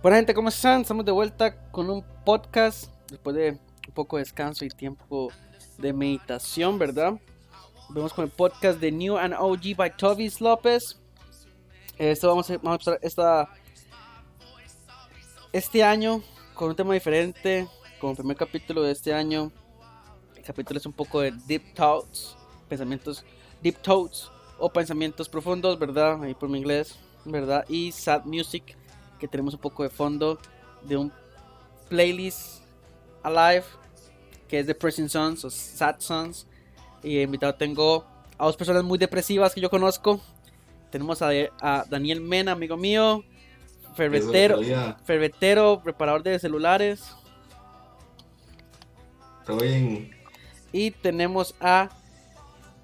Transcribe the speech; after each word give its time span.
Bueno 0.00 0.16
gente, 0.16 0.32
¿cómo 0.32 0.48
están? 0.48 0.82
Estamos 0.82 1.04
de 1.04 1.10
vuelta 1.10 1.56
con 1.72 1.90
un 1.90 2.04
podcast 2.24 2.84
después 3.10 3.34
de 3.34 3.58
un 3.88 3.94
poco 3.94 4.16
de 4.16 4.22
descanso 4.22 4.64
y 4.64 4.68
tiempo 4.68 5.32
de 5.76 5.92
meditación, 5.92 6.78
¿verdad? 6.78 7.14
Vemos 7.88 8.12
con 8.12 8.24
el 8.24 8.30
podcast 8.30 8.78
de 8.78 8.92
New 8.92 9.18
and 9.18 9.34
OG 9.36 9.74
by 9.76 9.96
Tovis 9.96 10.40
López. 10.40 11.00
Esto 11.98 12.28
vamos 12.28 12.48
a, 12.48 12.58
vamos 12.58 12.74
empezar 12.74 13.00
esta, 13.02 13.48
este 15.52 15.82
año 15.82 16.22
con 16.54 16.68
un 16.68 16.76
tema 16.76 16.94
diferente, 16.94 17.66
como 18.00 18.14
primer 18.14 18.36
capítulo 18.36 18.82
de 18.82 18.92
este 18.92 19.12
año. 19.12 19.50
El 20.36 20.44
capítulo 20.44 20.78
es 20.78 20.86
un 20.86 20.92
poco 20.92 21.22
de 21.22 21.32
deep 21.48 21.74
thoughts, 21.74 22.36
pensamientos 22.68 23.24
deep 23.60 23.82
thoughts 23.82 24.30
o 24.60 24.70
pensamientos 24.70 25.28
profundos, 25.28 25.76
¿verdad? 25.76 26.22
Ahí 26.22 26.34
por 26.34 26.48
mi 26.48 26.58
inglés, 26.58 26.96
¿verdad? 27.24 27.64
Y 27.68 27.90
sad 27.90 28.24
music 28.26 28.76
que 29.18 29.28
tenemos 29.28 29.54
un 29.54 29.60
poco 29.60 29.82
de 29.82 29.90
fondo 29.90 30.38
de 30.82 30.96
un 30.96 31.12
playlist 31.88 32.62
alive 33.22 33.64
que 34.48 34.60
es 34.60 34.66
de 34.66 34.74
Pressing 34.74 35.08
Sons 35.08 35.44
o 35.44 35.50
Sad 35.50 35.96
Sons. 35.98 36.46
Y 37.02 37.20
invitado 37.20 37.54
tengo 37.54 38.04
a 38.38 38.46
dos 38.46 38.56
personas 38.56 38.82
muy 38.82 38.98
depresivas 38.98 39.54
que 39.54 39.60
yo 39.60 39.70
conozco. 39.70 40.20
Tenemos 40.90 41.20
a, 41.22 41.30
a 41.60 41.84
Daniel 41.88 42.20
Mena, 42.20 42.52
amigo 42.52 42.76
mío, 42.76 43.22
ferretero, 43.94 44.60
ferretero, 45.04 45.80
preparador 45.82 46.22
de 46.22 46.38
celulares. 46.38 47.14
Todo 49.44 49.58
bien. 49.58 50.10
Y 50.72 50.90
tenemos 50.90 51.54
a 51.60 51.90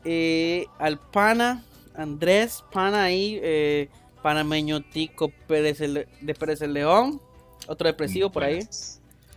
eh, 0.05 0.67
al 0.79 0.99
pana 0.99 1.65
Andrés, 1.95 2.65
pana 2.73 3.05
ahí, 3.05 3.39
eh, 3.43 3.89
panameño 4.25 4.81
Tico 4.81 5.29
Pérez 5.47 5.81
de 5.81 6.35
Pérez 6.35 6.63
el 6.63 6.73
León, 6.73 7.21
otro 7.67 7.87
depresivo 7.87 8.31
por 8.31 8.43
ahí. 8.43 8.67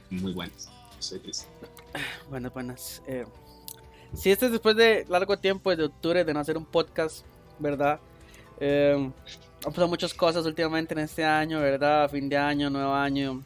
Muy 0.09 0.31
buenas, 0.31 0.69
soy 0.99 1.19
Buenas, 2.29 2.53
buenas. 2.53 3.03
Eh, 3.05 3.25
si 4.13 4.31
este 4.31 4.45
es 4.45 4.53
después 4.53 4.77
de 4.77 5.05
largo 5.09 5.35
tiempo, 5.35 5.75
de 5.75 5.83
octubre, 5.83 6.23
de 6.23 6.33
no 6.33 6.39
hacer 6.39 6.55
un 6.55 6.63
podcast, 6.63 7.25
¿verdad? 7.59 7.99
Eh, 8.61 9.11
han 9.65 9.71
pasado 9.73 9.89
muchas 9.89 10.13
cosas 10.13 10.45
últimamente 10.45 10.93
en 10.93 11.01
este 11.01 11.25
año, 11.25 11.59
¿verdad? 11.59 12.09
Fin 12.09 12.29
de 12.29 12.37
año, 12.37 12.69
nuevo 12.69 12.93
año, 12.93 13.43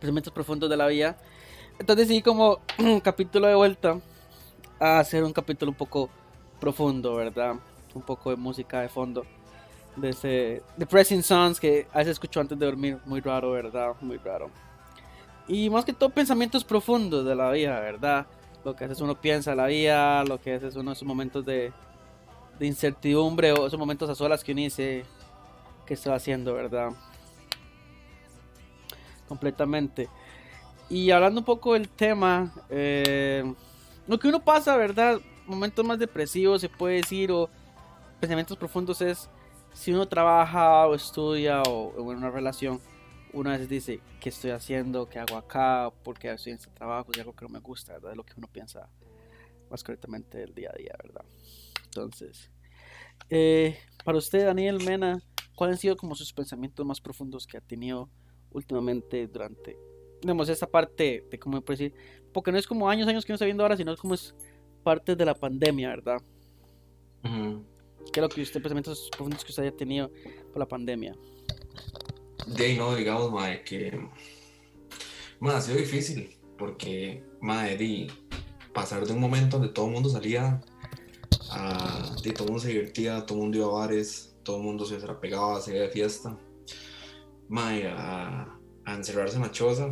pensamientos 0.00 0.32
profundos 0.32 0.68
de 0.68 0.76
la 0.76 0.88
vida. 0.88 1.16
Entonces 1.78 2.08
decidí 2.08 2.20
como 2.20 2.58
un 2.80 2.98
capítulo 3.00 3.46
de 3.46 3.54
vuelta 3.54 4.00
a 4.80 4.98
hacer 4.98 5.22
un 5.22 5.32
capítulo 5.32 5.70
un 5.70 5.78
poco 5.78 6.10
profundo, 6.58 7.14
¿verdad? 7.14 7.54
Un 7.94 8.02
poco 8.02 8.30
de 8.30 8.36
música 8.36 8.80
de 8.80 8.88
fondo 8.88 9.24
de 9.96 10.08
ese 10.10 10.62
Depressing 10.76 11.22
Songs 11.22 11.60
que 11.60 11.86
a 11.92 11.98
veces 11.98 12.12
escucho 12.12 12.40
antes 12.40 12.58
de 12.58 12.66
dormir, 12.66 12.98
muy 13.04 13.20
raro, 13.20 13.52
¿verdad? 13.52 13.94
Muy 14.00 14.16
raro. 14.18 14.50
Y 15.48 15.68
más 15.70 15.84
que 15.84 15.92
todo 15.92 16.10
pensamientos 16.10 16.64
profundos 16.64 17.24
de 17.24 17.34
la 17.34 17.50
vida, 17.50 17.78
¿verdad? 17.80 18.26
Lo 18.64 18.74
que 18.74 18.84
a 18.84 18.88
veces 18.88 19.02
uno 19.02 19.20
piensa 19.20 19.54
la 19.54 19.66
vida, 19.66 20.24
lo 20.24 20.40
que 20.40 20.50
a 20.50 20.54
veces 20.54 20.76
uno 20.76 20.92
esos 20.92 21.06
momentos 21.06 21.44
de, 21.44 21.72
de 22.58 22.66
incertidumbre 22.66 23.52
o 23.52 23.66
esos 23.66 23.78
momentos 23.78 24.08
a 24.08 24.14
solas 24.14 24.44
que 24.44 24.52
uno 24.52 24.62
dice 24.62 25.04
que 25.84 25.94
está 25.94 26.14
haciendo, 26.14 26.54
¿verdad? 26.54 26.90
Completamente. 29.28 30.08
Y 30.88 31.10
hablando 31.10 31.40
un 31.40 31.44
poco 31.44 31.72
del 31.72 31.88
tema, 31.88 32.52
eh, 32.68 33.52
lo 34.06 34.18
que 34.18 34.28
uno 34.28 34.40
pasa, 34.40 34.76
¿verdad? 34.76 35.20
Momentos 35.46 35.84
más 35.84 35.98
depresivos 35.98 36.60
se 36.60 36.68
puede 36.68 36.96
decir 36.96 37.32
o 37.32 37.48
pensamientos 38.20 38.56
profundos 38.56 39.00
es 39.00 39.28
si 39.72 39.92
uno 39.92 40.06
trabaja 40.06 40.86
o 40.86 40.94
estudia 40.94 41.62
o, 41.62 42.12
en 42.12 42.18
una 42.18 42.30
relación, 42.30 42.80
una 43.32 43.56
vez 43.56 43.68
dice, 43.68 44.00
¿qué 44.20 44.28
estoy 44.28 44.50
haciendo? 44.50 45.08
¿Qué 45.08 45.18
hago 45.18 45.36
acá? 45.36 45.90
¿Por 46.02 46.18
qué 46.18 46.30
estoy 46.30 46.52
en 46.52 46.58
este 46.58 46.70
trabajo? 46.70 47.10
Es 47.12 47.18
algo 47.18 47.34
que 47.34 47.44
no 47.44 47.48
me 47.48 47.60
gusta, 47.60 47.94
¿verdad? 47.94 48.12
Es 48.12 48.16
lo 48.16 48.24
que 48.24 48.34
uno 48.36 48.46
piensa 48.46 48.88
más 49.70 49.82
correctamente 49.82 50.38
del 50.38 50.54
día 50.54 50.70
a 50.72 50.76
día, 50.76 50.94
¿verdad? 51.02 51.24
Entonces, 51.84 52.50
eh, 53.30 53.78
para 54.04 54.18
usted, 54.18 54.44
Daniel 54.44 54.82
Mena, 54.84 55.22
¿cuáles 55.54 55.76
han 55.76 55.80
sido 55.80 55.96
como 55.96 56.14
sus 56.14 56.32
pensamientos 56.32 56.84
más 56.84 57.00
profundos 57.00 57.46
que 57.46 57.56
ha 57.56 57.60
tenido 57.60 58.10
últimamente 58.50 59.26
durante, 59.26 59.78
digamos, 60.20 60.48
esa 60.48 60.66
parte 60.66 61.26
de, 61.30 61.38
¿cómo 61.38 61.60
puedo 61.62 61.78
decir? 61.78 61.94
Porque 62.32 62.52
no 62.52 62.58
es 62.58 62.66
como 62.66 62.88
años, 62.88 63.08
años 63.08 63.24
que 63.24 63.32
no 63.32 63.36
está 63.36 63.46
viendo 63.46 63.62
ahora, 63.62 63.76
sino 63.76 63.92
es 63.92 64.00
como 64.00 64.14
es 64.14 64.34
parte 64.82 65.16
de 65.16 65.24
la 65.24 65.34
pandemia, 65.34 65.88
¿verdad? 65.88 66.18
¿Qué 68.12 68.20
es 68.20 68.22
lo 68.22 68.28
que 68.28 68.42
usted, 68.42 68.60
pensamientos 68.60 69.08
profundos 69.10 69.44
que 69.44 69.52
usted 69.52 69.62
haya 69.62 69.76
tenido 69.76 70.10
por 70.52 70.58
la 70.58 70.66
pandemia? 70.66 71.14
De 72.46 72.76
no, 72.76 72.94
digamos, 72.94 73.30
mae, 73.30 73.62
que. 73.62 74.08
Mae, 75.40 75.56
ha 75.56 75.60
sido 75.60 75.78
difícil, 75.78 76.36
porque, 76.58 77.24
mae, 77.40 77.76
di, 77.76 78.08
pasar 78.74 79.06
de 79.06 79.12
un 79.12 79.20
momento 79.20 79.58
donde 79.58 79.72
todo 79.72 79.86
el 79.86 79.92
mundo 79.92 80.08
salía 80.08 80.60
a. 81.50 82.14
Di, 82.22 82.32
todo 82.32 82.44
el 82.44 82.50
mundo 82.50 82.60
se 82.60 82.68
divertía, 82.68 83.24
todo 83.24 83.38
el 83.38 83.44
mundo 83.44 83.58
iba 83.58 83.66
a 83.66 83.70
bares, 83.70 84.36
todo 84.42 84.58
el 84.58 84.62
mundo 84.64 84.84
se 84.84 84.96
pegaba, 84.96 85.60
se 85.60 85.74
iba 85.74 85.84
de 85.84 85.90
fiesta. 85.90 86.36
Mae, 87.48 87.86
a, 87.86 88.58
a 88.84 88.94
encerrarse 88.94 89.36
en 89.36 89.42
la 89.42 89.50
choza, 89.50 89.88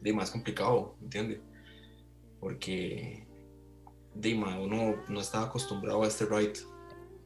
di, 0.00 0.12
más 0.12 0.30
complicado, 0.30 0.96
¿entiendes? 1.00 1.40
Porque. 2.40 3.26
Di, 4.14 4.34
mae, 4.34 4.60
uno 4.60 4.96
no 5.08 5.20
estaba 5.20 5.46
acostumbrado 5.46 6.02
a 6.02 6.08
este 6.08 6.24
ride 6.26 6.71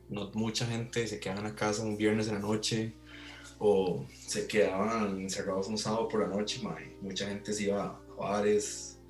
no 0.08 0.30
mucha 0.34 0.66
gente 0.66 1.06
se 1.06 1.18
quedaba 1.18 1.40
en 1.40 1.46
la 1.46 1.54
casa 1.54 1.82
un 1.82 1.96
viernes 1.96 2.28
en 2.28 2.34
la 2.34 2.40
noche 2.40 2.94
o 3.58 4.06
se 4.26 4.46
quedaban 4.46 5.20
encerrados 5.20 5.68
un 5.68 5.78
sábado 5.78 6.08
por 6.08 6.20
la 6.20 6.28
noche, 6.28 6.60
mucha 7.00 7.26
gente 7.26 7.52
se 7.52 7.64
iba 7.64 7.84
a 7.84 8.00
bares, 8.18 9.00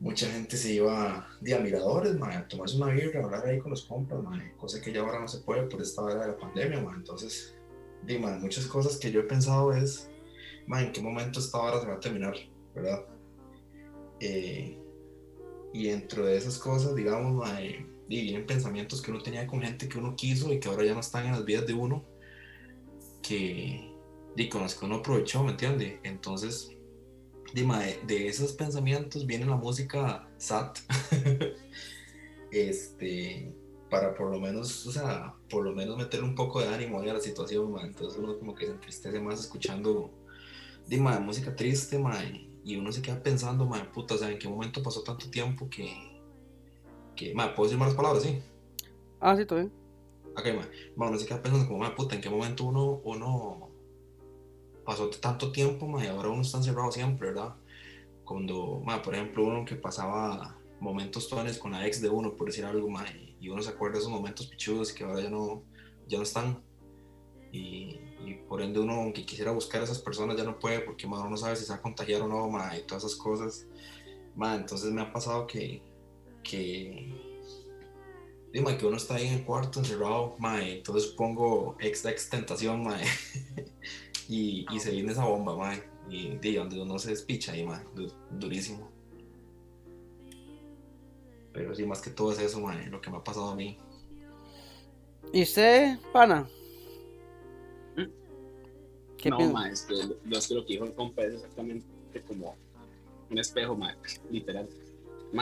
mucha 0.00 0.26
gente 0.30 0.56
se 0.56 0.74
iba 0.74 1.26
de 1.40 1.54
a 1.54 1.60
miradores, 1.60 2.14
a 2.20 2.48
tomarse 2.48 2.76
una 2.76 2.88
birra, 2.88 3.20
a 3.20 3.24
hablar 3.24 3.46
ahí 3.46 3.58
con 3.58 3.70
los 3.70 3.84
compas, 3.84 4.18
cosa 4.58 4.80
que 4.80 4.92
ya 4.92 5.00
ahora 5.00 5.20
no 5.20 5.28
se 5.28 5.38
puede 5.38 5.62
por 5.62 5.80
esta 5.80 6.02
hora 6.02 6.20
de 6.20 6.28
la 6.28 6.36
pandemia, 6.36 6.78
entonces, 6.94 7.56
di, 8.02 8.18
muchas 8.18 8.66
cosas 8.66 8.98
que 8.98 9.10
yo 9.10 9.20
he 9.20 9.24
pensado 9.24 9.72
es, 9.72 10.10
en 10.68 10.92
qué 10.92 11.00
momento 11.00 11.40
esta 11.40 11.58
hora 11.58 11.80
se 11.80 11.86
va 11.86 11.94
a 11.94 12.00
terminar, 12.00 12.34
¿verdad? 12.74 13.06
Eh, 14.20 14.78
y 15.72 15.88
dentro 15.88 16.24
de 16.26 16.36
esas 16.36 16.58
cosas, 16.58 16.94
digamos, 16.94 17.48
y 18.08 18.22
vienen 18.22 18.46
pensamientos 18.46 19.00
que 19.00 19.10
uno 19.10 19.22
tenía 19.22 19.46
con 19.46 19.62
gente 19.62 19.88
que 19.88 19.98
uno 19.98 20.14
quiso 20.16 20.52
y 20.52 20.60
que 20.60 20.68
ahora 20.68 20.84
ya 20.84 20.94
no 20.94 21.00
están 21.00 21.26
en 21.26 21.32
las 21.32 21.44
vidas 21.44 21.66
de 21.66 21.74
uno, 21.74 22.04
que 23.22 23.94
y 24.36 24.48
con 24.48 24.62
los 24.62 24.74
que 24.74 24.84
uno 24.84 24.96
aprovechó, 24.96 25.44
¿me 25.44 25.52
entiende? 25.52 26.00
Entonces, 26.02 26.70
de, 27.52 28.00
de 28.06 28.26
esos 28.26 28.52
pensamientos 28.52 29.26
viene 29.26 29.46
la 29.46 29.56
música 29.56 30.28
SAT, 30.38 30.78
este, 32.50 33.52
para 33.88 34.14
por 34.14 34.30
lo 34.30 34.40
menos, 34.40 34.86
o 34.86 34.92
sea, 34.92 35.34
por 35.48 35.64
lo 35.64 35.72
menos 35.72 35.96
meterle 35.96 36.26
un 36.26 36.34
poco 36.34 36.60
de 36.60 36.68
ánimo 36.68 37.00
a 37.00 37.04
la 37.04 37.20
situación, 37.20 37.74
entonces 37.80 38.18
uno 38.18 38.36
como 38.38 38.54
que 38.54 38.66
se 38.66 38.72
entristece 38.72 39.20
más 39.20 39.40
escuchando, 39.40 40.10
de 40.88 40.98
música 40.98 41.54
triste, 41.54 42.02
y 42.64 42.76
uno 42.76 42.90
se 42.90 43.02
queda 43.02 43.22
pensando, 43.22 43.66
madre, 43.66 43.88
puta, 43.92 44.14
o 44.14 44.18
sea, 44.18 44.30
¿en 44.30 44.38
qué 44.38 44.48
momento 44.48 44.82
pasó 44.82 45.02
tanto 45.02 45.30
tiempo 45.30 45.68
que 45.68 46.13
que, 47.14 47.34
¿puedo 47.34 47.64
decir 47.64 47.78
malas 47.78 47.94
palabras, 47.94 48.22
sí? 48.22 48.42
Ah, 49.20 49.34
sí, 49.36 49.42
está 49.42 49.54
bien. 49.56 49.72
Ok, 50.36 50.46
ma. 50.56 50.68
Bueno, 50.96 51.12
no 51.12 51.18
se 51.18 51.26
queda 51.26 51.42
pensando 51.42 51.66
como, 51.66 51.78
ma, 51.78 51.94
puta, 51.94 52.14
¿en 52.14 52.20
qué 52.20 52.28
momento 52.28 52.64
uno, 52.64 53.00
uno 53.04 53.70
pasó 54.84 55.08
tanto 55.08 55.52
tiempo, 55.52 55.86
ma, 55.86 56.04
y 56.04 56.08
ahora 56.08 56.28
uno 56.28 56.42
está 56.42 56.58
encerrado 56.58 56.90
siempre, 56.92 57.28
¿verdad? 57.28 57.54
Cuando, 58.24 58.80
ma, 58.84 59.00
por 59.00 59.14
ejemplo, 59.14 59.44
uno 59.44 59.64
que 59.64 59.76
pasaba 59.76 60.58
momentos 60.80 61.28
tones 61.28 61.58
con 61.58 61.72
la 61.72 61.86
ex 61.86 62.00
de 62.00 62.08
uno, 62.08 62.36
por 62.36 62.48
decir 62.48 62.64
algo, 62.64 62.88
ma, 62.90 63.04
y 63.40 63.48
uno 63.48 63.62
se 63.62 63.70
acuerda 63.70 63.94
de 63.94 64.00
esos 64.00 64.10
momentos 64.10 64.46
pichudos 64.46 64.92
que 64.92 65.04
ahora 65.04 65.20
ya 65.20 65.30
no, 65.30 65.62
ya 66.06 66.18
no 66.18 66.24
están. 66.24 66.62
Y, 67.52 68.00
y, 68.24 68.34
por 68.48 68.60
ende 68.60 68.80
uno, 68.80 68.94
aunque 68.94 69.24
quisiera 69.24 69.52
buscar 69.52 69.80
a 69.80 69.84
esas 69.84 70.00
personas, 70.00 70.36
ya 70.36 70.44
no 70.44 70.58
puede 70.58 70.80
porque 70.80 71.06
ma, 71.06 71.20
uno 71.20 71.30
no 71.30 71.36
sabe 71.36 71.54
si 71.56 71.64
se 71.64 71.72
va 71.72 71.78
a 71.78 71.82
contagiar 71.82 72.22
o 72.22 72.28
no, 72.28 72.48
ma, 72.48 72.76
y 72.76 72.82
todas 72.82 73.04
esas 73.04 73.16
cosas. 73.16 73.66
Ma, 74.34 74.56
entonces 74.56 74.90
me 74.90 75.02
ha 75.02 75.12
pasado 75.12 75.46
que, 75.46 75.82
que, 76.44 77.12
dime, 78.52 78.78
que 78.78 78.86
uno 78.86 78.96
está 78.96 79.16
ahí 79.16 79.26
en 79.26 79.34
el 79.34 79.44
cuarto 79.44 79.80
encerrado, 79.80 80.36
mae, 80.38 80.76
entonces 80.76 81.10
pongo 81.10 81.76
ex 81.80 82.04
ex 82.04 82.30
tentación, 82.30 82.84
mae, 82.84 83.04
y, 84.28 84.66
y, 84.70 84.80
se 84.80 84.92
viene 84.92 85.12
esa 85.12 85.24
bomba, 85.24 85.56
mae, 85.56 85.82
y 86.08 86.36
de 86.36 86.56
donde 86.56 86.80
uno 86.80 86.98
se 86.98 87.10
despicha 87.10 87.52
ahí, 87.52 87.64
mae, 87.64 87.82
durísimo. 88.30 88.90
Pero 91.52 91.74
sí, 91.74 91.84
más 91.84 92.00
que 92.00 92.10
todo 92.10 92.32
es 92.32 92.38
eso, 92.38 92.60
mae, 92.60 92.86
lo 92.86 93.00
que 93.00 93.10
me 93.10 93.16
ha 93.16 93.24
pasado 93.24 93.50
a 93.50 93.56
mí. 93.56 93.78
¿Y 95.32 95.42
usted, 95.42 95.98
pana? 96.12 96.48
¿Qué 99.16 99.30
no, 99.30 99.52
mae, 99.52 99.72
es 99.72 99.82
que, 99.82 99.94
lo 100.54 100.66
que 100.66 100.74
dijo 100.74 100.84
el 100.84 100.92
compa 100.92 101.22
es 101.22 101.34
exactamente 101.34 101.86
como 102.28 102.54
un 103.30 103.38
espejo, 103.38 103.74
mae, 103.74 103.96
literal 104.30 104.68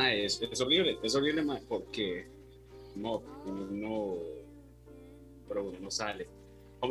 es, 0.00 0.60
horrible, 0.60 0.98
es 1.02 1.14
horrible, 1.14 1.44
porque 1.68 2.26
no, 2.96 3.22
uno, 3.46 4.16
pero 5.48 5.64
uno 5.64 5.90
sale 5.90 6.26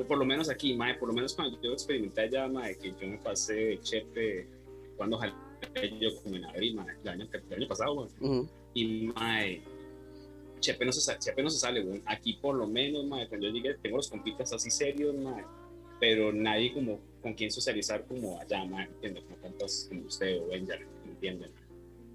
por 0.08 0.18
lo 0.18 0.24
menos 0.26 0.50
aquí, 0.50 0.74
mae, 0.74 0.96
por 0.96 1.10
lo 1.10 1.14
menos 1.14 1.34
cuando 1.36 1.60
yo 1.62 1.74
experimenté 1.74 2.22
allá, 2.22 2.48
mae, 2.48 2.78
que 2.78 2.92
yo 2.92 3.08
me 3.08 3.18
pasé 3.18 3.78
chepe 3.82 4.48
cuando 4.96 5.18
jalé 5.18 5.34
yo 6.00 6.16
como 6.24 6.38
en 6.38 6.46
abril, 6.46 6.76
mae, 6.76 6.96
el 7.04 7.10
año, 7.10 7.28
el 7.50 7.54
año 7.58 7.68
pasado, 7.68 7.96
mae. 7.96 8.08
Ujú. 8.22 8.50
Y 8.74 9.08
mae, 9.08 9.62
chepe 10.62 10.86
no 10.86 10.94
se, 10.94 11.02
sa- 11.02 11.20
chepe 11.20 11.44
no 11.44 11.50
se 11.50 11.60
sale, 11.60 11.82
weón. 11.84 12.02
Aquí 12.06 12.34
por 12.34 12.56
lo 12.56 12.68
menos, 12.68 13.06
mae, 13.06 13.28
cuando 13.28 13.48
yo 13.48 13.54
llegué, 13.54 13.74
tengo 13.82 13.98
los 13.98 14.08
compitas 14.10 14.54
así 14.54 14.72
serios, 14.72 15.14
mae, 15.14 15.44
pero 16.00 16.32
nadie 16.32 16.74
como 16.74 17.00
con 17.22 17.34
quien 17.34 17.52
socializar 17.52 18.06
como 18.06 18.40
allá, 18.40 18.64
mae, 18.64 18.86
¿entiendes? 18.86 19.24
Como 19.26 19.36
tantos 19.38 19.88
como 19.90 20.06
usted 20.06 20.42
o 20.42 20.48
Benjamin, 20.48 20.88
¿entienden? 21.06 21.52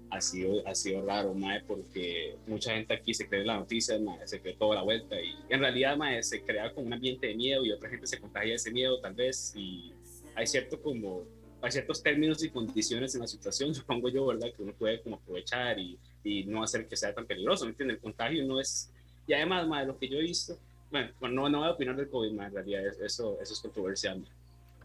Ha 0.09 0.21
sido, 0.21 0.65
ha 0.65 0.73
sido 0.73 1.05
raro, 1.05 1.33
mae, 1.33 1.61
porque 1.67 2.37
mucha 2.47 2.73
gente 2.73 2.93
aquí 2.93 3.13
se 3.13 3.27
cree 3.27 3.43
la 3.43 3.57
noticia, 3.57 3.99
mae, 3.99 4.25
se 4.25 4.39
cree 4.39 4.53
toda 4.55 4.75
la 4.75 4.81
vuelta 4.83 5.19
y 5.21 5.35
en 5.49 5.59
realidad, 5.59 5.97
mae, 5.97 6.23
se 6.23 6.41
crea 6.43 6.73
como 6.73 6.87
un 6.87 6.93
ambiente 6.93 7.27
de 7.27 7.35
miedo 7.35 7.65
y 7.65 7.71
otra 7.73 7.89
gente 7.89 8.07
se 8.07 8.17
contagia 8.19 8.55
ese 8.55 8.71
miedo 8.71 8.99
tal 9.01 9.13
vez 9.13 9.53
y 9.55 9.91
hay 10.33 10.47
cierto 10.47 10.81
como, 10.81 11.25
hay 11.61 11.71
ciertos 11.71 12.01
términos 12.01 12.41
y 12.41 12.49
condiciones 12.49 13.15
en 13.15 13.21
la 13.21 13.27
situación, 13.27 13.75
supongo 13.75 14.07
yo, 14.07 14.25
¿verdad? 14.27 14.47
Que 14.55 14.63
uno 14.63 14.71
puede 14.73 15.01
como 15.01 15.17
aprovechar 15.17 15.77
y, 15.77 15.97
y 16.23 16.45
no 16.45 16.63
hacer 16.63 16.87
que 16.87 16.95
sea 16.95 17.13
tan 17.13 17.25
peligroso, 17.27 17.65
¿me 17.65 17.71
entiendes? 17.71 17.95
El 17.97 18.01
contagio 18.01 18.45
no 18.45 18.61
es, 18.61 18.89
y 19.27 19.33
además, 19.33 19.67
mae, 19.67 19.85
lo 19.85 19.97
que 19.97 20.07
yo 20.07 20.17
he 20.19 20.21
visto, 20.21 20.57
bueno, 20.89 21.09
no, 21.19 21.49
no 21.49 21.59
voy 21.59 21.67
a 21.67 21.71
opinar 21.71 21.97
del 21.97 22.07
COVID, 22.07 22.31
mae, 22.31 22.47
en 22.47 22.53
realidad 22.53 22.87
es- 22.87 22.99
eso, 23.01 23.37
eso 23.41 23.53
es 23.53 23.59
controversial, 23.59 24.21
mae. 24.21 24.31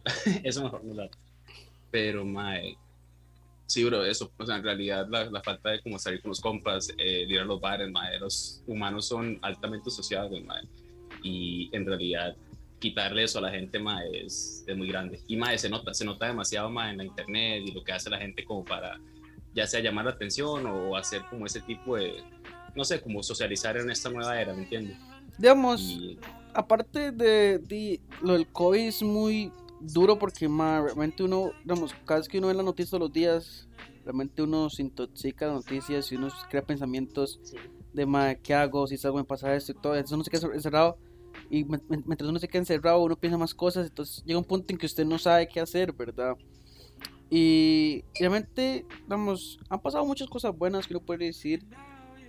eso 0.42 0.64
mejor 0.64 0.82
no 0.82 0.94
lo 0.94 1.08
pero, 1.92 2.24
mae, 2.24 2.76
Sí, 3.72 3.84
bro, 3.84 4.04
eso, 4.04 4.30
o 4.36 4.44
sea, 4.44 4.56
en 4.56 4.64
realidad 4.64 5.06
la, 5.08 5.24
la 5.30 5.42
falta 5.42 5.70
de 5.70 5.80
como 5.80 5.98
salir 5.98 6.20
con 6.20 6.28
los 6.28 6.42
compas, 6.42 6.92
eh, 6.98 7.24
ir 7.26 7.40
a 7.40 7.44
los 7.46 7.58
bares, 7.58 7.90
mae, 7.90 8.18
los 8.18 8.62
humanos 8.66 9.08
son 9.08 9.38
altamente 9.40 9.90
sociables, 9.90 10.44
mae, 10.44 10.68
y 11.22 11.74
en 11.74 11.86
realidad 11.86 12.36
quitarle 12.78 13.22
eso 13.22 13.38
a 13.38 13.40
la 13.40 13.50
gente, 13.50 13.78
mae, 13.78 14.26
es, 14.26 14.62
es 14.66 14.76
muy 14.76 14.88
grande. 14.88 15.22
Y, 15.26 15.38
mae, 15.38 15.56
se 15.56 15.70
nota, 15.70 15.94
se 15.94 16.04
nota 16.04 16.26
demasiado, 16.26 16.68
mae, 16.68 16.90
en 16.90 16.98
la 16.98 17.04
internet 17.04 17.62
y 17.64 17.72
lo 17.72 17.82
que 17.82 17.92
hace 17.92 18.10
la 18.10 18.18
gente 18.18 18.44
como 18.44 18.62
para, 18.62 19.00
ya 19.54 19.66
sea 19.66 19.80
llamar 19.80 20.04
la 20.04 20.10
atención 20.10 20.66
o 20.66 20.94
hacer 20.94 21.22
como 21.30 21.46
ese 21.46 21.62
tipo 21.62 21.96
de, 21.96 22.22
no 22.76 22.84
sé, 22.84 23.00
como 23.00 23.22
socializar 23.22 23.78
en 23.78 23.88
esta 23.88 24.10
nueva 24.10 24.38
era, 24.38 24.52
¿me 24.52 24.64
entiendes? 24.64 24.98
Digamos, 25.38 25.80
Y, 25.80 26.18
aparte 26.52 27.10
de, 27.10 27.56
de 27.56 28.00
lo 28.20 28.34
del 28.34 28.46
COVID 28.48 28.88
es 28.88 29.02
muy 29.02 29.50
duro 29.82 30.18
porque 30.18 30.48
ma, 30.48 30.80
realmente 30.80 31.22
uno, 31.22 31.50
digamos, 31.64 31.94
cada 32.06 32.20
vez 32.20 32.28
que 32.28 32.38
uno 32.38 32.48
ve 32.48 32.54
la 32.54 32.62
noticia 32.62 32.90
todos 32.90 33.08
los 33.08 33.12
días, 33.12 33.68
realmente 34.04 34.42
uno 34.42 34.70
se 34.70 34.82
intoxica 34.82 35.46
de 35.46 35.52
noticias 35.52 36.10
y 36.12 36.16
uno 36.16 36.28
crea 36.48 36.62
pensamientos 36.62 37.40
de 37.92 38.06
ma, 38.06 38.34
¿qué 38.34 38.54
hago? 38.54 38.86
Si 38.86 38.96
salgo 38.96 39.18
me 39.18 39.24
pasa 39.24 39.54
esto 39.54 39.72
y 39.72 39.74
todo, 39.76 39.94
entonces 39.94 40.14
uno 40.14 40.24
se 40.24 40.30
queda 40.30 40.54
encerrado 40.54 40.96
y 41.50 41.64
mientras 41.64 42.28
uno 42.28 42.38
se 42.38 42.48
queda 42.48 42.60
encerrado 42.60 43.02
uno 43.02 43.16
piensa 43.16 43.36
más 43.38 43.54
cosas, 43.54 43.86
entonces 43.88 44.22
llega 44.24 44.38
un 44.38 44.44
punto 44.44 44.72
en 44.72 44.78
que 44.78 44.86
usted 44.86 45.04
no 45.04 45.18
sabe 45.18 45.48
qué 45.48 45.60
hacer, 45.60 45.92
¿verdad? 45.92 46.36
Y 47.30 48.04
realmente, 48.18 48.84
digamos, 49.04 49.58
han 49.70 49.80
pasado 49.80 50.04
muchas 50.04 50.28
cosas 50.28 50.56
buenas 50.56 50.86
que 50.86 50.94
uno 50.94 51.04
puede 51.04 51.26
decir, 51.26 51.64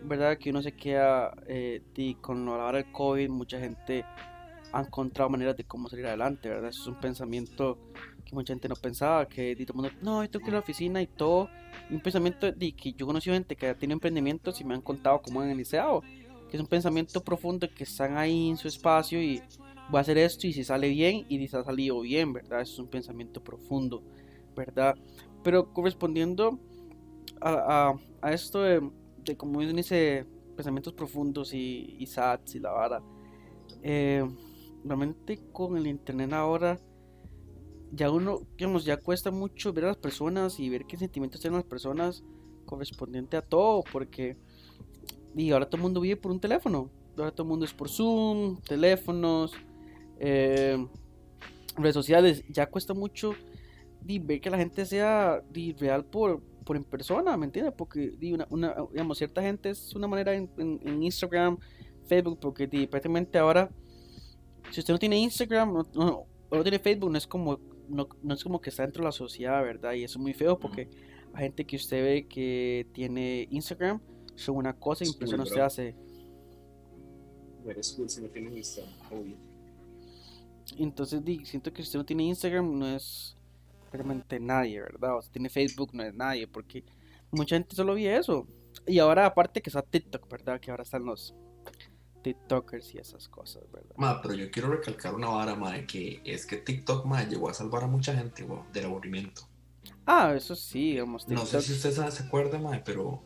¿verdad? 0.01 0.37
Que 0.37 0.49
uno 0.49 0.61
se 0.61 0.71
queda 0.71 1.31
eh, 1.47 1.81
di- 1.93 2.15
con 2.15 2.45
la 2.45 2.53
hora 2.53 2.77
del 2.79 2.91
COVID, 2.91 3.29
mucha 3.29 3.59
gente 3.59 4.05
ha 4.73 4.81
encontrado 4.81 5.29
maneras 5.29 5.55
de 5.55 5.63
cómo 5.63 5.87
salir 5.87 6.07
adelante, 6.07 6.49
¿verdad? 6.49 6.69
Eso 6.69 6.81
es 6.81 6.87
un 6.87 6.99
pensamiento 6.99 7.77
que 8.25 8.33
mucha 8.33 8.53
gente 8.53 8.67
no 8.67 8.75
pensaba, 8.75 9.27
que 9.27 9.55
todo 9.55 9.67
el 9.67 9.75
mundo, 9.75 9.91
no, 10.01 10.23
yo 10.23 10.29
tengo 10.29 10.43
que 10.43 10.49
ir 10.49 10.55
a 10.55 10.57
la 10.57 10.63
oficina 10.63 11.01
y 11.01 11.07
todo. 11.07 11.47
Y 11.91 11.93
un 11.93 12.01
pensamiento 12.01 12.51
de 12.51 12.71
que 12.73 12.93
yo 12.93 13.05
conocí 13.05 13.29
gente 13.29 13.55
que 13.55 13.75
tiene 13.75 13.93
emprendimientos 13.93 14.59
y 14.59 14.63
me 14.63 14.73
han 14.73 14.81
contado 14.81 15.21
cómo 15.21 15.41
han 15.41 15.51
iniciado, 15.51 16.01
que 16.49 16.57
es 16.57 16.59
un 16.59 16.67
pensamiento 16.67 17.23
profundo 17.23 17.67
que 17.73 17.83
están 17.83 18.17
ahí 18.17 18.49
en 18.49 18.57
su 18.57 18.67
espacio 18.67 19.21
y 19.21 19.43
voy 19.91 19.99
a 19.99 20.01
hacer 20.01 20.17
esto 20.17 20.47
y 20.47 20.53
si 20.53 20.63
sale 20.63 20.89
bien 20.89 21.25
y 21.29 21.47
si 21.47 21.55
ha 21.55 21.63
salido 21.63 22.01
bien, 22.01 22.33
¿verdad? 22.33 22.61
Eso 22.61 22.73
es 22.73 22.79
un 22.79 22.87
pensamiento 22.87 23.43
profundo, 23.43 24.01
¿verdad? 24.55 24.95
Pero 25.43 25.71
correspondiendo 25.71 26.59
a, 27.41 27.91
a, 27.91 28.27
a 28.27 28.33
esto 28.33 28.63
de, 28.63 28.81
de 29.23 29.37
como 29.37 29.59
dice, 29.61 30.25
pensamientos 30.55 30.93
profundos 30.93 31.53
y, 31.53 31.95
y 31.99 32.07
sats 32.07 32.55
y 32.55 32.59
la 32.59 32.71
vara, 32.71 33.03
eh, 33.83 34.25
realmente 34.83 35.39
con 35.51 35.77
el 35.77 35.87
internet 35.87 36.33
ahora 36.33 36.79
ya 37.91 38.09
uno, 38.11 38.41
digamos, 38.57 38.85
ya 38.85 38.97
cuesta 38.97 39.31
mucho 39.31 39.71
ver 39.73 39.85
a 39.85 39.87
las 39.89 39.97
personas 39.97 40.59
y 40.59 40.69
ver 40.69 40.85
qué 40.85 40.97
sentimientos 40.97 41.41
tienen 41.41 41.57
las 41.59 41.65
personas 41.67 42.23
correspondiente 42.65 43.37
a 43.37 43.41
todo, 43.41 43.83
porque 43.91 44.37
y 45.35 45.51
ahora 45.51 45.65
todo 45.65 45.77
el 45.77 45.83
mundo 45.83 46.01
vive 46.01 46.17
por 46.17 46.31
un 46.31 46.39
teléfono, 46.39 46.89
ahora 47.17 47.31
todo 47.31 47.43
el 47.43 47.49
mundo 47.49 47.65
es 47.65 47.73
por 47.73 47.89
Zoom, 47.89 48.57
teléfonos, 48.61 49.53
eh, 50.19 50.85
redes 51.77 51.93
sociales, 51.95 52.43
ya 52.49 52.67
cuesta 52.69 52.93
mucho 52.93 53.33
di, 54.01 54.19
ver 54.19 54.41
que 54.41 54.49
la 54.49 54.57
gente 54.57 54.85
sea 54.85 55.41
real 55.79 56.05
por, 56.05 56.41
por 56.65 56.77
en 56.77 56.83
persona, 56.83 57.37
¿me 57.37 57.45
entiendes? 57.45 57.73
Porque 57.77 58.11
di, 58.19 58.33
una, 58.33 58.47
una, 58.49 58.75
digamos, 58.91 59.17
cierta 59.17 59.41
gente 59.41 59.69
es 59.71 59.95
una 59.95 60.07
manera 60.07 60.33
en, 60.35 60.49
en- 60.57 60.79
en 60.83 61.03
Instagram, 61.03 61.57
Facebook, 62.05 62.39
porque 62.41 62.67
prácticamente 62.87 63.37
ahora, 63.39 63.69
si 64.71 64.79
usted 64.79 64.93
no 64.93 64.99
tiene 64.99 65.17
Instagram 65.19 65.73
no, 65.73 65.83
no- 65.93 66.25
o 66.49 66.55
no 66.57 66.63
tiene 66.63 66.79
Facebook, 66.79 67.11
no 67.11 67.17
es 67.17 67.27
como 67.27 67.59
no, 67.89 68.07
no 68.21 68.33
es 68.33 68.43
como 68.43 68.61
que 68.61 68.69
está 68.69 68.83
dentro 68.83 69.01
de 69.01 69.07
la 69.07 69.11
sociedad, 69.11 69.61
¿verdad? 69.63 69.93
Y 69.93 70.03
eso 70.03 70.17
es 70.17 70.21
muy 70.21 70.33
feo 70.33 70.57
porque 70.57 70.89
hay 71.33 71.43
gente 71.45 71.65
que 71.65 71.75
usted 71.75 72.03
ve 72.03 72.27
que 72.27 72.87
tiene 72.93 73.47
Instagram, 73.51 73.99
son 74.35 74.57
una 74.57 74.73
cosa 74.73 75.03
y 75.03 75.07
cool, 75.13 75.39
usted 75.41 75.59
hace. 75.61 75.95
eres 77.67 77.91
cool 77.93 78.09
si 78.09 78.21
no 78.21 78.29
tienes 78.29 78.53
Instagram, 78.55 78.93
obvio. 79.11 79.35
Entonces 80.77 81.21
siento 81.43 81.71
que 81.71 81.81
si 81.81 81.87
usted 81.87 81.99
no 81.99 82.05
tiene 82.05 82.23
Instagram 82.23 82.77
no 82.79 82.87
es 82.87 83.35
realmente 83.91 84.39
nadie, 84.39 84.81
¿verdad? 84.81 85.17
O 85.17 85.21
si 85.21 85.29
tiene 85.29 85.49
Facebook 85.49 85.91
no 85.93 86.03
es 86.03 86.13
nadie, 86.13 86.47
porque 86.47 86.83
mucha 87.31 87.55
gente 87.55 87.75
solo 87.75 87.93
ve 87.95 88.15
eso. 88.15 88.47
Y 88.87 88.99
ahora 88.99 89.25
aparte 89.25 89.61
que 89.61 89.69
está 89.69 89.81
TikTok, 89.81 90.27
¿verdad? 90.29 90.59
Que 90.59 90.71
ahora 90.71 90.83
están 90.83 91.05
los 91.05 91.35
TikTokers 92.23 92.95
y 92.95 92.97
esas 92.99 93.27
cosas, 93.27 93.63
¿verdad? 93.71 93.95
Ma, 93.97 94.21
pero 94.21 94.33
yo 94.33 94.49
quiero 94.49 94.69
recalcar 94.69 95.13
una 95.13 95.27
vara, 95.27 95.55
ma, 95.55 95.73
de 95.73 95.85
que 95.85 96.21
es 96.25 96.45
que 96.45 96.57
TikTok, 96.57 97.05
ma, 97.05 97.23
llegó 97.27 97.49
a 97.49 97.53
salvar 97.53 97.83
a 97.83 97.87
mucha 97.87 98.15
gente, 98.15 98.43
weón, 98.43 98.71
del 98.71 98.85
aburrimiento. 98.85 99.47
Ah, 100.05 100.33
eso 100.35 100.55
sí, 100.55 100.91
digamos, 100.93 101.27
No 101.27 101.41
sé 101.45 101.57
TikTok. 101.57 101.61
si 101.61 101.73
usted 101.73 101.91
sabe- 101.91 102.11
se 102.11 102.23
acuerda, 102.23 102.57
ma, 102.59 102.81
pero, 102.83 103.21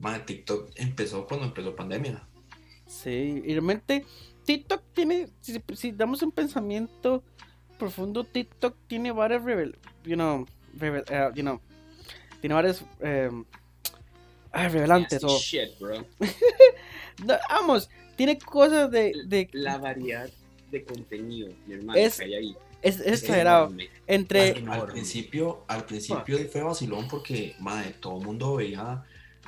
ma, 0.00 0.24
TikTok 0.24 0.72
empezó 0.76 1.26
cuando 1.26 1.46
empezó 1.46 1.74
pandemia. 1.74 2.28
Sí, 2.86 3.42
y 3.44 3.52
realmente 3.52 4.04
TikTok 4.44 4.82
tiene, 4.94 5.28
si, 5.40 5.62
si 5.74 5.92
damos 5.92 6.22
un 6.22 6.32
pensamiento 6.32 7.22
profundo, 7.78 8.24
TikTok 8.24 8.76
tiene 8.88 9.12
varias 9.12 9.42
revel, 9.44 9.78
you 10.04 10.14
know, 10.16 10.44
revel- 10.76 11.04
you 11.34 11.42
know, 11.42 11.60
tiene 12.40 12.54
varias 12.54 12.84
eh, 13.00 13.30
ah, 14.52 14.68
revelantes 14.68 15.22
Nasty 15.22 15.26
o 15.36 15.38
shit, 15.38 15.78
bro. 15.78 16.04
no, 17.24 17.34
vamos, 17.50 17.88
tiene 18.18 18.36
cosas 18.38 18.90
de, 18.90 19.12
de 19.26 19.48
La 19.52 19.78
variedad 19.78 20.28
de 20.72 20.84
contenido, 20.84 21.48
mi 21.66 21.74
hermano, 21.74 21.98
Es- 21.98 22.16
que 22.18 22.24
hay 22.24 22.34
ahí. 22.34 22.56
es, 22.82 22.98
es 23.00 23.22
exagerado 23.22 23.66
enorme. 23.66 23.88
entre 24.08 24.50
Al, 24.50 24.68
al 24.68 24.86
principio, 24.88 25.64
al 25.68 25.84
principio 25.86 26.36
fue 26.50 26.62
vacilón 26.62 27.06
porque, 27.08 27.54
madre, 27.60 27.94
todo 28.00 28.18
el 28.18 28.24
mundo 28.26 28.56
veía 28.56 29.04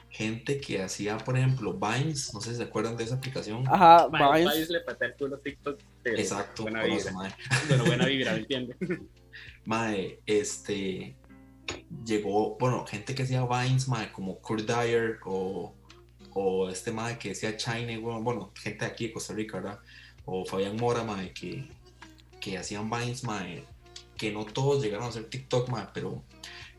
gente 0.09 0.61
que 0.61 0.83
hacía, 0.83 1.19
por 1.19 1.37
ejemplo, 1.37 1.75
Vines, 1.75 2.33
no 2.33 2.41
sé 2.41 2.51
si 2.53 2.57
se 2.59 2.63
acuerdan 2.63 2.97
de 2.97 3.05
esa 3.05 3.17
aplicación. 3.17 3.65
ajá, 3.69 4.09
Mae, 4.09 4.41
Vines, 4.41 4.55
Vines 4.55 4.71
le 4.71 4.81
patea 4.81 5.09
el 5.09 5.15
culo 5.15 5.37
a 5.37 5.41
TikTok, 5.41 5.79
pero 6.03 6.19
Exacto, 6.19 6.63
buena 6.63 6.85
vibra. 6.85 7.13
mae. 7.13 7.31
Bueno, 7.69 7.85
buena 7.85 8.07
vibra, 8.07 8.33
¿me 8.33 8.39
entiendes? 8.39 8.77
Mae, 9.65 10.19
este, 10.27 11.15
llegó, 12.05 12.57
bueno, 12.59 12.87
gente 12.87 13.15
que 13.15 13.23
hacía 13.25 13.45
Vines, 13.45 13.89
mae, 13.89 14.11
como 14.13 14.39
Kurt 14.39 14.63
Dyer 14.67 15.19
o, 15.25 15.75
o 16.35 16.69
este 16.69 16.93
mae 16.93 17.19
que 17.19 17.31
decía 17.31 17.57
China, 17.57 17.99
bueno, 17.99 18.53
gente 18.55 18.85
de 18.85 18.91
aquí 18.91 19.07
de 19.09 19.13
Costa 19.13 19.35
Rica, 19.35 19.59
¿verdad? 19.59 19.81
O 20.25 20.45
Fabián 20.45 20.77
Mora, 20.77 21.03
mae, 21.05 21.33
que, 21.33 21.69
que 22.41 22.59
hacían 22.59 22.91
Vines, 22.91 23.25
mae, 23.25 23.65
que 24.17 24.33
no 24.33 24.45
todos 24.45 24.83
llegaron 24.83 25.07
a 25.07 25.09
hacer 25.09 25.29
TikTok, 25.29 25.69
mae, 25.69 25.87
pero 25.93 26.23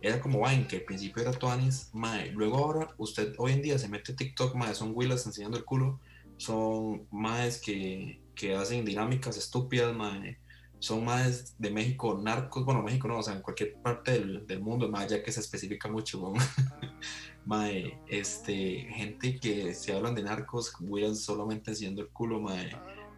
era 0.02 0.20
como 0.20 0.48
Vine, 0.48 0.68
que 0.68 0.78
al 0.78 0.84
principio 0.84 1.22
era 1.22 1.32
Tuanis, 1.32 1.90
mae, 1.94 2.32
luego 2.32 2.58
ahora, 2.58 2.94
usted 2.98 3.34
hoy 3.38 3.54
en 3.54 3.62
día 3.62 3.78
se 3.78 3.88
mete 3.88 4.14
TikTok, 4.14 4.56
mae, 4.56 4.74
son 4.74 4.92
Willas 4.94 5.26
enseñando 5.26 5.58
el 5.58 5.66
culo, 5.66 6.00
son 6.38 7.08
maes 7.12 7.60
que, 7.60 8.20
que 8.34 8.56
hacen 8.56 8.84
dinámicas 8.84 9.38
estúpidas, 9.38 9.96
mae, 9.96 10.38
son 10.82 11.06
más 11.06 11.56
de 11.60 11.70
México, 11.70 12.20
narcos, 12.20 12.66
bueno, 12.66 12.82
México 12.82 13.08
no, 13.08 13.20
o 13.20 13.24
sea, 13.24 13.36
en 13.36 13.44
cualquier 13.44 13.76
parte 13.76 14.14
del, 14.14 14.48
del 14.48 14.62
mundo, 14.62 14.90
más 14.90 15.08
ya 15.08 15.22
que 15.22 15.32
se 15.32 15.40
especifica 15.40 15.88
mucho, 15.88 16.34
mae, 17.46 18.00
este, 18.08 18.88
gente 18.90 19.40
que 19.40 19.76
se 19.76 19.94
hablan 19.94 20.16
de 20.16 20.24
narcos, 20.24 20.74
weón, 20.80 21.16
solamente 21.16 21.70
enseñando 21.70 22.02
el 22.02 22.10
culo, 22.10 22.40
mae, 22.40 22.76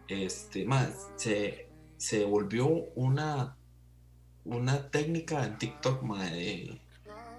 este, 0.08 0.66
más, 0.66 1.08
se, 1.16 1.70
se 1.96 2.26
volvió 2.26 2.66
una, 2.96 3.56
una 4.44 4.90
técnica 4.90 5.46
en 5.46 5.56
TikTok, 5.56 6.02
mae, 6.02 6.30
de, 6.34 6.80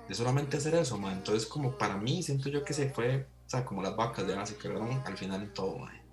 de 0.10 0.16
solamente 0.16 0.58
hacer 0.58 0.74
eso, 0.74 0.98
mae, 0.98 1.14
entonces 1.14 1.48
como 1.48 1.78
para 1.78 1.98
mí, 1.98 2.24
siento 2.24 2.50
yo 2.50 2.64
que 2.64 2.74
se 2.74 2.90
fue, 2.90 3.28
o 3.46 3.50
sea, 3.50 3.64
como 3.64 3.84
las 3.84 3.96
vacas 3.96 4.26
de 4.26 4.36
base, 4.36 4.58
que 4.58 4.70
al 4.70 5.18
final 5.18 5.44
en 5.44 5.54
todo, 5.54 5.78
mae. 5.78 6.05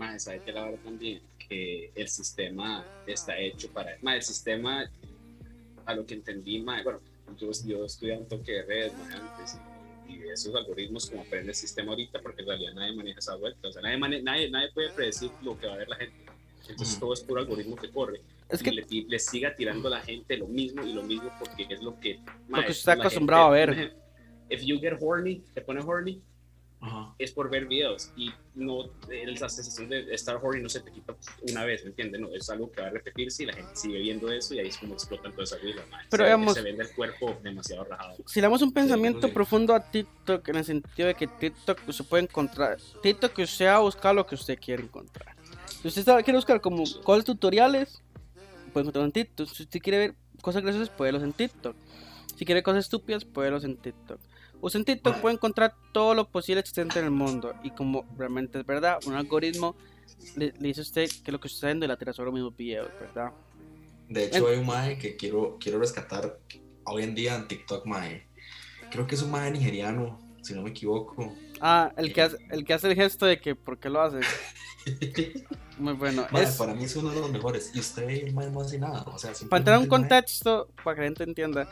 Más, 0.00 0.26
hay 0.28 0.40
que 0.40 0.50
hablar 0.50 0.74
también 0.82 1.20
que 1.46 1.92
el 1.94 2.08
sistema 2.08 2.84
está 3.06 3.38
hecho 3.38 3.68
para. 3.70 3.96
Más, 4.00 4.14
el 4.16 4.22
sistema, 4.22 4.90
a 5.84 5.94
lo 5.94 6.06
que 6.06 6.14
entendí, 6.14 6.58
más, 6.60 6.82
bueno, 6.82 7.00
yo, 7.38 7.50
yo 7.66 7.84
estudié 7.84 8.16
un 8.16 8.26
toque 8.26 8.50
de 8.52 8.62
redes 8.62 8.92
más 8.96 9.14
antes 9.14 9.58
y, 10.08 10.14
y 10.14 10.22
esos 10.30 10.54
algoritmos 10.54 11.10
como 11.10 11.20
aprende 11.22 11.50
el 11.50 11.54
sistema 11.54 11.90
ahorita, 11.92 12.20
porque 12.22 12.40
en 12.40 12.48
realidad 12.48 12.72
nadie 12.72 12.96
maneja 12.96 13.18
esa 13.18 13.36
vuelta. 13.36 13.68
O 13.68 13.72
sea, 13.72 13.82
nadie, 13.82 13.98
mane- 13.98 14.22
nadie, 14.22 14.50
nadie 14.50 14.70
puede 14.72 14.88
predecir 14.90 15.30
lo 15.42 15.58
que 15.58 15.66
va 15.66 15.74
a 15.74 15.76
ver 15.76 15.88
la 15.90 15.96
gente. 15.96 16.16
Entonces 16.68 16.98
todo 16.98 17.12
es 17.12 17.20
puro 17.20 17.40
algoritmo 17.42 17.76
que 17.76 17.90
corre. 17.90 18.20
Es 18.48 18.62
que 18.62 18.70
le, 18.72 18.86
y 18.88 19.04
le 19.04 19.18
siga 19.18 19.54
tirando 19.54 19.88
a 19.88 19.90
la 19.92 20.00
gente 20.00 20.36
lo 20.38 20.46
mismo 20.46 20.82
y 20.84 20.92
lo 20.94 21.02
mismo 21.02 21.30
porque 21.38 21.66
es 21.68 21.82
lo 21.82 22.00
que. 22.00 22.18
ma, 22.48 22.64
que 22.64 22.72
es 22.72 22.78
está 22.78 22.92
acostumbrado 23.02 23.44
a 23.46 23.50
ver. 23.50 23.74
gente- 23.74 23.96
If 24.48 24.62
you 24.62 24.80
get 24.80 24.94
horny, 25.00 25.42
te 25.54 25.60
pone 25.60 25.80
horny, 25.80 26.20
Ajá. 26.82 27.14
es 27.18 27.30
por 27.32 27.50
ver 27.50 27.66
videos 27.66 28.10
y 28.16 28.30
no 28.54 28.84
esa 29.10 29.48
sensación 29.50 29.90
de 29.90 30.14
estar 30.14 30.36
horny 30.42 30.62
no 30.62 30.68
se 30.70 30.80
te 30.80 30.90
quita 30.90 31.14
una 31.50 31.64
vez, 31.66 31.82
¿me 31.84 31.90
entiendes? 31.90 32.20
No, 32.20 32.28
es 32.34 32.48
algo 32.48 32.72
que 32.72 32.80
va 32.80 32.86
a 32.86 32.90
repetirse 32.90 33.42
y 33.42 33.46
la 33.46 33.52
gente 33.52 33.70
sigue 33.76 33.98
viendo 33.98 34.30
eso 34.32 34.54
y 34.54 34.60
ahí 34.60 34.68
es 34.68 34.78
como 34.78 34.94
explotan 34.94 35.32
todas 35.32 35.52
esas 35.52 35.62
vidas. 35.62 35.84
Pero 36.08 36.22
se, 36.22 36.26
digamos- 36.28 36.54
se 36.54 36.62
vende 36.62 36.84
el 36.84 36.90
cuerpo 36.94 37.36
demasiado 37.42 37.84
rajado. 37.84 38.16
si 38.26 38.40
le 38.40 38.46
damos 38.46 38.62
un 38.62 38.72
pensamiento 38.72 39.26
sí. 39.28 39.32
profundo 39.34 39.74
a 39.74 39.80
TikTok 39.90 40.48
en 40.48 40.56
el 40.56 40.64
sentido 40.64 41.08
de 41.08 41.14
que 41.14 41.26
TikTok 41.26 41.80
usted 41.86 42.04
puede 42.06 42.22
encontrar, 42.22 42.78
TikTok 43.02 43.32
que 43.34 43.42
usted 43.42 43.66
va 43.66 43.76
a 43.76 43.80
buscar 43.80 44.14
lo 44.14 44.26
que 44.26 44.34
usted 44.36 44.58
quiere 44.58 44.82
encontrar. 44.82 45.36
Si 45.82 45.88
usted 45.88 46.02
sabe- 46.04 46.24
quiere 46.24 46.38
buscar 46.38 46.60
como 46.62 46.84
cosas 47.02 47.24
tutoriales, 47.26 48.02
puede 48.72 48.84
encontrarlo 48.84 49.04
en 49.06 49.12
TikTok. 49.12 49.48
Si 49.48 49.64
usted 49.64 49.80
quiere 49.80 49.98
ver 49.98 50.14
cosas 50.40 50.62
graciosas, 50.62 50.88
puede 50.88 51.12
verlos 51.12 51.24
en 51.28 51.34
TikTok. 51.34 51.76
Si 52.36 52.44
quiere 52.46 52.62
cosas 52.62 52.84
estúpidas, 52.86 53.24
puede 53.26 53.46
verlos 53.50 53.64
en 53.64 53.76
TikTok. 53.76 54.18
Usted 54.60 54.80
en 54.80 54.84
TikTok 54.84 55.16
puede 55.16 55.34
encontrar 55.34 55.74
todo 55.92 56.14
lo 56.14 56.28
posible 56.28 56.60
existente 56.60 56.98
en 56.98 57.06
el 57.06 57.10
mundo. 57.10 57.54
Y 57.62 57.70
como 57.70 58.04
realmente 58.16 58.60
es 58.60 58.66
verdad, 58.66 58.98
un 59.06 59.14
algoritmo 59.14 59.76
le, 60.36 60.52
le 60.58 60.68
dice 60.68 60.80
a 60.80 60.82
usted 60.82 61.08
que 61.24 61.32
lo 61.32 61.40
que 61.40 61.46
usted 61.46 61.68
está 61.68 61.78
viendo 61.78 61.98
tira 61.98 62.12
sobre 62.12 62.26
los 62.26 62.34
mismos 62.34 62.56
videos, 62.56 62.90
¿verdad? 63.00 63.32
De 64.10 64.24
hecho, 64.24 64.48
hay 64.48 64.58
un 64.58 64.66
mae 64.66 64.98
que 64.98 65.16
quiero, 65.16 65.56
quiero 65.60 65.78
rescatar 65.78 66.40
hoy 66.84 67.04
en 67.04 67.14
día 67.14 67.36
en 67.36 67.46
TikTok, 67.46 67.86
mae. 67.86 68.26
Creo 68.90 69.06
que 69.06 69.14
es 69.14 69.22
un 69.22 69.30
mae 69.30 69.52
nigeriano, 69.52 70.18
si 70.42 70.52
no 70.52 70.62
me 70.62 70.70
equivoco. 70.70 71.32
Ah, 71.60 71.92
el 71.96 72.12
que 72.12 72.22
hace 72.22 72.36
el, 72.50 72.64
que 72.64 72.74
hace 72.74 72.88
el 72.88 72.96
gesto 72.96 73.26
de 73.26 73.40
que, 73.40 73.54
¿por 73.54 73.78
qué 73.78 73.88
lo 73.88 74.02
hace? 74.02 74.18
Muy 75.78 75.92
bueno. 75.92 76.26
Es, 76.36 76.56
para 76.56 76.74
mí 76.74 76.84
es 76.84 76.96
uno 76.96 77.10
de 77.10 77.20
los 77.20 77.30
mejores. 77.30 77.70
Y 77.72 77.78
usted, 77.78 78.32
mae, 78.32 78.50
no 78.50 78.60
hace 78.60 78.78
nada. 78.80 79.02
O 79.02 79.16
sea, 79.16 79.32
para 79.48 79.58
entrar 79.58 79.76
en 79.76 79.84
un 79.84 79.88
contexto, 79.88 80.68
para 80.82 80.96
que 80.96 81.02
la 81.02 81.06
gente 81.06 81.24
entienda, 81.24 81.68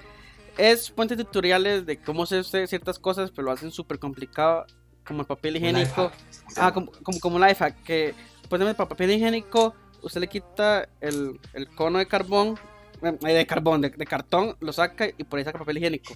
es 0.58 0.90
fuente 0.90 1.16
de 1.16 1.24
tutoriales 1.24 1.86
de 1.86 1.96
cómo 1.98 2.24
hacer 2.24 2.44
ciertas 2.44 2.98
cosas, 2.98 3.30
pero 3.30 3.44
lo 3.46 3.52
hacen 3.52 3.70
súper 3.70 3.98
complicado, 3.98 4.66
como 5.06 5.20
el 5.22 5.26
papel 5.26 5.56
higiénico. 5.56 6.10
Ah, 6.56 6.72
como, 6.72 6.90
como, 7.02 7.20
como 7.20 7.38
life 7.38 7.56
hack, 7.64 7.82
que 7.84 8.14
poneme 8.48 8.74
para 8.74 8.88
papel 8.88 9.10
higiénico, 9.12 9.74
usted 10.02 10.20
le 10.20 10.28
quita 10.28 10.88
el, 11.00 11.38
el 11.54 11.68
cono 11.74 11.98
de 11.98 12.06
carbón, 12.06 12.58
eh, 13.02 13.32
de 13.32 13.46
carbón, 13.46 13.80
de, 13.80 13.90
de 13.90 14.04
cartón, 14.06 14.56
lo 14.60 14.72
saca 14.72 15.06
y 15.08 15.24
por 15.24 15.38
ahí 15.38 15.44
saca 15.44 15.58
papel 15.58 15.78
higiénico. 15.78 16.14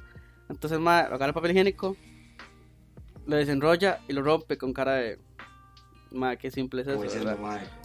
Entonces, 0.49 0.79
ma, 0.79 1.01
agarra 1.01 1.27
el 1.29 1.35
papel 1.35 1.53
higiénico, 1.53 1.97
lo 3.27 3.37
desenrolla 3.37 4.01
y 4.09 4.13
lo 4.13 4.23
rompe 4.23 4.59
con 4.59 4.73
cara 4.73 4.95
de... 4.95 5.19
Ma, 6.11 6.37
qué 6.37 6.51
simple 6.51 6.83
es 6.83 6.89
eso, 6.89 7.01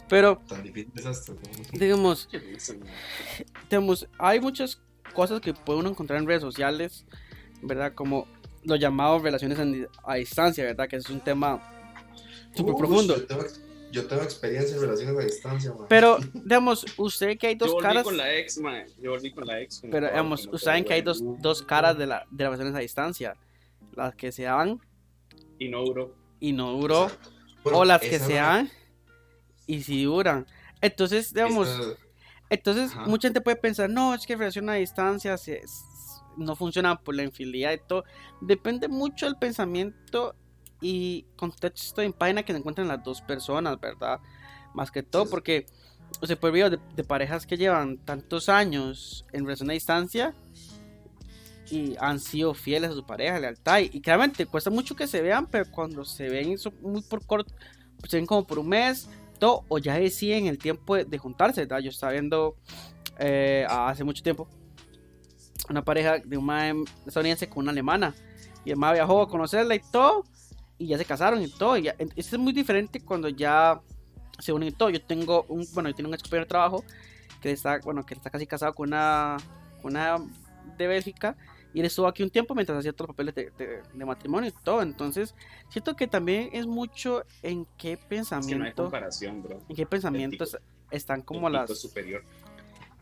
Pero, 0.08 0.42
tan 0.46 0.62
difícil 0.62 0.92
es 0.96 1.06
esto. 1.06 1.34
como- 1.36 1.78
digamos, 1.78 2.28
digamos, 3.70 4.06
hay 4.18 4.40
muchas 4.40 4.80
cosas 5.14 5.40
que 5.40 5.54
puede 5.54 5.80
uno 5.80 5.90
encontrar 5.90 6.18
en 6.20 6.26
redes 6.26 6.42
sociales, 6.42 7.04
¿verdad? 7.62 7.92
Como 7.94 8.26
lo 8.64 8.76
llamado 8.76 9.18
relaciones 9.18 9.58
en- 9.58 9.88
a 10.04 10.14
distancia, 10.16 10.64
¿verdad? 10.64 10.88
Que 10.88 10.96
es 10.96 11.08
un 11.10 11.20
tema 11.20 11.60
súper 12.54 12.74
profundo. 12.74 13.16
Yo 13.16 13.26
tengo, 13.26 13.44
yo 13.92 14.06
tengo 14.06 14.22
experiencia 14.22 14.74
en 14.76 14.82
relaciones 14.82 15.16
a 15.16 15.24
distancia, 15.24 15.72
mae. 15.72 15.86
Pero, 15.88 16.18
digamos, 16.34 16.84
usted 16.96 17.38
que 17.38 17.46
hay 17.48 17.54
dos 17.54 17.68
Yo 17.68 17.74
volví 17.74 17.86
caras, 17.86 18.04
con 18.04 18.16
la 18.16 18.34
ex, 18.34 18.58
man. 18.58 18.84
Yo 19.00 19.10
volví 19.12 19.30
con 19.32 19.46
la 19.46 19.60
ex. 19.60 19.82
pero 19.90 20.08
digamos, 20.08 20.42
ustedes 20.44 20.62
saben 20.62 20.84
que 20.84 20.92
hay 20.94 21.02
dos, 21.02 21.22
dos 21.40 21.62
caras 21.62 21.96
de, 21.96 22.06
la, 22.06 22.26
de 22.30 22.44
las 22.44 22.50
relaciones 22.52 22.74
a 22.74 22.78
distancia. 22.80 23.36
Las 23.94 24.14
que 24.14 24.30
se 24.32 24.42
dan 24.44 24.80
Y 25.58 25.68
no 25.68 25.82
duró. 25.84 26.14
y 26.40 26.52
no 26.52 26.72
duró. 26.72 27.10
Bueno, 27.64 27.78
o 27.80 27.84
las 27.84 28.00
que 28.00 28.18
se 28.18 28.34
dan 28.34 28.70
y 29.66 29.82
si 29.82 30.04
duran. 30.04 30.46
Entonces, 30.80 31.32
digamos, 31.34 31.68
esa- 31.68 31.94
Entonces, 32.50 32.92
Ajá. 32.92 33.06
mucha 33.06 33.28
gente 33.28 33.40
puede 33.40 33.56
pensar, 33.56 33.90
no, 33.90 34.14
es 34.14 34.26
que 34.26 34.36
relación 34.36 34.68
a 34.70 34.74
distancia 34.74 35.36
se- 35.36 35.62
no 36.36 36.54
funciona 36.56 36.96
por 36.96 37.14
la 37.14 37.24
infidelidad 37.24 37.72
y 37.72 37.78
todo. 37.86 38.04
Depende 38.40 38.88
mucho 38.88 39.26
del 39.26 39.36
pensamiento 39.36 40.34
y 40.80 41.26
contexto 41.36 42.00
en 42.02 42.12
página 42.12 42.42
que 42.44 42.52
se 42.52 42.58
encuentran 42.58 42.88
las 42.88 43.02
dos 43.02 43.20
personas, 43.22 43.78
¿verdad? 43.80 44.20
Más 44.74 44.90
que 44.90 45.02
todo, 45.02 45.24
Sí, 45.24 45.30
porque 45.30 45.66
se 46.22 46.36
puede 46.36 46.52
ver 46.54 46.70
de, 46.70 46.78
de 46.94 47.04
parejas 47.04 47.44
que 47.46 47.56
llevan 47.56 47.98
tantos 47.98 48.48
años 48.48 49.26
en 49.32 49.44
relación 49.44 49.70
a 49.70 49.74
distancia 49.74 50.34
y 51.70 51.96
han 52.00 52.18
sido 52.18 52.54
fieles 52.54 52.90
a 52.90 52.94
su 52.94 53.04
pareja, 53.04 53.38
lealtad. 53.38 53.80
Y, 53.80 53.90
y 53.92 54.00
claramente 54.00 54.46
cuesta 54.46 54.70
mucho 54.70 54.96
que 54.96 55.06
se 55.06 55.20
vean, 55.20 55.46
pero 55.46 55.70
cuando 55.70 56.04
se 56.04 56.28
ven 56.28 56.56
son 56.56 56.74
muy 56.80 57.02
por 57.02 57.26
corto, 57.26 57.52
se 58.08 58.16
ven 58.16 58.26
como 58.26 58.46
por 58.46 58.58
un 58.58 58.68
mes, 58.68 59.08
o 59.68 59.78
ya 59.78 59.94
deciden 59.98 60.46
el 60.46 60.58
tiempo 60.58 60.96
de, 60.96 61.04
de 61.04 61.18
juntarse, 61.18 61.62
¿verdad? 61.62 61.78
Yo 61.80 61.90
estaba 61.90 62.12
viendo 62.12 62.56
eh, 63.18 63.66
hace 63.68 64.04
mucho 64.04 64.22
tiempo 64.22 64.48
una 65.68 65.84
pareja 65.84 66.18
de 66.18 66.36
un 66.36 66.44
mae 66.44 66.74
estadounidense 67.06 67.48
con 67.48 67.62
una 67.64 67.72
alemana. 67.72 68.14
Y 68.64 68.70
el 68.70 68.76
viajó 68.78 69.22
a 69.22 69.28
conocerla 69.28 69.74
y 69.74 69.80
todo, 69.92 70.24
y 70.78 70.88
ya 70.88 70.98
se 70.98 71.04
casaron 71.04 71.42
y 71.42 71.48
todo. 71.48 71.76
Y 71.76 71.88
en- 71.88 72.12
es 72.16 72.38
muy 72.38 72.52
diferente 72.52 73.00
cuando 73.00 73.28
ya 73.28 73.80
se 74.38 74.52
unen 74.52 74.68
y 74.68 74.72
todo. 74.72 74.90
Yo 74.90 75.02
tengo 75.02 75.44
un, 75.48 75.66
bueno, 75.74 75.88
yo 75.90 75.94
tengo 75.94 76.08
un 76.08 76.14
ex 76.14 76.22
compañero 76.22 76.44
de 76.44 76.48
trabajo 76.48 76.84
que 77.40 77.52
está, 77.52 77.78
bueno, 77.84 78.04
que 78.04 78.14
está 78.14 78.30
casi 78.30 78.46
casado 78.46 78.74
con 78.74 78.88
una, 78.88 79.36
con 79.82 79.92
una 79.92 80.16
de 80.76 80.86
Bélgica. 80.86 81.36
Y 81.74 81.80
él 81.80 81.86
estuvo 81.86 82.06
aquí 82.06 82.22
un 82.22 82.30
tiempo 82.30 82.54
mientras 82.54 82.78
hacía 82.78 82.92
todos 82.92 83.08
los 83.08 83.14
papeles 83.16 83.34
de, 83.34 83.50
de- 83.58 83.82
de 83.92 84.04
matrimonio 84.04 84.48
y 84.48 84.64
todo. 84.64 84.82
Entonces, 84.82 85.34
siento 85.68 85.94
que 85.94 86.06
también 86.06 86.48
es 86.52 86.66
mucho 86.66 87.24
en 87.42 87.66
qué 87.76 87.92
Es 87.92 87.98
que 87.98 88.04
no 88.04 88.04
hay 88.04 88.08
pensamiento, 88.08 88.82
comparación, 88.84 89.42
bro. 89.42 89.60
en 89.68 89.76
qué 89.76 89.86
pensamientos 89.86 90.58
están 90.90 91.22
como 91.22 91.46
El 91.48 91.52
las 91.54 91.78
superior. 91.78 92.24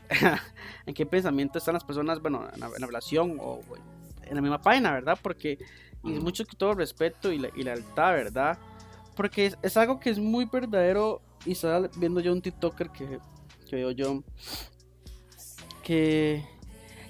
en 0.87 0.94
qué 0.94 1.06
pensamiento 1.06 1.58
están 1.58 1.75
las 1.75 1.85
personas, 1.85 2.20
bueno, 2.20 2.49
en 2.52 2.61
la, 2.61 2.66
en 2.66 2.80
la 2.80 2.87
relación 2.87 3.38
o 3.40 3.61
en 4.23 4.35
la 4.35 4.40
misma 4.40 4.61
página, 4.61 4.92
¿verdad? 4.92 5.18
Porque 5.23 5.58
y 6.04 6.14
es 6.14 6.23
mucho 6.23 6.44
que 6.44 6.56
todo 6.56 6.75
respeto 6.75 7.32
y, 7.32 7.38
la, 7.38 7.49
y 7.56 7.62
lealtad, 7.64 8.12
¿verdad? 8.12 8.58
Porque 9.16 9.46
es, 9.46 9.58
es 9.62 9.76
algo 9.76 9.99
que 9.99 10.11
es 10.11 10.18
muy 10.18 10.44
verdadero 10.44 11.23
y 11.44 11.52
estaba 11.52 11.88
viendo 11.96 12.20
yo 12.20 12.32
un 12.32 12.42
TikToker 12.42 12.90
que, 12.90 13.18
que 13.68 13.76
veo 13.76 13.90
yo 13.92 14.23
que 15.82 16.44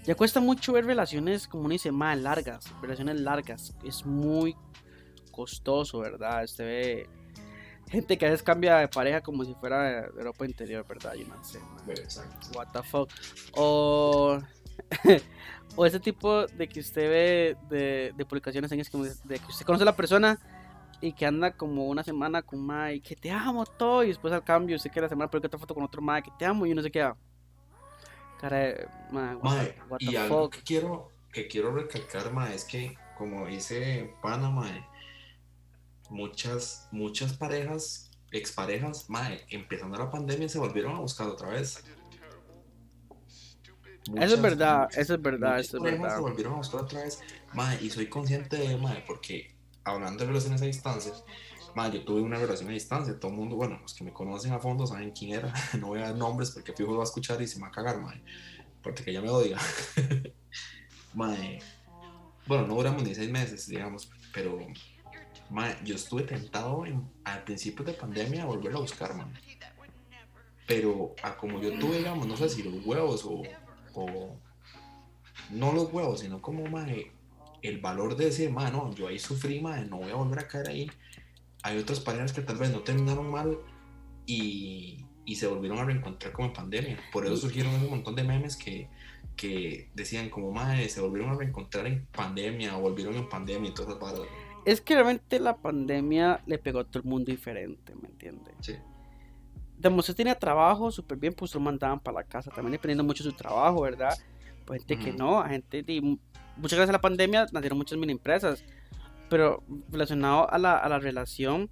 ya 0.07 0.15
cuesta 0.15 0.41
mucho 0.41 0.73
ver 0.73 0.87
relaciones, 0.87 1.49
como 1.49 1.65
uno 1.65 1.73
dice, 1.73 1.91
más 1.91 2.17
largas, 2.19 2.65
relaciones 2.81 3.21
largas, 3.21 3.75
es 3.85 4.07
muy 4.07 4.57
costoso, 5.33 5.99
¿verdad? 5.99 6.45
Este 6.45 6.65
ve 6.65 7.09
gente 7.89 8.17
que 8.17 8.27
a 8.27 8.31
veces 8.31 8.43
cambia 8.43 8.79
de 8.79 8.89
pareja 8.89 9.21
como 9.21 9.45
si 9.45 9.55
fuera 9.55 9.83
de 9.83 10.19
Europa 10.19 10.47
interior, 10.47 10.87
¿verdad? 10.89 11.15
Yo 11.15 11.27
no 11.27 11.43
sé, 11.45 11.61
what 12.55 12.69
the 12.73 12.83
fuck. 12.83 13.11
O, 13.57 14.39
o 15.77 15.87
ese 15.87 16.01
tipo 16.01 16.47
de 16.47 16.69
que 16.69 16.81
usted 16.81 17.09
ve 17.09 17.57
de, 17.69 18.13
de 18.17 18.25
publicaciones 18.25 18.71
en 18.73 18.79
Instagram, 18.79 19.13
de 19.25 19.39
que 19.39 19.47
usted 19.47 19.67
conoce 19.67 19.83
a 19.83 19.87
la 19.87 19.97
persona 19.97 20.39
y 21.01 21.13
que 21.13 21.27
anda 21.27 21.53
como 21.53 21.87
una 21.87 22.03
semana 22.03 22.43
con 22.43 22.61
Mae, 22.61 23.01
que 23.01 23.17
te 23.17 23.31
amo 23.31 23.67
todo, 23.67 24.05
y 24.05 24.09
después 24.09 24.33
al 24.33 24.45
cambio 24.45 24.77
usted 24.77 24.91
que 24.91 25.01
la 25.01 25.09
semana 25.09 25.31
publica 25.31 25.49
otra 25.49 25.59
foto 25.59 25.75
con 25.75 25.85
otro 25.85 26.01
Mae, 26.01 26.23
que 26.23 26.31
te 26.39 26.45
amo 26.45 26.65
y 26.65 26.73
uno 26.73 26.83
se 26.83 26.91
queda. 26.91 27.17
Cara 28.41 28.57
de, 28.59 28.89
mae, 29.11 29.35
what, 29.37 29.43
Mae, 29.45 29.67
the- 29.67 29.83
what 29.89 29.99
y 30.01 30.07
the 30.11 30.19
algo 30.19 30.45
fuck. 30.45 30.55
que 30.57 30.63
quiero, 30.63 31.13
que 31.33 31.49
quiero 31.49 31.73
recalcar, 31.73 32.33
mae, 32.33 32.55
es 32.55 32.65
que, 32.65 32.97
como 33.17 33.47
dice 33.47 34.13
Panamá, 34.23 34.87
muchas, 36.11 36.89
muchas 36.93 37.33
parejas, 37.35 38.11
exparejas, 38.33 39.09
mae, 39.09 39.41
empezando 39.51 39.97
la 39.99 40.11
pandemia 40.11 40.49
se 40.49 40.59
volvieron 40.59 40.97
a 40.97 41.01
buscar 41.01 41.29
otra 41.29 41.49
vez. 41.49 41.83
Eso 44.05 44.13
Muchas- 44.13 44.33
es 44.33 44.43
verdad, 44.43 44.83
muchas- 44.83 44.99
eso 44.99 45.15
es 45.15 45.23
verdad, 45.23 45.59
eso 45.61 45.77
es 45.79 45.83
verdad. 45.83 46.15
se 46.15 46.21
volvieron 46.21 46.53
a 46.53 46.57
buscar 46.57 46.81
otra 46.83 47.03
vez, 47.03 47.21
mae, 47.55 47.79
y 47.83 47.91
soy 47.91 48.07
consciente 48.09 48.57
de, 48.57 48.77
mae, 48.77 49.03
porque 49.07 49.57
hablando 49.83 50.21
de 50.25 50.29
relaciones 50.29 50.63
a 50.63 50.67
distancia, 50.67 51.13
mae, 51.77 51.93
yo 51.93 52.05
tuve 52.05 52.23
una 52.23 52.39
relación 52.39 52.71
a 52.71 52.73
distancia, 52.73 53.21
todo 53.21 53.31
el 53.33 53.37
mundo, 53.37 53.55
bueno, 53.55 53.79
los 53.83 53.93
que 53.93 54.03
me 54.03 54.11
conocen 54.11 54.51
a 54.55 54.59
fondo 54.59 54.87
saben 54.87 55.11
quién 55.11 55.35
era, 55.35 55.53
no 55.79 55.89
voy 55.89 55.99
a 55.99 56.05
dar 56.05 56.17
nombres 56.17 56.51
porque 56.51 56.73
fijo 56.73 56.91
lo 56.91 56.99
va 56.99 57.05
a 57.05 57.07
escuchar 57.07 57.41
y 57.43 57.47
se 57.47 57.57
me 57.57 57.65
va 57.65 57.69
a 57.69 57.71
cagar, 57.71 58.01
mae, 58.01 58.23
porque 58.83 59.05
que 59.05 59.11
ella 59.11 59.21
me 59.21 59.29
odia. 59.29 59.59
mae, 61.15 61.59
bueno, 62.47 62.67
no 62.67 62.77
duramos 62.77 63.03
ni 63.03 63.15
seis 63.15 63.31
meses, 63.31 63.69
digamos, 63.69 64.11
pero 64.33 64.59
mae, 65.51 65.77
yo 65.85 65.97
estuve 65.97 66.23
tentado 66.23 66.87
en, 66.87 67.07
al 67.25 67.45
principio 67.45 67.85
de 67.85 67.93
pandemia 67.93 68.45
a 68.45 68.47
volverlo 68.47 68.79
a 68.79 68.81
buscar, 68.81 69.15
mae. 69.15 69.27
Pero 70.67 71.15
a 71.23 71.37
como 71.37 71.61
yo 71.61 71.79
tuve, 71.79 71.99
digamos, 71.99 72.27
no 72.27 72.39
sé 72.39 72.49
si 72.49 72.63
los 72.63 72.87
huevos 72.87 73.23
o, 73.27 73.43
o 73.93 74.35
no 75.51 75.73
los 75.73 75.93
huevos, 75.93 76.21
sino 76.21 76.41
como 76.41 76.65
mae, 76.69 77.13
el 77.61 77.81
valor 77.83 78.17
de 78.17 78.25
decir, 78.25 78.51
mae, 78.51 78.73
no, 78.73 78.95
yo 78.95 79.09
ahí 79.09 79.19
sufrí, 79.19 79.61
mae, 79.61 79.85
no 79.85 79.99
voy 79.99 80.11
a 80.11 80.15
volver 80.15 80.39
a 80.39 80.49
caer 80.49 80.69
ahí. 80.69 80.91
Hay 81.67 81.79
otras 81.79 81.99
parejas 81.99 82.33
que 82.33 82.43
tal 82.43 82.57
vez 82.59 82.71
no 82.71 82.81
terminaron 82.81 83.29
mal, 83.29 83.59
y, 84.25 85.05
y 85.25 85.35
se 85.35 85.47
volvieron 85.49 85.79
a 85.79 85.85
reencontrar 85.85 86.33
como 86.33 86.49
en 86.49 86.55
pandemia. 86.55 86.99
Por 87.13 87.27
eso 87.27 87.37
surgieron 87.37 87.75
un 87.75 87.91
montón 87.91 88.15
de 88.15 88.23
memes 88.23 88.57
que, 88.57 88.89
que 89.37 89.91
decían 89.95 90.31
como, 90.31 90.53
madre, 90.53 90.89
se 90.89 91.01
volvieron 91.01 91.33
a 91.33 91.39
reencontrar 91.39 91.87
en 91.89 92.07
pandemia, 92.07 92.77
o 92.77 92.81
volvieron 92.81 93.17
en 93.17 93.29
pandemia 93.29 93.71
y 93.71 93.75
todas 93.75 93.91
esas 93.91 94.01
barras. 94.01 94.29
Es 94.65 94.81
que 94.81 94.95
realmente 94.95 95.41
la 95.41 95.57
pandemia 95.57 96.41
le 96.47 96.59
pegó 96.59 96.81
a 96.81 96.85
todo 96.85 97.03
el 97.03 97.09
mundo 97.09 97.31
diferente, 97.33 97.95
¿me 98.01 98.09
entiendes? 98.09 98.55
Sí. 98.61 98.75
Usted 99.85 100.15
tenía 100.17 100.37
trabajo 100.39 100.91
súper 100.91 101.19
bien, 101.19 101.35
pues 101.35 101.55
lo 101.55 101.61
mandaban 101.61 102.01
para 102.01 102.19
la 102.21 102.25
casa, 102.25 102.51
también 102.51 102.73
dependiendo 102.73 103.05
mucho 103.05 103.23
de 103.25 103.31
su 103.31 103.37
trabajo, 103.37 103.83
¿verdad? 103.83 104.17
Pues 104.65 104.81
gente 104.85 104.99
que 104.99 105.11
Ujú. 105.11 105.19
no, 105.19 105.41
a 105.41 105.49
gente, 105.49 105.83
di- 105.83 106.01
muchas 106.57 106.77
gracias 106.79 106.89
a 106.89 106.93
la 106.93 107.01
pandemia 107.01 107.47
nacieron 107.53 107.79
muchas 107.79 107.99
mini 107.99 108.13
empresas, 108.13 108.65
pero 109.29 109.63
relacionado 109.91 110.51
a 110.51 110.59
la, 110.59 110.77
a 110.77 110.89
la 110.89 110.99
relación, 110.99 111.71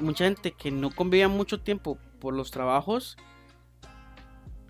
mucha 0.00 0.24
gente 0.24 0.52
que 0.52 0.70
no 0.70 0.90
convivía 0.90 1.28
mucho 1.28 1.60
tiempo 1.60 1.98
por 2.20 2.34
los 2.34 2.50
trabajos, 2.50 3.16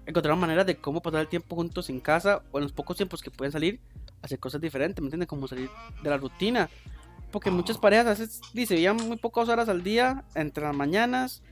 encontraron 0.07 0.41
maneras 0.41 0.67
de 0.67 0.77
cómo 0.77 1.01
pasar 1.01 1.21
el 1.21 1.29
tiempo 1.29 1.57
juntos 1.57 1.89
en 1.91 2.01
casa 2.01 2.43
o 2.51 2.59
en 2.59 2.65
los 2.65 2.73
pocos 2.73 2.97
tiempos 2.97 3.23
que 3.23 3.31
pueden 3.31 3.53
salir, 3.53 3.81
hacer 4.21 4.39
cosas 4.39 4.61
diferentes, 4.61 5.01
¿me 5.01 5.07
entiendes? 5.07 5.29
Como 5.29 5.49
salir 5.49 5.71
de 6.03 6.11
la 6.11 6.17
rutina. 6.17 6.69
Porque 7.31 7.51
muchas 7.51 7.79
parejas 7.79 8.07
a 8.07 8.11
veces 8.11 8.41
se 8.53 8.75
veían 8.75 8.97
muy 8.97 9.17
pocas 9.17 9.49
horas 9.49 9.69
al 9.69 9.83
día, 9.83 10.25
entre 10.35 10.65
las 10.65 10.77
mañanas 10.77 11.43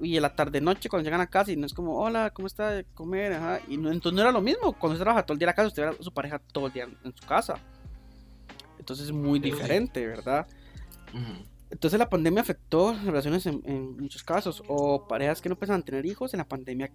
y 0.00 0.16
en 0.16 0.22
la 0.22 0.34
tarde 0.34 0.60
noche 0.60 0.90
cuando 0.90 1.04
llegan 1.04 1.22
a 1.22 1.26
casa 1.26 1.52
y 1.52 1.56
no 1.56 1.64
es 1.64 1.72
como, 1.72 1.98
hola, 1.98 2.30
¿cómo 2.30 2.46
está? 2.46 2.82
Comer, 2.94 3.32
ajá. 3.32 3.60
Y 3.68 3.78
no, 3.78 3.90
entonces 3.90 4.14
no 4.14 4.20
era 4.20 4.32
lo 4.32 4.42
mismo. 4.42 4.74
Cuando 4.74 4.92
usted 4.94 5.04
trabaja 5.04 5.24
todo 5.24 5.34
el 5.34 5.38
día 5.38 5.46
en 5.46 5.48
la 5.48 5.54
casa, 5.54 5.68
usted 5.68 5.92
su 6.00 6.12
pareja 6.12 6.38
todo 6.38 6.66
el 6.66 6.72
día 6.72 6.84
en 6.84 7.16
su 7.16 7.26
casa. 7.26 7.54
Entonces 8.86 9.06
es 9.06 9.12
muy 9.12 9.40
diferente, 9.40 10.06
¿verdad? 10.06 10.46
Entonces 11.70 11.98
la 11.98 12.08
pandemia 12.08 12.40
afectó 12.40 12.92
las 12.92 13.04
relaciones 13.04 13.44
en, 13.46 13.60
en 13.64 13.96
muchos 13.96 14.22
casos. 14.22 14.62
O 14.68 15.08
parejas 15.08 15.40
que 15.42 15.48
no 15.48 15.56
pensaban 15.58 15.82
tener 15.82 16.06
hijos 16.06 16.32
en 16.34 16.38
la 16.38 16.46
pandemia 16.46 16.92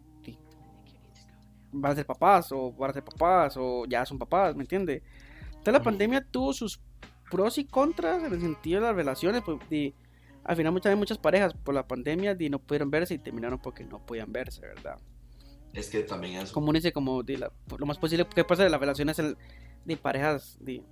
van 1.73 1.91
a 1.91 1.95
ser 1.95 2.05
papás 2.05 2.49
o 2.53 2.71
van 2.71 2.91
a 2.91 2.93
ser 2.93 3.03
papás 3.03 3.55
o 3.57 3.85
ya 3.85 4.05
son 4.05 4.17
papás, 4.17 4.55
¿me 4.55 4.63
entiende? 4.63 5.03
Entonces 5.49 5.73
la 5.73 5.83
pandemia 5.83 6.25
tuvo 6.25 6.53
sus 6.53 6.79
pros 7.29 7.57
y 7.57 7.65
contras 7.65 8.23
en 8.23 8.31
el 8.33 8.39
sentido 8.41 8.79
de 8.79 8.87
las 8.87 8.95
relaciones. 8.95 9.41
Pues, 9.43 9.57
y 9.69 9.93
al 10.45 10.55
final 10.55 10.71
muchas 10.71 10.95
muchas 10.97 11.17
parejas 11.17 11.53
por 11.53 11.75
la 11.75 11.85
pandemia 11.85 12.35
di, 12.35 12.49
no 12.49 12.59
pudieron 12.59 12.89
verse 12.89 13.13
y 13.15 13.19
terminaron 13.19 13.59
porque 13.59 13.83
no 13.83 13.99
podían 14.05 14.31
verse, 14.31 14.61
¿verdad? 14.61 14.97
Es 15.73 15.89
que 15.89 16.03
también 16.03 16.71
uno 16.71 16.73
dice, 16.73 16.91
como 16.93 17.21
di, 17.23 17.35
la- 17.37 17.51
lo 17.77 17.85
más 17.85 17.97
posible 17.97 18.25
que 18.33 18.43
pasa 18.45 18.63
de 18.63 18.69
las 18.69 18.79
relaciones 18.79 19.19
el- 19.19 19.37
de 19.85 19.97
parejas 19.97 20.57
di, 20.61 20.83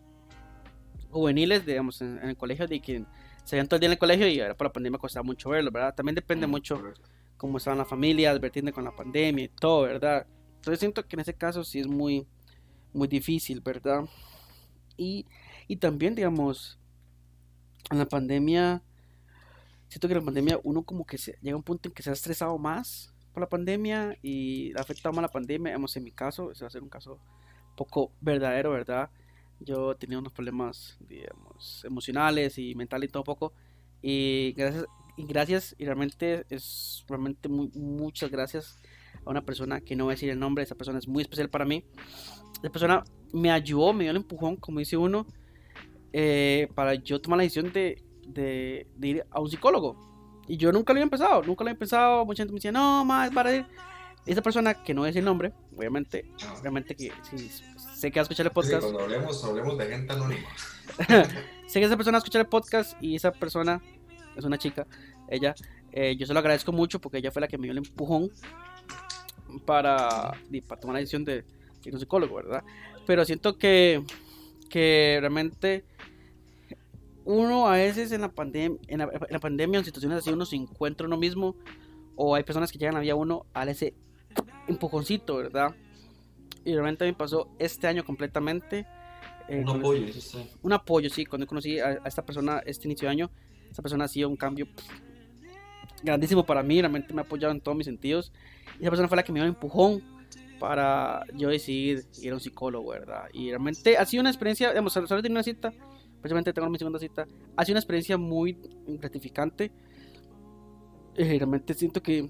juveniles, 1.09 1.65
digamos, 1.65 2.01
en, 2.01 2.17
en 2.19 2.29
el 2.29 2.37
colegio, 2.37 2.67
de 2.67 2.81
que 2.81 3.05
se 3.43 3.55
veían 3.55 3.67
todo 3.67 3.77
el 3.77 3.81
día 3.81 3.87
en 3.87 3.93
el 3.93 3.97
colegio 3.99 4.27
y 4.27 4.39
ahora 4.39 4.55
por 4.55 4.67
la 4.67 4.73
pandemia 4.73 4.99
costaba 4.99 5.23
mucho 5.23 5.49
verlo, 5.49 5.71
¿verdad? 5.71 5.95
También 5.95 6.15
depende 6.15 6.45
Ujú, 6.45 6.51
mucho 6.51 6.75
correcto. 6.77 7.09
cómo 7.37 7.57
estaban 7.57 7.79
las 7.79 7.87
familias, 7.87 8.39
vertiendo 8.39 8.71
con 8.71 8.83
la 8.83 8.95
pandemia 8.95 9.45
y 9.45 9.49
todo, 9.49 9.83
¿verdad? 9.83 10.27
Entonces 10.55 10.79
siento 10.79 11.07
que 11.07 11.15
en 11.15 11.21
ese 11.21 11.33
caso 11.33 11.63
sí 11.63 11.79
es 11.79 11.87
muy, 11.87 12.27
muy 12.93 13.07
difícil, 13.07 13.61
¿verdad? 13.61 14.03
Y, 14.97 15.25
y 15.67 15.77
también, 15.77 16.15
digamos, 16.15 16.77
en 17.89 17.97
la 17.97 18.05
pandemia, 18.07 18.83
siento 19.87 20.07
que 20.07 20.13
en 20.13 20.19
la 20.19 20.25
pandemia 20.25 20.59
uno 20.63 20.83
como 20.83 21.05
que 21.05 21.17
se, 21.17 21.37
llega 21.41 21.53
a 21.53 21.57
un 21.57 21.63
punto 21.63 21.89
en 21.89 21.95
que 21.95 22.03
se 22.03 22.09
ha 22.09 22.13
estresado 22.13 22.57
más 22.57 23.13
por 23.33 23.41
la 23.41 23.49
pandemia 23.49 24.17
y 24.21 24.77
ha 24.77 24.81
afectado 24.81 25.13
más 25.13 25.23
la 25.23 25.31
pandemia, 25.31 25.71
digamos, 25.71 25.95
en 25.95 26.03
mi 26.03 26.11
caso, 26.11 26.51
ese 26.51 26.63
va 26.63 26.67
a 26.67 26.71
ser 26.71 26.83
un 26.83 26.89
caso 26.89 27.19
poco 27.75 28.11
verdadero, 28.21 28.71
¿verdad? 28.71 29.09
Yo 29.59 29.95
tenía 29.95 30.17
unos 30.17 30.33
problemas, 30.33 30.97
digamos, 31.01 31.83
emocionales 31.85 32.57
y 32.57 32.75
mentales 32.75 33.09
y 33.09 33.11
todo 33.11 33.23
poco. 33.23 33.53
Y 34.01 34.53
gracias, 34.53 34.85
y 35.17 35.25
gracias, 35.25 35.75
y 35.77 35.85
realmente 35.85 36.45
es 36.49 37.03
realmente 37.07 37.49
muy, 37.49 37.69
muchas 37.73 38.31
gracias 38.31 38.77
a 39.25 39.29
una 39.29 39.45
persona 39.45 39.81
que 39.81 39.95
no 39.95 40.05
voy 40.05 40.13
a 40.13 40.15
decir 40.15 40.29
el 40.29 40.39
nombre, 40.39 40.63
esa 40.63 40.75
persona 40.75 40.99
es 40.99 41.07
muy 41.07 41.21
especial 41.21 41.49
para 41.49 41.65
mí. 41.65 41.83
Esa 42.61 42.71
persona 42.71 43.03
me 43.33 43.51
ayudó, 43.51 43.91
me 43.93 44.05
dio 44.05 44.11
el 44.11 44.17
empujón, 44.17 44.55
como 44.55 44.79
dice 44.79 44.95
uno, 44.95 45.27
eh, 46.13 46.69
para 46.75 46.95
yo 46.95 47.19
tomar 47.19 47.37
la 47.37 47.43
decisión 47.43 47.71
de, 47.73 48.01
de, 48.27 48.87
de 48.95 49.07
ir 49.07 49.25
a 49.29 49.41
un 49.41 49.49
psicólogo. 49.49 50.09
Y 50.47 50.57
yo 50.57 50.71
nunca 50.71 50.93
lo 50.93 50.97
había 50.97 51.03
empezado, 51.03 51.43
nunca 51.43 51.63
lo 51.63 51.69
había 51.69 51.75
empezado. 51.75 52.25
Mucha 52.25 52.41
gente 52.41 52.53
me 52.53 52.57
decía, 52.57 52.71
no, 52.71 53.05
más 53.05 53.29
para 53.31 53.55
ir. 53.55 53.65
Esa 54.25 54.41
persona 54.41 54.83
que 54.83 54.93
no 54.93 55.03
decir 55.03 55.19
el 55.19 55.25
nombre, 55.25 55.53
obviamente, 55.75 56.25
obviamente 56.59 56.95
que 56.95 57.11
si 57.23 57.37
sé 57.99 58.11
que 58.11 58.19
va 58.19 58.21
a 58.21 58.23
escuchar 58.23 58.45
el 58.45 58.51
Sí, 58.51 58.53
podcast. 58.53 58.81
cuando 58.81 59.01
hablemos, 59.01 59.43
hablemos 59.43 59.77
de 59.77 59.85
gente 59.87 60.13
anónima. 60.13 60.47
sé 61.67 61.79
que 61.79 61.85
esa 61.85 61.97
persona 61.97 62.17
escucha 62.17 62.39
el 62.39 62.47
podcast 62.47 62.95
y 63.01 63.15
esa 63.15 63.31
persona 63.31 63.81
es 64.37 64.45
una 64.45 64.57
chica, 64.57 64.87
ella, 65.27 65.53
eh, 65.91 66.15
yo 66.15 66.25
se 66.25 66.33
lo 66.33 66.39
agradezco 66.39 66.71
mucho 66.71 66.99
porque 66.99 67.17
ella 67.17 67.29
fue 67.29 67.41
la 67.41 67.47
que 67.49 67.57
me 67.57 67.63
dio 67.63 67.73
el 67.73 67.79
empujón 67.79 68.31
para, 69.65 70.31
tomar 70.79 70.93
la 70.93 70.99
decisión 70.99 71.25
de 71.25 71.43
ir 71.83 71.93
a 71.93 71.95
un 71.95 71.99
psicólogo, 71.99 72.35
¿verdad? 72.37 72.63
Pero 73.05 73.25
siento 73.25 73.57
que, 73.57 74.01
que 74.69 75.17
realmente 75.19 75.83
uno 77.25 77.67
a 77.67 77.73
veces 77.73 78.13
en 78.13 78.21
la, 78.21 78.31
pandemia 78.31 78.79
en, 78.87 78.99
la, 78.99 79.05
en 79.05 79.27
la 79.29 79.39
pandemia, 79.39 79.79
en 79.79 79.85
situaciones 79.85 80.19
así, 80.19 80.29
uno 80.29 80.45
se 80.45 80.55
encuentra 80.55 81.05
uno 81.05 81.17
mismo 81.17 81.57
o 82.15 82.33
hay 82.33 82.43
personas 82.43 82.71
que 82.71 82.77
llegan 82.79 82.95
a 82.95 83.11
a 83.11 83.15
uno 83.15 83.45
a 83.53 83.65
ese 83.65 83.93
empujoncito, 84.67 85.35
¿verdad? 85.35 85.75
Y 86.65 86.73
realmente 86.73 87.05
me 87.05 87.13
pasó 87.13 87.49
este 87.59 87.87
año 87.87 88.03
completamente. 88.03 88.85
eh, 89.47 89.63
Un 89.65 89.69
apoyo, 89.79 90.05
eso 90.05 90.21
sí. 90.21 90.49
un 90.61 90.73
apoyo, 90.73 91.09
sí. 91.09 91.25
Cuando 91.25 91.47
conocí 91.47 91.79
a, 91.79 91.99
a 92.03 92.07
esta 92.07 92.23
persona 92.23 92.61
este 92.65 92.87
inicio 92.87 93.07
de 93.07 93.11
año, 93.11 93.31
esta 93.69 93.81
persona 93.81 94.05
ha 94.05 94.07
sido 94.07 94.29
un 94.29 94.35
cambio 94.35 94.65
pff, 94.67 94.89
grandísimo 96.03 96.45
para 96.45 96.61
mí, 96.63 96.79
realmente 96.79 97.13
me 97.13 97.21
ha 97.21 97.23
apoyado 97.23 97.53
en 97.53 97.61
todos 97.61 97.77
mis 97.77 97.85
sentidos. 97.85 98.31
Y 98.79 98.81
esa 98.83 98.89
persona 98.91 99.07
fue 99.07 99.17
la 99.17 99.23
que 99.23 99.31
me 99.31 99.39
dio 99.39 99.45
el 99.45 99.49
empujón 99.53 100.03
para 100.59 101.23
yo 101.35 101.49
decidir 101.49 102.03
ir 102.21 102.31
a 102.31 102.35
un 102.35 102.39
psicólogo, 102.41 102.89
¿verdad? 102.91 103.23
Y 103.33 103.49
realmente 103.49 103.97
ha 103.97 104.05
sido 104.05 104.21
una 104.21 104.29
experiencia, 104.29 104.69
digamos, 104.69 104.91
solo 104.93 105.07
tenido 105.07 105.31
una 105.31 105.43
cita, 105.43 105.71
precisamente 106.21 106.51
tengo 106.51 106.69
mi 106.69 106.77
segunda 106.77 106.99
cita, 106.99 107.25
ha 107.55 107.63
sido 107.65 107.73
una 107.75 107.79
experiencia 107.79 108.17
muy 108.17 108.57
gratificante. 108.85 109.71
Eh, 111.15 111.25
realmente 111.37 111.73
siento 111.73 112.03
que 112.03 112.29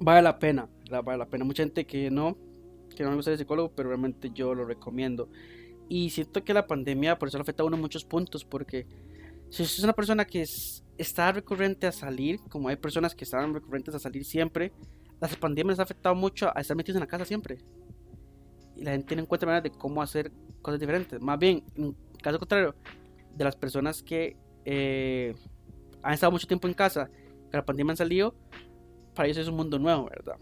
vale 0.00 0.22
la 0.22 0.38
pena, 0.38 0.68
la- 0.90 1.00
vale 1.02 1.18
la 1.18 1.26
pena. 1.26 1.44
Mucha 1.44 1.62
gente 1.62 1.84
que 1.86 2.10
no, 2.10 2.36
que 2.98 3.04
no 3.04 3.10
me 3.10 3.16
gusta 3.16 3.30
el 3.30 3.38
psicólogo, 3.38 3.70
pero 3.74 3.88
realmente 3.88 4.30
yo 4.34 4.54
lo 4.54 4.64
recomiendo. 4.64 5.28
Y 5.88 6.10
siento 6.10 6.44
que 6.44 6.52
la 6.52 6.66
pandemia 6.66 7.18
por 7.18 7.28
eso 7.28 7.38
le 7.38 7.42
afecta 7.42 7.62
a 7.62 7.66
uno 7.66 7.76
en 7.76 7.82
muchos 7.82 8.04
puntos, 8.04 8.44
porque 8.44 8.86
si 9.48 9.62
es 9.62 9.78
una 9.82 9.92
persona 9.92 10.24
que 10.24 10.42
es- 10.42 10.84
está 10.98 11.32
recurrente 11.32 11.86
a 11.86 11.92
salir, 11.92 12.40
como 12.48 12.68
hay 12.68 12.76
personas 12.76 13.14
que 13.14 13.24
están 13.24 13.54
recurrentes 13.54 13.94
a 13.94 13.98
salir 13.98 14.24
siempre, 14.24 14.72
las 15.20 15.34
pandemias 15.36 15.74
les 15.74 15.78
ha 15.80 15.84
afectado 15.84 16.14
mucho 16.14 16.50
a 16.54 16.60
estar 16.60 16.76
metidos 16.76 16.96
en 16.96 17.00
la 17.00 17.06
casa 17.06 17.24
siempre. 17.24 17.58
Y 18.76 18.82
la 18.82 18.92
gente 18.92 19.16
no 19.16 19.22
encuentra 19.22 19.46
maneras 19.46 19.64
de 19.64 19.70
cómo 19.70 20.02
hacer 20.02 20.30
cosas 20.60 20.78
diferentes. 20.80 21.20
Más 21.20 21.38
bien, 21.38 21.64
en 21.76 21.96
caso 22.22 22.38
contrario, 22.38 22.74
de 23.34 23.44
las 23.44 23.56
personas 23.56 24.02
que 24.02 24.36
eh, 24.64 25.34
han 26.02 26.12
estado 26.14 26.32
mucho 26.32 26.46
tiempo 26.46 26.68
en 26.68 26.74
casa, 26.74 27.08
que 27.50 27.56
la 27.56 27.64
pandemia 27.64 27.92
han 27.92 27.96
salido, 27.96 28.34
para 29.14 29.26
ellos 29.26 29.38
es 29.38 29.48
un 29.48 29.56
mundo 29.56 29.78
nuevo, 29.78 30.04
¿verdad? 30.10 30.36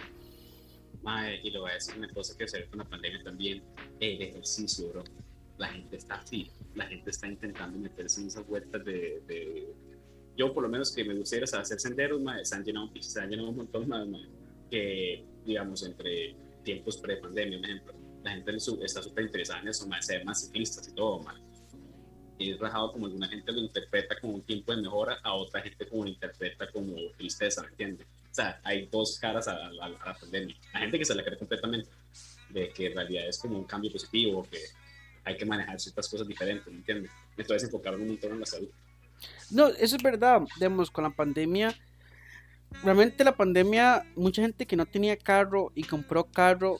Y 1.42 1.51
le 1.51 1.59
voy 1.59 1.71
a 1.71 1.75
decir 1.75 1.95
una 1.97 2.09
cosa 2.09 2.37
que 2.37 2.49
se 2.49 2.59
ve 2.61 2.66
con 2.66 2.79
la 2.79 2.85
pandemia 2.85 3.23
también, 3.23 3.62
el 4.01 4.23
ejercicio, 4.23 4.88
bro. 4.88 5.05
La 5.59 5.69
gente 5.69 5.97
está 5.97 6.16
así, 6.16 6.51
la 6.75 6.85
gente 6.87 7.11
está 7.11 7.29
intentando 7.29 7.79
meterse 7.79 8.21
en 8.21 8.27
esas 8.27 8.47
vueltas 8.47 8.85
de... 8.85 9.23
de- 9.27 9.73
Yo 10.37 10.53
por 10.53 10.64
lo 10.64 10.69
menos 10.69 10.92
que 10.92 11.05
me 11.05 11.14
gusta 11.14 11.37
ir 11.37 11.45
a 11.45 11.61
hacer 11.61 11.79
senderos, 11.81 12.21
mae, 12.21 12.45
se 12.45 12.57
han 12.57 12.64
llenado, 12.64 12.90
se 13.01 13.21
han 13.21 13.31
llenado 13.31 13.49
un 13.51 13.57
montón 13.57 13.88
más, 13.88 14.07
mae, 14.07 14.27
que 14.71 15.25
digamos 15.47 15.83
entre 15.85 16.35
tiempos 16.64 16.99
pre-pandemia, 16.99 17.59
por 17.59 17.66
ejemplo. 17.66 17.95
La 18.25 18.33
gente 18.33 18.57
está 18.83 19.01
súper 19.03 19.25
interesada 19.27 19.61
en 19.62 19.69
eso, 19.69 19.87
mae, 19.87 20.03
ser 20.03 20.25
más 20.25 20.45
ciclistas 20.45 20.88
y 20.88 20.92
todo, 20.95 21.21
mae. 21.21 21.40
Y 22.38 22.51
es 22.51 22.59
rajado 22.59 22.92
como 22.92 23.07
alguna 23.07 23.29
gente 23.29 23.51
lo 23.53 23.61
interpreta 23.61 24.21
como 24.21 24.35
un 24.35 24.42
tiempo 24.42 24.75
de 24.75 24.83
mejora, 24.83 25.19
a 25.23 25.33
otra 25.35 25.62
gente 25.62 25.87
como 25.88 26.03
lo 26.03 26.11
interpreta 26.11 26.71
como 26.71 26.95
tristeza, 27.16 27.62
¿me 27.62 27.69
entiendes? 27.69 28.07
Sea, 28.37 28.61
hay 28.64 28.87
dos 28.87 29.18
caras 29.18 29.49
a, 29.49 29.53
a- 29.53 29.68
a 29.68 29.88
la 29.88 30.14
pandemia. 30.20 30.55
Hay 30.75 30.83
gente 30.83 30.99
que 30.99 31.05
se 31.07 31.14
la 31.14 31.25
cree 31.25 31.38
completamente, 31.38 31.88
de 32.51 32.68
que 32.68 32.87
en 32.88 32.94
realidad 32.94 33.27
es 33.27 33.38
como 33.38 33.57
un 33.59 33.64
cambio 33.64 33.90
positivo, 33.90 34.46
que 34.51 34.59
hay 35.25 35.37
que 35.37 35.46
manejar 35.46 35.81
ciertas 35.81 36.07
cosas 36.09 36.29
diferentes, 36.29 36.66
¿me 36.66 36.79
entiendes? 36.79 37.11
Entonces 37.37 37.64
enfocaron 37.68 38.03
un 38.03 38.09
montón 38.09 38.33
en 38.33 38.40
la 38.40 38.46
salud. 38.46 38.68
No, 39.51 39.68
eso 39.68 39.96
es 39.96 40.03
verdad. 40.03 40.42
Digamos, 40.57 40.90
con 40.90 41.05
la 41.05 41.11
pandemia, 41.11 41.75
realmente 42.85 43.25
la 43.25 43.35
pandemia, 43.35 44.05
mucha 44.14 44.42
gente 44.42 44.66
que 44.66 44.77
no 44.77 44.85
tenía 44.85 45.16
carro 45.16 45.72
y 45.75 45.85
compró 45.85 46.25
carro, 46.25 46.79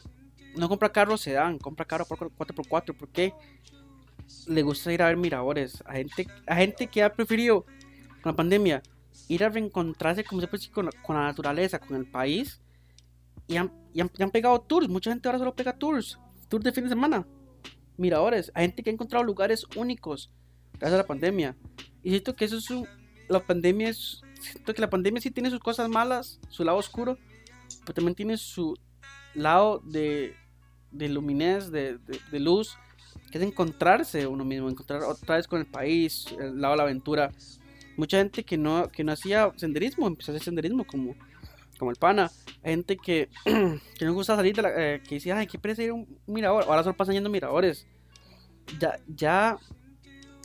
no 0.57 0.69
compra 0.69 0.93
carro 0.93 1.17
sedán, 1.17 1.59
compra 1.59 1.87
carro 1.87 2.05
por 2.05 2.19
4x4, 2.19 2.95
porque 2.99 3.33
le 4.47 4.63
gusta 4.63 4.93
ir 4.93 5.01
a 5.03 5.07
ver 5.07 5.17
miradores. 5.17 5.83
A 5.87 5.95
gente, 5.95 6.27
a 6.47 6.57
gente 6.57 6.87
que 6.89 7.03
ha 7.03 7.13
preferido 7.13 7.65
la 8.25 8.35
pandemia 8.35 8.83
ir 9.29 9.45
a 9.45 9.49
reencontrarse 9.49 10.25
como 10.25 10.41
se 10.41 10.47
puede 10.47 10.61
decir, 10.61 10.73
con, 10.73 10.91
con 11.05 11.17
la 11.17 11.23
naturaleza, 11.23 11.79
con 11.79 11.97
el 11.97 12.07
país, 12.07 12.61
y 13.47 13.57
han, 13.57 13.73
y 13.93 14.01
han, 14.01 14.11
y 14.17 14.23
han 14.23 14.31
pegado 14.31 14.61
tours. 14.61 14.89
Mucha 14.89 15.11
gente 15.11 15.29
ahora 15.29 15.39
solo 15.39 15.55
pega 15.55 15.77
tours, 15.77 16.19
tours 16.49 16.65
de 16.65 16.73
fin 16.73 16.85
de 16.85 16.91
semana, 16.91 17.27
miradores. 17.97 18.51
Hay 18.55 18.67
gente 18.67 18.83
que 18.83 18.91
ha 18.91 18.93
encontrado 18.93 19.25
lugares 19.25 19.67
únicos 19.77 20.31
gracias 20.79 20.95
a 20.95 21.03
la 21.03 21.07
pandemia. 21.07 21.57
Y 22.03 22.11
siento 22.11 22.35
que 22.35 22.45
eso 22.45 22.59
es 22.59 22.71
un, 22.71 22.87
la 23.29 23.41
pandemia 23.41 23.89
es 23.89 24.21
siento 24.41 24.75
que 24.75 24.81
la 24.81 24.91
pandemia 24.91 25.21
sí 25.21 25.31
tiene 25.31 25.51
sus 25.51 25.61
cosas 25.61 25.89
malas, 25.89 26.41
su 26.49 26.65
lado 26.65 26.79
oscuro, 26.79 27.19
pero 27.81 27.95
también 27.95 28.15
tiene 28.15 28.37
su 28.37 28.77
lado 29.35 29.81
de, 29.85 30.35
de 30.91 31.09
luminez, 31.09 31.71
de, 31.71 31.99
de, 31.99 32.21
de 32.31 32.41
luz, 32.41 32.77
que 33.31 33.39
es 33.39 33.45
encontrarse 33.45 34.27
uno 34.27 34.45
mismo, 34.45 34.69
encontrar 34.69 35.03
otra 35.03 35.37
vez 35.37 35.47
con 35.47 35.61
el 35.61 35.67
país, 35.67 36.27
el 36.39 36.61
lado 36.61 36.75
de 36.75 36.79
la 36.79 36.83
aventura. 36.85 37.33
Mucha 37.97 38.19
gente 38.19 38.45
que 38.45 38.57
no, 38.59 38.89
que 38.89 39.05
no 39.05 39.13
hacía 39.13 39.53
senderismo, 39.57 40.07
empezó 40.07 40.33
a 40.33 40.35
hacer 40.35 40.45
senderismo 40.45 40.87
como, 40.87 41.15
como 41.79 41.91
el 41.91 41.97
pana. 41.97 42.31
Gente 42.63 42.97
que, 42.97 43.29
que 43.45 44.05
no 44.05 44.15
gusta 44.15 44.37
salir 44.37 44.55
de 44.55 44.63
la, 44.63 44.71
eh, 44.77 45.03
que 45.03 45.17
decía, 45.17 45.39
ay, 45.39 45.47
qué 45.47 45.59
pereza 45.59 45.83
ir 45.83 45.91
a 45.91 45.95
un 45.95 46.07
mirador. 46.27 46.65
Ahora 46.65 46.83
solo 46.83 46.97
pasan 46.97 47.15
yendo 47.15 47.31
miradores. 47.31 47.87
Ya, 48.79 48.99
ya 49.07 49.59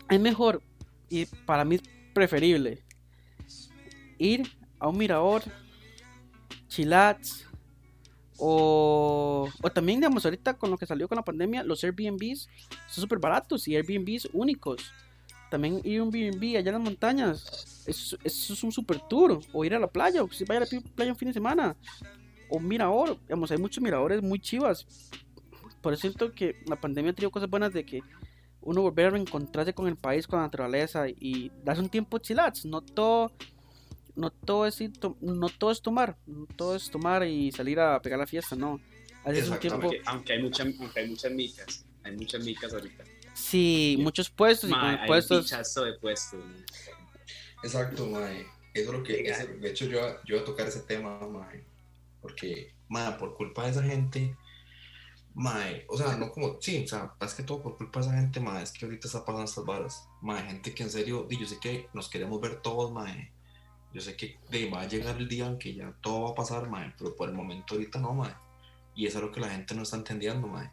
es 0.10 0.20
mejor 0.20 0.62
y 1.10 1.26
para 1.26 1.66
mí 1.66 1.76
es 1.76 1.82
preferible 2.14 2.84
ir 4.22 4.44
a 4.80 4.88
un 4.88 4.98
mirador, 4.98 5.44
chilats, 6.68 7.48
o, 8.38 9.48
o 9.62 9.70
también, 9.72 10.00
digamos, 10.00 10.26
ahorita 10.26 10.58
con 10.58 10.72
lo 10.72 10.78
que 10.78 10.86
salió 10.86 11.08
con 11.08 11.16
la 11.16 11.24
pandemia, 11.24 11.64
los 11.64 11.84
Airbnbs 11.84 12.50
son 12.88 13.02
súper 13.02 13.20
baratos 13.20 13.68
y 13.68 13.76
Airbnbs 13.76 14.30
únicos. 14.34 14.92
También 15.52 15.82
ir 15.84 16.00
a 16.00 16.04
un 16.04 16.16
Airbnb 16.16 16.58
allá 16.58 16.70
en 16.70 16.74
las 16.76 16.82
montañas, 16.82 17.84
eso, 17.86 18.18
eso 18.24 18.54
es 18.54 18.64
un 18.64 18.72
super 18.72 19.02
tour. 19.02 19.42
O 19.52 19.66
ir 19.66 19.76
a 19.76 19.80
la 19.80 19.88
playa, 19.88 20.24
o 20.24 20.32
si 20.32 20.46
vaya 20.46 20.62
a 20.62 20.64
la 20.64 20.82
playa 20.96 21.12
un 21.12 21.18
fin 21.18 21.28
de 21.28 21.34
semana. 21.34 21.76
O 22.50 22.56
un 22.58 22.68
mirador, 22.70 23.20
digamos, 23.24 23.52
hay 23.52 23.58
muchos 23.58 23.84
miradores 23.84 24.22
muy 24.24 24.40
chivas. 24.40 24.88
Por 25.82 25.92
eso 25.92 26.02
siento 26.02 26.32
que 26.32 26.56
la 26.68 26.80
pandemia 26.80 27.12
ha 27.12 27.14
tenido 27.14 27.32
cosas 27.32 27.50
buenas 27.50 27.74
de 27.74 27.86
que 27.86 28.02
uno 28.62 28.82
volver 28.82 29.08
a 29.08 29.10
reencontrarse 29.10 29.74
con 29.74 29.90
el 29.90 29.98
país, 29.98 30.26
con 30.26 30.40
la 30.40 30.46
naturaleza 30.46 31.10
y 31.10 31.52
darse 31.66 31.82
un 31.82 31.90
tiempo 31.90 32.18
chilats. 32.20 32.64
No 32.64 32.80
todo 32.80 33.34
no 34.16 34.30
todo 34.30 34.68
es 34.68 34.80
ir 34.80 34.92
no 35.20 35.50
todo 35.50 35.72
es 35.72 35.82
tomar, 35.82 36.18
no 36.26 36.46
todo 36.56 36.78
es 36.78 36.90
tomar 36.90 37.28
y 37.28 37.52
salir 37.52 37.78
a 37.82 38.02
pegar 38.02 38.20
la 38.20 38.28
fiesta, 38.28 38.56
no. 38.56 38.80
Un 39.26 39.60
tiempo, 39.60 39.82
Aunque, 39.84 40.02
aunque 40.06 40.34
hay, 40.34 40.42
mucha, 40.42 40.64
aunque 40.64 41.00
hay 41.02 41.10
muchas 41.10 41.32
micas. 41.34 41.86
Hay 42.04 42.16
muchas 42.16 42.44
micas 42.44 42.74
ahorita. 42.74 43.04
Sí, 43.42 43.98
muchos 44.00 44.30
puestos 44.30 44.70
y 44.70 44.74
Ma, 44.74 44.80
con 44.82 44.90
hay 44.90 45.00
un 45.02 45.08
puestos, 45.08 45.44
pichazo 45.46 45.84
de 45.86 45.94
puestos. 46.00 46.40
¿no? 46.44 46.56
Exacto, 47.64 48.08
mae. 48.08 48.42
Eso 48.74 48.92
es 48.92 48.98
lo 48.98 49.04
que. 49.04 49.22
Ese- 49.22 49.48
de 49.48 49.70
hecho, 49.70 49.86
yo, 49.86 50.00
yo 50.26 50.36
iba 50.36 50.42
a 50.42 50.46
tocar 50.46 50.68
ese 50.68 50.82
tema, 50.82 51.20
mae. 51.28 51.64
Porque, 52.22 52.74
mae, 52.88 53.12
por 53.14 53.36
culpa 53.36 53.66
de 53.66 53.72
esa 53.72 53.84
gente. 53.84 54.36
Mae, 55.34 55.86
o 55.88 55.98
sea, 55.98 56.18
no 56.18 56.32
como. 56.32 56.58
Sí, 56.62 56.84
o 56.84 56.88
sea, 56.88 57.14
más 57.20 57.34
que 57.34 57.44
todo 57.44 57.62
por 57.62 57.78
culpa 57.78 58.00
de 58.00 58.08
esa 58.08 58.16
gente, 58.16 58.40
mae. 58.40 58.64
Es 58.64 58.72
que 58.72 58.86
ahorita 58.86 59.08
está 59.08 59.24
pasando 59.26 59.46
estas 59.46 59.66
varas. 59.66 60.08
Mae, 60.22 60.44
gente 60.44 60.74
que 60.74 60.84
en 60.84 60.90
serio. 60.90 61.28
Yo 61.30 61.46
sé 61.48 61.60
que 61.60 61.88
nos 61.94 62.10
queremos 62.10 62.40
ver 62.42 62.62
todos, 62.62 62.92
mae. 62.92 63.32
Yo 63.94 64.02
sé 64.02 64.16
que 64.16 64.38
de, 64.50 64.70
va 64.70 64.82
a 64.82 64.88
llegar 64.88 65.18
el 65.18 65.28
día 65.28 65.48
en 65.48 65.58
que 65.58 65.74
ya 65.76 65.94
todo 66.02 66.24
va 66.24 66.30
a 66.32 66.36
pasar, 66.36 66.70
mae. 66.70 66.94
Pero 66.98 67.16
por 67.16 67.30
el 67.30 67.36
momento 67.36 67.76
ahorita 67.76 68.00
no, 68.00 68.14
mae. 68.14 68.34
Y 68.96 69.06
eso 69.08 69.20
es 69.20 69.24
lo 69.24 69.32
que 69.32 69.40
la 69.40 69.50
gente 69.50 69.74
no 69.76 69.84
está 69.84 69.96
entendiendo, 69.98 70.48
mae. 70.48 70.70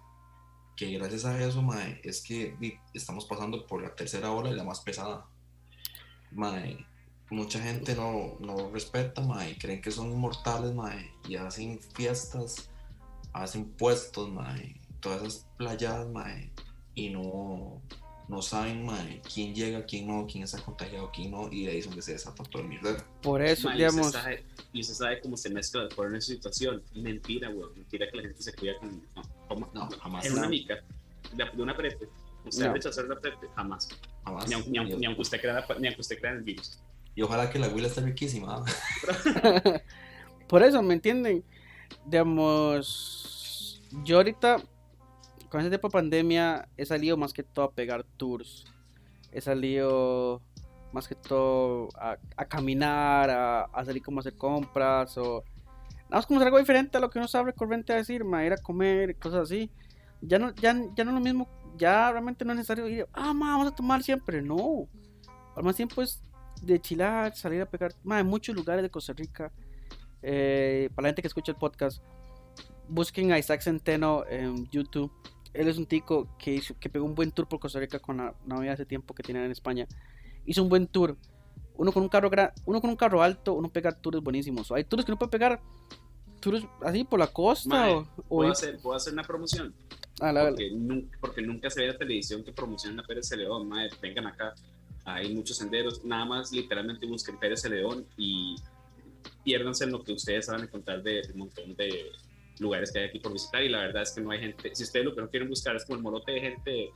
Que 0.79 0.93
gracias 0.93 1.25
a 1.25 1.43
eso, 1.43 1.61
mae, 1.61 2.01
es 2.05 2.23
que 2.23 2.57
estamos 2.95 3.25
pasando 3.25 3.67
por 3.67 3.83
la 3.83 3.97
tercera 3.97 4.31
ola 4.31 4.51
y 4.51 4.55
la 4.55 4.63
más 4.63 4.79
pesada. 4.79 5.27
Mae, 6.31 6.87
mucha 7.31 7.61
gente 7.61 7.97
no, 7.97 8.37
no 8.39 8.71
respeta, 8.71 9.21
mae, 9.21 9.59
creen 9.59 9.83
que 9.83 9.91
son 9.91 10.13
inmortales, 10.13 10.73
mae, 10.73 11.11
y 11.29 11.35
hacen 11.35 11.81
fiestas, 11.81 12.71
hacen 13.33 13.65
puestos, 13.73 14.31
mae, 14.31 14.81
todas 15.01 15.23
esas 15.23 15.49
playas, 15.57 16.07
mae, 16.11 16.53
y 16.95 17.11
no, 17.11 17.83
no 18.29 18.43
saben, 18.43 18.85
mae, 18.85 19.21
quién 19.33 19.55
llega, 19.55 19.85
quién 19.87 20.07
no, 20.07 20.27
quién 20.31 20.45
está 20.45 20.61
contagiado, 20.63 21.11
quién 21.15 21.31
no, 21.31 21.49
y 21.51 21.65
de 21.65 21.73
ahí 21.73 21.79
es 21.79 21.87
donde 21.87 22.03
se 22.03 22.13
desata 22.13 22.43
todo 22.45 22.63
el 22.63 22.69
mierda. 22.69 22.97
por 23.23 23.41
eso, 23.43 23.71
y 23.71 23.77
digamos, 23.77 24.07
usted 24.09 24.21
sabe, 24.21 24.45
y 24.73 24.81
usted 24.81 24.95
sabe 24.95 25.21
cómo 25.21 25.37
se 25.37 25.51
mezcla 25.51 25.89
por 25.97 26.07
una 26.09 26.21
situación. 26.21 26.83
Mentira, 26.95 27.49
güey. 27.51 27.71
Mentira 27.75 28.07
que 28.11 28.17
la 28.19 28.23
gente 28.25 28.43
se 28.43 28.53
cuida 28.55 28.75
con. 28.79 29.03
No, 29.73 29.89
jamás. 30.01 30.27
En 30.27 30.35
una 30.35 30.49
mica, 30.49 30.75
de, 31.33 31.45
de 31.45 31.63
una 31.63 31.75
prete. 31.77 32.09
Usted 32.45 32.67
No. 32.67 32.73
rechazar 32.75 33.05
una 33.07 33.17
prete, 33.17 33.47
jamás. 33.57 33.89
Jamás. 34.25 34.47
Ni, 34.49 34.55
aun- 34.55 34.67
ni 34.69 34.79
aun- 34.79 34.99
ni 34.99 35.07
aunque 35.07 35.23
usted 35.23 35.41
crea, 35.41 35.65
ni 35.79 35.87
aunque 35.89 36.01
usted 36.01 36.19
crea 36.19 36.33
en 36.33 36.37
el 36.39 36.43
virus. 36.45 36.79
Y 37.15 37.23
ojalá 37.23 37.51
que 37.51 37.59
la 37.59 37.69
huila 37.69 37.89
esté 37.89 38.01
riquísima. 38.03 38.63
por 40.49 40.63
eso, 40.63 40.83
¿me 40.83 40.95
entienden? 40.95 41.45
Digamos, 42.07 43.83
yo 44.05 44.19
ahorita, 44.19 44.63
con 45.49 45.61
ese 45.61 45.71
tiempo 45.71 45.89
de 45.89 45.93
pandemia, 45.93 46.69
he 46.77 46.85
salido 46.85 47.17
más 47.17 47.33
que 47.33 47.43
todo 47.43 47.67
a 47.67 47.73
pegar 47.73 48.05
tours, 48.17 48.65
he 49.33 49.41
salido 49.41 50.43
más 50.93 51.09
que 51.09 51.15
todo 51.15 51.89
a, 51.97 52.45
caminar, 52.47 53.31
a, 53.31 53.85
salir 53.85 54.03
como 54.03 54.21
hacer 54.21 54.37
compras, 54.37 55.17
o 55.19 55.45
nada 56.05 56.17
más 56.17 56.27
como 56.27 56.41
algo 56.41 56.59
diferente 56.59 56.97
a 56.97 57.01
lo 57.01 57.11
que 57.11 57.19
uno 57.19 57.29
sabe 57.29 57.53
recurrente 57.53 57.93
a 57.93 57.97
decir, 57.97 58.25
ma, 58.25 58.45
ir 58.45 58.53
a 58.53 58.59
comer, 58.59 59.17
cosas 59.17 59.43
así. 59.43 59.71
Ya 60.21 60.39
no, 60.39 60.55
ya, 60.55 60.75
ya 60.97 61.05
no 61.05 61.11
es 61.11 61.15
lo 61.15 61.21
mismo, 61.21 61.49
ya 61.77 62.11
realmente 62.11 62.45
no 62.45 62.53
es 62.53 62.59
necesario 62.59 62.89
ir, 62.89 63.07
ah, 63.13 63.33
ma, 63.33 63.53
vamos 63.53 63.69
a 63.69 63.75
tomar 63.75 64.03
siempre, 64.03 64.43
no. 64.43 64.89
Al 65.57 65.63
más 65.63 65.77
tiempo 65.77 66.03
es 66.03 66.23
de 66.63 66.81
chilar, 66.81 67.35
salir 67.37 67.63
a 67.63 67.67
pegar, 67.67 67.93
ma, 68.03 68.21
en 68.21 68.27
muchos 68.27 68.55
lugares 68.55 68.83
de 68.83 68.91
Costa 68.91 69.13
Rica. 69.13 69.53
eh, 70.21 70.91
para 70.95 71.05
la 71.05 71.09
gente 71.11 71.23
que 71.23 71.29
escucha 71.29 71.53
el 71.53 71.59
podcast, 71.59 72.03
busquen 72.89 73.33
a 73.33 73.39
Isaac 73.39 73.61
Centeno 73.61 74.25
en 74.29 74.69
YouTube. 74.71 75.13
Él 75.55 75.69
es 75.69 75.79
un 75.79 75.87
tico 75.87 76.29
que, 76.39 76.55
hizo, 76.55 76.79
que 76.79 76.89
pegó 76.89 77.05
un 77.05 77.15
buen 77.15 77.33
tour 77.33 77.49
por 77.49 77.59
Costa 77.61 77.81
Rica 77.81 77.99
con 77.99 78.19
la 78.19 78.35
Navidad 78.47 78.75
hace 78.75 78.87
tiempo 78.87 79.15
que 79.15 79.23
tienen 79.23 79.45
en 79.45 79.51
España. 79.51 79.87
Hizo 80.47 80.63
un 80.63 80.69
buen 80.69 80.87
tour. 80.87 81.17
Uno 81.77 81.93
con 81.93 82.03
un 82.03 82.09
carro 82.09 82.31
gra- 82.31 82.53
uno 82.67 82.81
con 82.81 82.91
un 82.91 82.97
carro 82.97 83.23
alto, 83.23 83.55
uno 83.55 83.69
pega 83.69 83.93
tours 83.93 84.21
buenísimos. 84.23 84.71
Hay 84.73 84.85
tours 84.85 85.05
que 85.05 85.13
no 85.13 85.19
puede 85.19 85.31
pegar 85.31 85.61
tours 86.41 86.65
así 86.83 87.05
por 87.05 87.19
la 87.19 87.27
costa 87.29 87.69
Mae, 87.69 87.93
o, 87.95 87.99
o 88.01 88.23
¿Puedo 88.29 88.53
hacer, 88.53 88.79
¿Puedo 88.81 88.97
hacer 88.97 89.13
una 89.13 89.23
promoción? 89.23 89.75
a 90.21 90.33
la- 90.33 90.49
Porque 90.49 90.71
nunca, 90.73 91.19
porque 91.21 91.43
nunca 91.43 91.71
se 91.71 91.81
ve 91.83 91.87
la 91.89 91.99
televisión 91.99 92.43
que 92.45 92.53
promocionan 92.53 93.01
a 93.01 93.07
Pérez 93.07 93.31
León. 93.37 93.69
Madre, 93.69 93.91
vengan 94.03 94.27
acá. 94.27 94.55
Hay 95.05 95.33
muchos 95.35 95.57
senderos. 95.57 96.05
Nada 96.05 96.25
más 96.25 96.53
literalmente 96.53 97.07
busquen 97.07 97.39
Pérez 97.39 97.65
León 97.69 98.05
y 98.17 98.57
piérdanse 99.45 99.85
en 99.85 99.93
lo 99.93 100.03
que 100.03 100.13
ustedes 100.13 100.47
van 100.49 100.61
a 100.61 100.65
encontrar 100.65 101.03
de 101.03 101.23
un 101.33 101.39
montón 101.39 101.75
de 101.77 102.11
lugares 102.61 102.93
que 102.93 102.99
hay 103.01 103.05
aquí 103.07 103.19
por 103.19 103.33
visitar. 103.33 103.63
Y 103.63 103.69
la 103.69 103.79
verdad 103.81 104.03
es 104.03 104.13
que 104.13 104.21
no 104.21 104.31
hay 104.31 104.41
gente. 104.41 104.75
Si 104.75 104.83
ustedes 104.85 105.05
lo 105.07 105.15
que 105.15 105.21
no 105.21 105.29
quieren 105.31 105.49
buscar 105.49 105.75
es 105.77 105.85
como 105.85 105.97
el 105.97 106.03
molote 106.03 106.33
de 106.33 106.41
gente. 106.41 106.91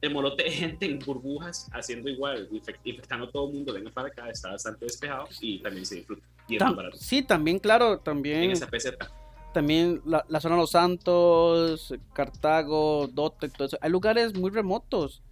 El 0.00 0.12
molote 0.12 0.42
de 0.42 0.50
gente 0.50 0.86
en 0.86 0.98
burbujas 0.98 1.68
haciendo 1.72 2.10
igual, 2.10 2.48
infect- 2.50 2.80
infectando 2.82 3.26
a 3.26 3.30
todo 3.30 3.46
el 3.46 3.54
mundo, 3.54 3.72
venga 3.72 3.88
para 3.92 4.08
acá, 4.08 4.28
está 4.30 4.50
bastante 4.50 4.84
despejado 4.84 5.28
y 5.40 5.60
también 5.60 5.86
se 5.86 5.94
disfruta. 5.96 6.26
Y 6.48 6.58
Tam- 6.58 6.92
sí, 6.94 7.22
también, 7.22 7.60
claro, 7.60 7.92
En 7.92 8.00
también, 8.00 8.50
esa 8.50 8.66
peseta. 8.66 9.08
también 9.54 10.02
la, 10.04 10.24
la 10.28 10.40
zona 10.40 10.56
de 10.56 10.60
Los 10.62 10.72
Santos, 10.72 11.94
Cartago, 12.12 13.08
Dote, 13.12 13.48
todo 13.48 13.68
eso. 13.68 13.78
Hay 13.80 13.90
lugares 13.90 14.34
muy 14.36 14.50
remotos. 14.50 15.22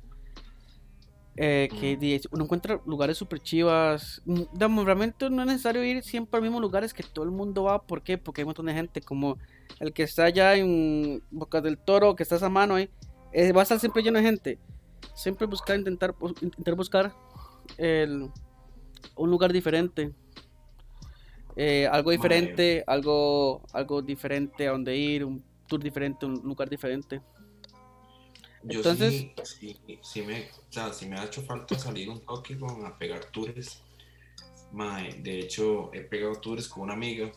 Eh, 1.37 1.69
que 1.81 1.97
Mm. 1.97 2.35
uno 2.35 2.45
encuentra 2.45 2.81
lugares 2.87 3.17
super 3.19 3.41
chivas. 3.41 4.21
Mm, 4.25 4.43
digamos, 4.53 4.85
realmente 4.85 5.31
no 5.31 5.43
es 5.43 5.49
necesario 5.49 5.83
ir 5.85 6.03
siempre 6.03 6.37
a 6.37 6.41
los 6.41 6.45
mismos 6.49 6.61
lugares 6.61 6.93
que 6.93 7.03
todo 7.03 7.25
el 7.25 7.31
mundo 7.31 7.65
va. 7.65 7.81
¿Por 7.83 8.03
qué? 8.03 8.19
Porque 8.19 8.41
hay 8.41 8.45
un 8.45 8.49
montón 8.49 8.67
de 8.67 8.75
gente, 8.75 9.01
como 9.01 9.39
el 9.79 9.93
que 9.93 10.03
está 10.03 10.25
allá 10.25 10.55
en 10.57 11.23
Bocas 11.31 11.63
del 11.63 11.79
Toro, 11.79 12.15
que 12.17 12.23
está 12.25 12.35
a 12.35 12.39
esa 12.39 12.49
mano 12.51 12.75
ahí. 12.75 12.91
eh, 13.33 13.53
va 13.53 13.61
a 13.61 13.63
estar 13.63 13.79
siempre 13.79 14.03
lleno 14.03 14.19
de 14.19 14.25
gente. 14.25 14.59
Siempre 15.15 15.47
buscar, 15.47 15.79
intentar, 15.79 16.15
intentar 16.43 16.75
buscar 16.75 17.13
el, 17.79 18.29
un 19.17 19.31
lugar 19.31 19.53
diferente. 19.53 20.13
Eh, 21.57 21.87
algo 21.91 22.11
diferente, 22.11 22.85
algo, 22.87 23.63
algo 23.73 24.03
diferente 24.03 24.67
a 24.69 24.73
donde 24.73 24.97
ir, 24.97 25.25
un 25.25 25.43
tour 25.67 25.83
diferente, 25.83 26.27
un 26.27 26.35
lugar 26.43 26.69
diferente. 26.69 27.21
Yo 28.63 28.79
Entonces- 28.79 29.13
sí, 29.45 29.77
sí, 29.87 29.99
sí 30.03 30.23
me, 30.23 30.43
o 30.43 30.73
sea, 30.73 30.93
sí 30.93 31.07
me 31.07 31.19
ha 31.19 31.25
hecho 31.25 31.43
falta 31.43 31.79
salir 31.79 32.11
un 32.11 32.21
toque 32.21 32.59
con 32.59 32.85
a 32.85 32.99
pegar 32.99 33.25
tours. 33.27 33.83
Mae, 34.73 35.15
de 35.23 35.41
hecho, 35.41 35.93
he 35.95 36.01
pegado 36.03 36.35
tours 36.41 36.69
con 36.69 36.83
una 36.85 36.93
amiga. 36.93 37.33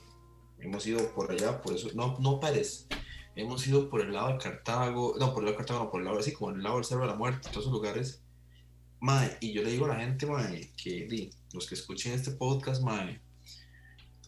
Hemos 0.59 0.86
ido 0.86 1.13
por 1.13 1.31
allá, 1.31 1.62
por 1.62 1.73
eso, 1.75 1.89
no, 1.93 2.17
no 2.19 2.39
Pérez. 2.39 2.88
Hemos 3.36 3.65
ido 3.65 3.89
por 3.89 4.01
el 4.01 4.13
lado 4.13 4.33
de 4.33 4.38
Cartago, 4.38 5.15
no, 5.19 5.33
por 5.33 5.39
el 5.43 5.45
lado 5.45 5.51
de 5.53 5.57
Cartago, 5.57 5.86
no, 5.86 5.89
por 5.91 6.01
el 6.01 6.05
lado 6.05 6.19
así, 6.19 6.33
como 6.33 6.51
el 6.51 6.62
lado 6.62 6.75
del 6.75 6.86
Cerro 6.86 7.01
de 7.01 7.07
la 7.07 7.15
Muerte, 7.15 7.49
todos 7.49 7.63
esos 7.63 7.71
lugares. 7.73 8.21
Mae, 8.99 9.38
y 9.41 9.51
yo 9.53 9.63
le 9.63 9.71
digo 9.71 9.86
a 9.86 9.89
la 9.89 9.95
gente, 9.95 10.25
mae, 10.25 10.71
que 10.81 11.07
di, 11.07 11.29
los 11.53 11.67
que 11.67 11.75
escuchen 11.75 12.13
este 12.13 12.31
podcast, 12.31 12.83
mae, 12.83 13.19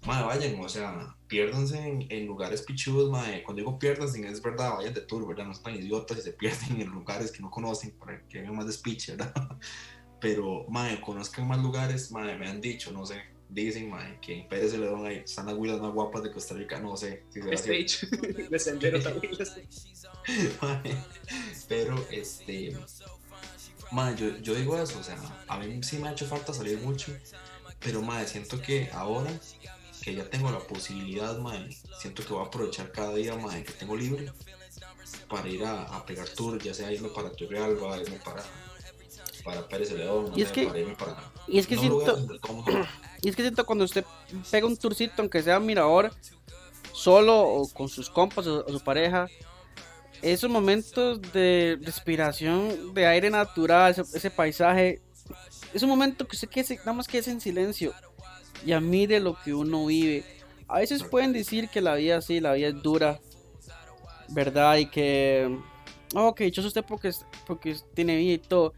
mae, 0.06 0.24
vayan, 0.24 0.60
o 0.60 0.70
sea, 0.70 1.16
piérdanse 1.28 1.78
en, 1.78 2.06
en 2.10 2.26
lugares 2.26 2.62
pichudos, 2.62 3.10
mae. 3.10 3.44
Cuando 3.44 3.62
digo 3.62 3.80
piérdanse, 3.80 4.26
es 4.28 4.42
verdad, 4.42 4.76
vayan 4.76 4.94
de 4.94 5.02
tour, 5.02 5.28
¿verdad? 5.28 5.46
No 5.46 5.52
están 5.52 5.76
idiotas 5.76 6.20
y 6.20 6.22
se 6.22 6.34
pierden 6.34 6.82
en 6.82 6.90
lugares 6.90 7.32
que 7.32 7.42
no 7.42 7.50
conocen 7.50 7.92
para 7.92 8.22
que 8.28 8.40
hagan 8.40 8.56
más 8.56 8.68
despiche, 8.68 9.16
¿verdad? 9.16 9.34
Pero, 10.22 10.66
mae, 10.70 11.02
conozcan 11.02 11.48
más 11.48 11.62
lugares, 11.62 12.12
mae, 12.12 12.38
me 12.38 12.48
han 12.48 12.62
dicho, 12.62 12.92
no 12.92 13.06
sé, 13.06 13.22
dicen, 13.50 13.90
mae, 13.90 14.20
que 14.20 14.40
en 14.40 14.48
Pérez 14.48 14.72
Celedón 14.72 15.06
ahí 15.06 15.18
están 15.18 15.46
las 15.48 15.56
huilas 15.56 15.80
más 15.80 15.94
guapas 15.94 16.24
de 16.24 16.32
Costa 16.32 16.56
Rica, 16.56 16.80
no 16.80 16.96
sé 16.98 17.24
si 17.30 17.42
será 17.42 17.58
cierto. 17.58 17.84
Stage 17.84 18.48
de 18.50 18.60
sendero 18.60 19.00
Pero, 21.68 22.08
este, 22.12 22.78
mae, 23.92 24.16
yo, 24.16 24.38
yo 24.38 24.56
digo 24.56 24.78
eso, 24.78 25.00
o 25.00 25.04
sea, 25.04 25.18
a 25.48 25.60
mí 25.60 25.84
sí 25.84 25.98
me 26.00 26.08
ha 26.08 26.12
hecho 26.12 26.26
falta 26.26 26.54
salir 26.54 26.80
mucho, 26.80 27.12
Pero, 27.80 28.02
madre, 28.02 28.28
siento 28.28 28.62
que 28.62 28.90
ahora 28.94 29.32
que 30.06 30.14
ya 30.14 30.24
tengo 30.30 30.52
la 30.52 30.60
posibilidad, 30.60 31.36
madre, 31.40 31.68
siento 32.00 32.24
que 32.24 32.32
voy 32.32 32.44
a 32.44 32.46
aprovechar 32.48 32.92
cada 32.92 33.16
día, 33.16 33.36
madre, 33.36 33.64
que 33.64 33.72
tengo 33.74 33.96
libre 33.98 34.32
para 35.28 35.48
ir 35.50 35.66
a, 35.66 35.82
a 35.82 36.06
pegar 36.06 36.30
tours, 36.30 36.64
ya 36.64 36.76
sea 36.76 36.92
irme 36.92 37.10
para 37.10 37.32
Turrialba, 37.32 37.98
irme 37.98 38.20
para, 38.24 38.44
para 39.44 39.68
Pérez 39.68 39.92
León, 39.94 40.32
Y 40.36 40.44
es 40.44 40.52
que- 40.52 40.68
para 40.68 40.78
irme 40.80 40.96
para... 40.96 41.18
y 41.48 41.58
es 41.58 41.66
que 41.66 41.76
no 41.76 41.82
siento- 41.82 42.18
Y 43.24 43.30
es 43.30 43.36
que 43.36 43.42
siento 43.42 43.66
cuando 43.66 43.84
usted 43.86 44.06
pega 44.52 44.68
un 44.68 44.78
tourcito, 44.78 45.14
aunque 45.18 45.42
sea 45.42 45.60
mirador, 45.60 46.12
solo 46.94 47.40
o 47.42 47.68
con 47.68 47.90
sus 47.90 48.08
compas 48.08 48.46
o, 48.46 48.64
o 48.64 48.72
su 48.72 48.80
pareja, 48.82 49.28
esos 50.22 50.52
momentos 50.52 51.20
de 51.34 51.80
respiración, 51.82 52.94
de 52.94 53.08
aire 53.08 53.32
natural, 53.32 53.92
ese, 53.92 54.04
ese 54.16 54.30
paisaje, 54.30 55.02
es 55.74 55.82
un 55.82 55.90
momento 55.90 56.28
que 56.28 56.36
usted 56.36 56.48
quede, 56.50 56.76
nada 56.78 56.94
más 56.94 57.08
que 57.08 57.18
es 57.18 57.28
en 57.28 57.42
silencio 57.42 57.92
y 58.66 58.72
admire 58.72 59.20
lo 59.20 59.36
que 59.42 59.54
uno 59.54 59.86
vive. 59.86 60.24
A 60.68 60.80
veces 60.80 61.04
pueden 61.04 61.34
decir 61.34 61.70
que 61.70 61.82
la 61.82 61.96
vida 61.96 62.22
sí, 62.22 62.40
la 62.40 62.54
vida 62.54 62.70
es 62.70 62.82
dura, 62.82 63.20
¿verdad? 64.30 64.78
Y 64.78 64.88
que, 64.88 65.58
oh, 66.16 66.34
que 66.34 66.46
dichoso 66.46 66.68
usted 66.68 66.84
porque, 66.86 67.12
porque 67.46 67.76
tiene 67.94 68.16
vida 68.18 68.34
y 68.34 68.38
todo. 68.38 68.74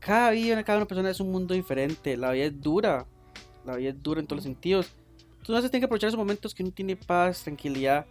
Cada 0.00 0.30
vida, 0.30 0.62
cada 0.64 0.78
una 0.78 0.86
persona 0.86 1.10
es 1.10 1.20
un 1.20 1.30
mundo 1.30 1.54
diferente, 1.54 2.16
la 2.16 2.32
vida 2.32 2.46
es 2.46 2.60
dura, 2.60 3.06
la 3.64 3.76
vida 3.76 3.90
es 3.90 4.02
dura 4.02 4.20
en 4.20 4.26
todos 4.26 4.38
los 4.38 4.44
sentidos. 4.44 4.90
Entonces, 5.38 5.70
tiene 5.70 5.82
que 5.82 5.86
aprovechar 5.86 6.08
esos 6.08 6.18
momentos 6.18 6.54
que 6.54 6.62
uno 6.62 6.72
tiene 6.72 6.96
paz, 6.96 7.42
tranquilidad. 7.42 8.06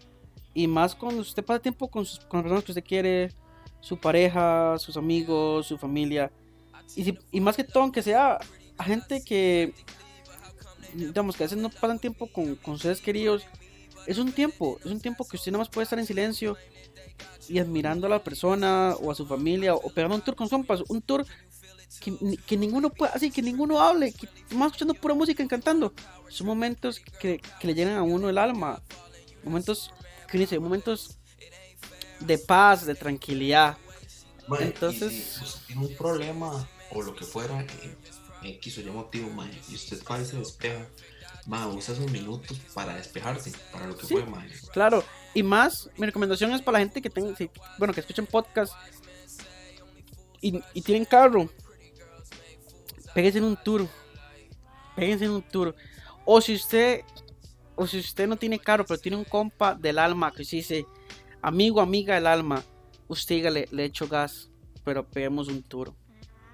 Y 0.54 0.68
más 0.68 0.96
cuando 0.96 1.22
usted 1.22 1.44
pasa 1.44 1.62
tiempo 1.62 1.90
con, 1.90 2.06
sus, 2.06 2.20
con 2.20 2.40
las 2.40 2.44
personas 2.44 2.64
que 2.64 2.72
usted 2.72 2.84
quiere, 2.84 3.32
su 3.80 3.98
pareja, 3.98 4.78
sus 4.78 4.96
amigos, 4.98 5.68
su 5.68 5.78
familia. 5.78 6.32
Y, 6.96 7.18
y 7.32 7.40
más 7.40 7.56
que 7.56 7.64
todo, 7.64 7.84
aunque 7.84 8.02
sea 8.02 8.38
a 8.78 8.84
gente 8.84 9.24
que, 9.24 9.74
digamos, 10.94 11.36
que 11.36 11.44
a 11.44 11.48
veces 11.48 11.58
no 11.58 11.70
pasan 11.70 12.00
tiempo 12.00 12.28
con, 12.28 12.56
con 12.56 12.78
seres 12.80 13.02
queridos, 13.02 13.44
es 14.08 14.18
un 14.18 14.32
tiempo, 14.32 14.80
es 14.84 14.88
un 14.92 15.00
tiempo 15.00 15.28
que 15.28 15.38
usted 15.38 15.52
nada 15.52 15.60
más 15.60 15.70
puede 15.70 15.84
estar 15.84 16.00
en 16.00 16.06
silencio 16.06 16.58
y 17.48 17.60
admirando 17.60 18.08
a 18.08 18.10
la 18.10 18.24
persona 18.24 18.96
o 19.02 19.12
a 19.12 19.16
su 19.16 19.26
familia 19.26 19.76
o 19.76 19.90
pegando 19.90 20.16
un 20.16 20.22
tour 20.22 20.36
con 20.36 20.50
compas, 20.50 20.82
un 20.88 21.02
tour 21.02 21.26
que, 22.00 22.38
que 22.48 22.58
ninguno 22.58 22.90
pueda, 22.90 23.12
así 23.14 23.30
que 23.30 23.42
ninguno 23.42 23.80
hable, 23.80 24.12
que 24.14 24.28
más 24.56 24.68
escuchando 24.68 24.94
pura 24.96 25.14
música 25.14 25.44
y 25.44 25.48
cantando. 25.48 25.94
Son 26.30 26.48
momentos 26.48 27.00
que, 27.20 27.40
que 27.60 27.68
le 27.68 27.76
llenan 27.76 27.98
a 27.98 28.04
uno 28.04 28.30
el 28.30 28.38
alma, 28.38 28.82
momentos 29.44 29.92
que 30.30 30.38
dice, 30.38 30.60
momentos 30.60 31.18
de 32.22 32.38
paz, 32.38 32.86
de 32.86 32.96
tranquilidad. 32.96 33.78
Mae, 34.48 34.64
Entonces- 34.64 35.12
y 35.12 35.22
si 35.22 35.44
usted 35.44 35.60
tiene 35.68 35.86
un 35.88 35.96
problema 35.96 36.68
o 36.92 37.02
lo 37.02 37.16
que 37.16 37.26
fuera, 37.26 37.60
en 37.60 37.68
X 38.44 38.78
o 38.78 38.82
Y 38.82 38.86
motivo, 38.86 39.30
mae, 39.30 39.52
y 39.70 39.76
usted 39.76 40.02
va 40.10 40.20
y 40.22 40.26
se 40.26 40.38
despeja, 40.38 40.86
mae, 41.48 41.68
usa 41.68 41.94
esos 41.94 42.10
minutos 42.12 42.60
para 42.74 42.96
despejarse, 42.96 43.52
para 43.72 43.88
lo 43.88 43.96
que 43.98 44.06
Sí. 44.08 44.14
fue, 44.16 44.26
mae. 44.26 44.50
Claro, 44.74 45.04
y 45.34 45.44
más, 45.44 45.90
mi 45.98 46.06
recomendación 46.06 46.52
es 46.54 46.62
para 46.62 46.80
la 46.80 46.86
gente 46.86 47.02
que 47.02 47.10
tenga, 47.10 47.36
si- 47.36 47.50
bueno, 47.78 47.94
que 47.94 48.00
escuchen 48.02 48.26
podcast 48.26 48.74
y, 50.42 50.62
y 50.74 50.82
tienen 50.82 51.06
carro, 51.06 51.50
péguense 53.14 53.38
en 53.40 53.44
un 53.46 53.58
tour, 53.58 53.88
péguense 54.96 55.26
en 55.26 55.32
un 55.32 55.42
tour. 55.44 55.76
O 56.26 56.40
si 56.42 56.54
usted, 56.56 57.02
o 57.76 57.86
si 57.88 58.00
usted 58.00 58.28
no 58.28 58.38
tiene 58.38 58.60
carro, 58.60 58.86
pero 58.86 59.00
tiene 59.00 59.18
un 59.18 59.24
compa 59.26 59.76
del 59.76 60.00
alma 60.00 60.32
que 60.32 60.44
se 60.46 60.58
dice 60.58 60.86
amigo, 61.42 61.82
amiga 61.82 62.16
del 62.16 62.28
alma, 62.28 62.64
usted 63.08 63.36
dígale, 63.36 63.68
le 63.72 63.86
echo 63.86 64.08
gas, 64.08 64.50
pero 64.84 65.06
peguemos 65.08 65.48
un 65.48 65.62
tour. 65.64 65.94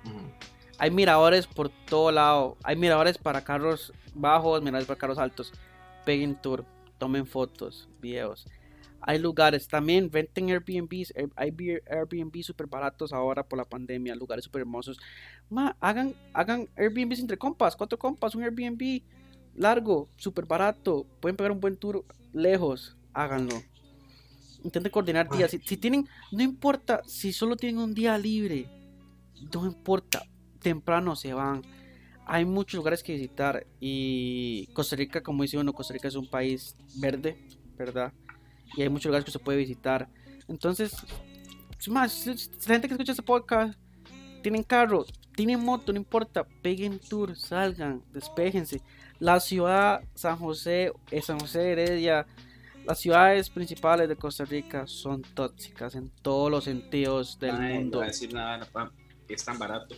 Ujú. 0.06 0.32
Hay 0.78 0.92
miradores 0.92 1.48
por 1.48 1.70
todo 1.70 2.12
lado. 2.12 2.58
Hay 2.64 2.76
miradores 2.76 3.18
para 3.18 3.44
carros 3.44 3.94
bajos, 4.14 4.62
miradores 4.62 4.88
para 4.88 5.00
carros 5.00 5.18
altos. 5.18 5.52
Peguen 6.06 6.36
tour, 6.42 6.66
tomen 6.98 7.26
fotos, 7.26 7.88
videos. 8.02 8.46
Hay 9.02 9.20
lugares 9.20 9.68
también, 9.68 10.12
renten 10.12 10.50
Airbnbs. 10.50 11.14
Air- 11.16 11.32
Hay 11.36 11.54
Air- 11.58 11.84
Airbnb 11.90 12.42
súper 12.44 12.68
baratos 12.68 13.14
ahora 13.14 13.44
por 13.48 13.58
la 13.58 13.66
pandemia, 13.66 14.16
lugares 14.16 14.44
súper 14.46 14.62
hermosos. 14.62 15.00
Ma, 15.50 15.76
hagan, 15.80 16.14
hagan 16.34 16.68
Airbnbs 16.76 17.20
entre 17.20 17.38
compas, 17.38 17.76
cuatro 17.76 17.98
compas, 17.98 18.36
un 18.36 18.44
Airbnb 18.44 19.02
largo, 19.56 20.10
súper 20.18 20.46
barato. 20.46 21.06
Pueden 21.20 21.38
pegar 21.38 21.52
un 21.52 21.60
buen 21.60 21.78
tour 21.78 22.04
lejos, 22.34 22.96
háganlo. 23.14 23.62
Intenten 24.64 24.92
coordinar 24.92 25.30
días. 25.30 25.52
Si, 25.52 25.60
si 25.60 25.78
tienen, 25.78 26.08
no 26.32 26.44
importa 26.44 27.02
si 27.06 27.32
solo 27.32 27.56
tienen 27.56 27.80
un 27.82 27.94
día 27.94 28.18
libre, 28.18 28.68
no 29.54 29.66
importa, 29.66 30.24
temprano 30.58 31.16
se 31.16 31.34
van. 31.34 31.62
Hay 32.26 32.46
muchos 32.46 32.78
lugares 32.78 33.04
que 33.04 33.14
visitar 33.14 33.66
y 33.80 34.68
Costa 34.74 34.96
Rica, 34.96 35.22
como 35.22 35.44
dice 35.44 35.58
uno, 35.58 35.74
Costa 35.74 35.94
Rica 35.94 36.10
es 36.10 36.16
un 36.16 36.30
país 36.30 36.76
verde, 36.96 37.38
¿verdad? 37.78 38.12
Y 38.76 38.82
hay 38.82 38.90
muchos 38.90 39.06
lugares 39.06 39.24
que 39.24 39.32
se 39.32 39.40
puede 39.40 39.58
visitar. 39.58 40.10
Entonces, 40.48 40.94
es 41.80 41.88
más, 41.90 42.26
la 42.28 42.36
gente 42.74 42.88
que 42.88 42.94
escucha 42.96 43.14
este 43.14 43.24
podcast 43.24 43.80
tienen 44.42 44.64
carro, 44.64 45.06
tienen 45.36 45.64
moto, 45.64 45.94
no 45.94 46.00
importa, 46.00 46.46
peguen 46.62 47.00
tour, 47.00 47.36
salgan, 47.38 48.04
despejense. 48.12 48.82
La 49.20 49.40
ciudad 49.40 50.02
San 50.14 50.38
José, 50.38 50.92
eh, 51.12 51.22
San 51.22 51.40
José 51.40 51.72
Heredia, 51.72 52.26
las 52.86 53.00
ciudades 53.00 53.50
principales 53.50 54.08
de 54.08 54.16
Costa 54.16 54.46
Rica 54.46 54.88
son 54.88 55.22
tóxicas 55.22 55.96
en 55.96 56.10
todos 56.22 56.50
los 56.50 56.64
sentidos 56.64 57.38
del 57.40 57.54
Mae, 57.54 57.74
no 57.74 57.80
mundo. 57.82 57.98
voy 58.00 58.06
a 58.06 58.08
decir 58.08 58.34
nada, 58.34 58.68
es 59.28 59.44
tan 59.44 59.60
barato 59.60 59.96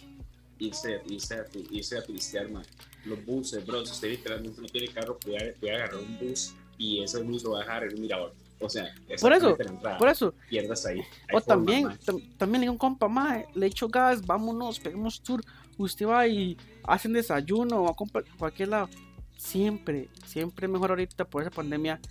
irse, 0.59 1.01
irse, 1.07 1.35
a, 1.35 1.45
irse 1.71 1.97
a 1.97 2.03
turistear, 2.03 2.49
man. 2.49 2.63
Los 3.05 3.25
buses, 3.25 3.65
bro, 3.65 3.85
si 3.85 3.93
usted 3.93 4.09
literalmente 4.09 4.61
no 4.61 4.67
tiene 4.67 4.89
carro, 4.89 5.17
puede, 5.17 5.53
puede 5.53 5.75
agarrar 5.75 6.01
un 6.01 6.19
bus 6.19 6.53
y 6.77 7.01
ese 7.01 7.21
bus 7.23 7.43
lo 7.43 7.51
va 7.51 7.59
a 7.59 7.61
dejar 7.61 7.83
en 7.85 7.95
un 7.95 8.01
mirador. 8.01 8.33
O 8.61 8.69
sea, 8.69 8.93
Por 9.21 9.31
eso, 9.31 9.49
exactamente 9.51 9.63
la 9.63 9.69
entrada. 9.69 9.97
Por 9.97 10.09
eso, 10.09 10.33
pierdas 10.49 10.85
ahí. 10.85 11.01
O 11.33 11.39
también, 11.39 11.97
también 12.37 12.61
le 12.61 12.69
un 12.69 12.77
compa, 12.77 13.07
mae, 13.07 13.47
le 13.55 13.67
echo 13.67 13.87
gas, 13.87 14.25
vámonos, 14.25 14.79
pegamos 14.79 15.21
tour. 15.21 15.41
Usted 15.77 16.05
va 16.05 16.27
y 16.27 16.57
hacen 16.83 17.13
desayuno 17.13 17.83
o 17.83 17.89
a 17.89 17.95
cualquier 18.37 18.69
lado. 18.69 18.89
Siempre, 19.37 20.09
siempre 20.25 20.67
mejor 20.67 20.89
ahorita 20.89 21.23
por 21.23 21.41
esa 21.41 21.51
pandemia 21.51 22.01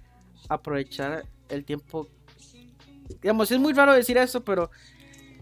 aprovechar 0.49 1.27
el 1.51 1.65
tiempo. 1.65 2.09
Digamos, 3.21 3.51
es 3.51 3.59
muy 3.59 3.75
raro 3.75 3.93
decir 3.93 4.17
eso, 4.17 4.43
pero 4.43 4.71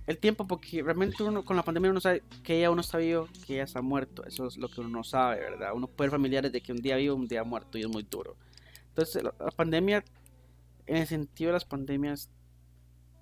el 0.07 0.19
tiempo, 0.19 0.47
porque 0.47 0.83
realmente 0.83 1.23
uno 1.23 1.45
con 1.45 1.57
la 1.57 1.65
pandemia 1.65 1.91
uno 1.91 2.01
sabe 2.01 2.23
que 2.45 2.61
ya 2.61 2.71
uno 2.71 2.81
está 2.81 2.99
vivo, 2.99 3.29
que 3.47 3.57
ya 3.57 3.65
está 3.65 3.83
muerto. 3.83 4.25
Eso 4.25 4.47
es 4.47 4.57
lo 4.57 4.69
que 4.69 4.81
uno 4.81 4.91
no 4.91 5.05
sabe, 5.05 5.41
¿verdad? 5.41 5.73
Uno 5.75 5.89
puede 5.89 6.09
ver 6.09 6.19
familiares 6.19 6.53
de 6.53 6.61
que 6.61 6.73
un 6.73 6.79
día 6.79 6.97
vivo, 6.97 7.17
un 7.17 7.27
día 7.27 7.43
muerto 7.43 7.77
y 7.77 7.83
es 7.83 7.89
muy 7.89 8.05
duro. 8.05 8.37
Entonces, 8.89 9.23
la, 9.23 9.33
pandemia, 9.33 10.05
en 10.87 10.97
el 10.97 11.07
sentido 11.07 11.49
de 11.49 11.55
las 11.55 11.65
pandemias, 11.65 12.31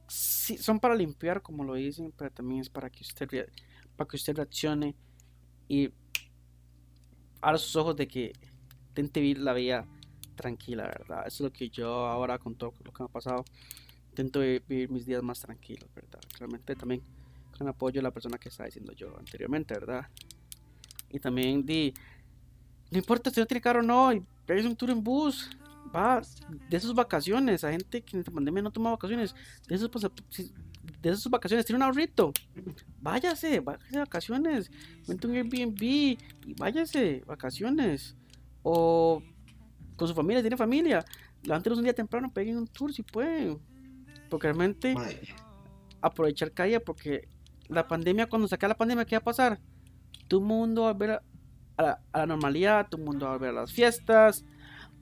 sí, 0.09 0.59
son 0.59 0.79
para 0.79 0.95
limpiar, 0.95 1.41
como 1.41 1.65
lo 1.65 1.75
dicen, 1.75 2.13
pero 2.17 2.31
también 2.31 2.61
es 2.61 2.69
para 2.69 2.91
que 2.91 3.03
usted, 3.03 3.49
para 3.97 4.09
que 4.09 4.17
usted 4.17 4.37
reaccione 4.37 4.95
y 5.69 5.91
abra 7.41 7.59
sus 7.59 7.75
ojos 7.77 7.97
de 7.97 8.07
que 8.07 8.33
intente 8.89 9.21
vivir 9.21 9.39
la 9.39 9.55
vida 9.55 9.87
tranquila, 10.37 10.85
¿verdad? 10.85 11.27
Eso 11.27 11.45
es 11.45 11.51
lo 11.51 11.53
que 11.53 11.71
yo 11.71 12.07
ahora 12.07 12.39
con 12.39 12.55
todo 12.55 12.75
lo 12.85 12.93
que 12.93 13.03
me 13.03 13.07
ha 13.07 13.13
pasado, 13.13 13.45
intento 14.15 14.41
vi- 14.41 14.63
vivir 14.69 14.91
mis 14.91 15.05
días 15.05 15.23
más 15.23 15.41
tranquilos, 15.41 15.91
¿verdad? 15.93 16.21
Realmente 16.39 16.77
también 16.77 17.03
con 17.59 17.67
apoyo 17.67 17.99
de 17.99 18.03
la 18.03 18.13
persona 18.13 18.39
que 18.39 18.49
estaba 18.49 18.67
diciendo 18.67 18.93
yo 18.93 19.17
anteriormente, 19.19 19.75
¿verdad? 19.75 20.07
Y 21.11 21.19
también 21.19 21.67
di, 21.67 21.93
no 22.91 22.99
importa 22.99 23.31
si 23.31 23.41
no 23.41 23.47
tiene 23.47 23.61
carro 23.61 23.81
o 23.81 23.83
no, 23.83 24.13
y 24.13 24.25
pegues 24.47 24.67
un 24.67 24.77
tour 24.77 24.91
en 24.91 25.03
bus, 25.03 25.51
va 25.95 26.23
de 26.71 26.81
sus 26.81 26.95
vacaciones, 26.95 27.65
a 27.65 27.73
gente 27.73 28.03
que 28.03 28.17
en 28.17 28.21
esta 28.21 28.31
pandemia 28.31 28.63
no 28.63 28.71
toma 28.71 28.91
vacaciones, 28.91 29.35
de 29.69 29.79
sus, 29.79 29.91
de 31.03 31.17
sus 31.17 31.31
vacaciones, 31.31 31.67
tiene 31.67 31.77
un 31.79 31.83
ahorrito, 31.83 32.33
váyase, 33.01 33.61
váyase 33.61 33.91
de 33.91 33.99
vacaciones, 33.99 34.71
vente 35.07 35.27
un 35.27 35.35
Airbnb 35.35 35.83
y 35.83 36.19
váyase, 36.57 37.23
vacaciones, 37.27 38.17
o 38.63 39.23
con 39.97 40.09
su 40.09 40.15
familia, 40.15 40.41
tiene 40.41 40.57
familia, 40.57 41.05
levántenos 41.43 41.79
un 41.79 41.85
día 41.85 41.95
temprano, 41.95 42.33
peguen 42.33 42.57
un 42.59 42.67
tour 42.67 42.93
si 42.93 43.03
pueden, 43.03 43.59
porque 44.29 44.49
realmente 44.49 44.95
Mae, 44.95 45.21
aprovechar 46.01 46.53
cada 46.53 46.69
día, 46.69 46.85
porque 46.85 47.29
la 47.69 47.87
pandemia, 47.89 48.29
cuando 48.29 48.49
se 48.49 48.55
acabe 48.55 48.71
la 48.71 48.79
pandemia, 48.79 49.05
¿qué 49.05 49.17
va 49.17 49.21
a 49.21 49.25
pasar? 49.25 49.61
El 50.29 50.41
mundo 50.41 50.83
va 50.83 50.91
a 50.91 50.93
volver 50.93 51.11
a, 51.11 51.23
a 51.77 51.83
la, 51.83 52.01
a 52.13 52.19
la 52.21 52.27
normalidad, 52.27 52.89
el 52.93 53.01
mundo 53.01 53.27
va 53.27 53.33
a 53.33 53.37
volver 53.37 53.51
a 53.51 53.61
las 53.61 53.73
fiestas, 53.73 54.45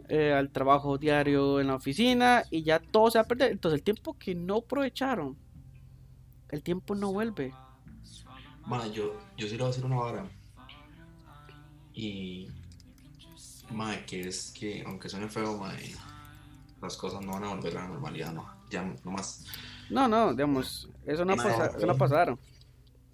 eh, 0.08 0.32
al 0.32 0.50
trabajo 0.50 0.98
diario 0.98 1.60
en 1.60 1.68
la 1.68 1.76
oficina, 1.76 2.44
y 2.50 2.62
ya 2.62 2.80
todo 2.80 3.10
se 3.10 3.18
va 3.18 3.22
a 3.22 3.28
perder. 3.28 3.52
Entonces, 3.52 3.78
el 3.78 3.84
tiempo 3.84 4.18
que 4.18 4.34
no 4.34 4.58
aprovecharon, 4.58 5.36
el 6.48 6.62
tiempo 6.62 6.94
no 6.94 7.12
vuelve. 7.12 7.54
mae, 8.66 8.90
yo, 8.92 9.18
yo 9.36 9.46
sí 9.46 9.52
le 9.52 9.58
voy 9.58 9.66
a 9.66 9.68
decir 9.68 9.84
una 9.84 9.96
vara. 9.96 10.30
Y. 11.94 12.48
Mae, 13.70 14.04
que 14.04 14.28
es 14.28 14.52
que, 14.52 14.82
aunque 14.86 15.08
suene 15.08 15.28
feo, 15.28 15.56
mae, 15.56 15.94
las 16.82 16.96
cosas 16.96 17.24
no 17.24 17.32
van 17.32 17.44
a 17.44 17.54
volver 17.54 17.78
a 17.78 17.82
la 17.82 17.88
normalidad, 17.88 18.32
no. 18.32 18.61
Ya, 18.72 18.82
no 19.04 19.10
más. 19.12 19.44
No, 19.90 20.08
no, 20.08 20.32
digamos, 20.32 20.88
eso 21.06 21.24
no, 21.24 21.36
pasa- 21.36 21.66
eso 21.76 21.86
no 21.86 21.96
pasaron. 21.96 22.38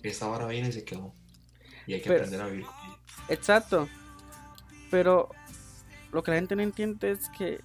Esta 0.02 0.26
vara 0.28 0.46
viene 0.46 0.68
y 0.68 0.72
se 0.72 0.84
quedó. 0.84 1.12
Y 1.86 1.94
hay 1.94 2.00
que 2.00 2.08
Pero- 2.08 2.20
aprender 2.24 2.40
a 2.42 2.46
vivir. 2.48 2.66
Exacto. 3.28 3.88
Pero 4.90 5.28
lo 6.12 6.22
que 6.22 6.30
la 6.30 6.36
gente 6.38 6.54
no 6.56 6.62
entiende 6.62 7.10
es 7.10 7.28
que 7.30 7.60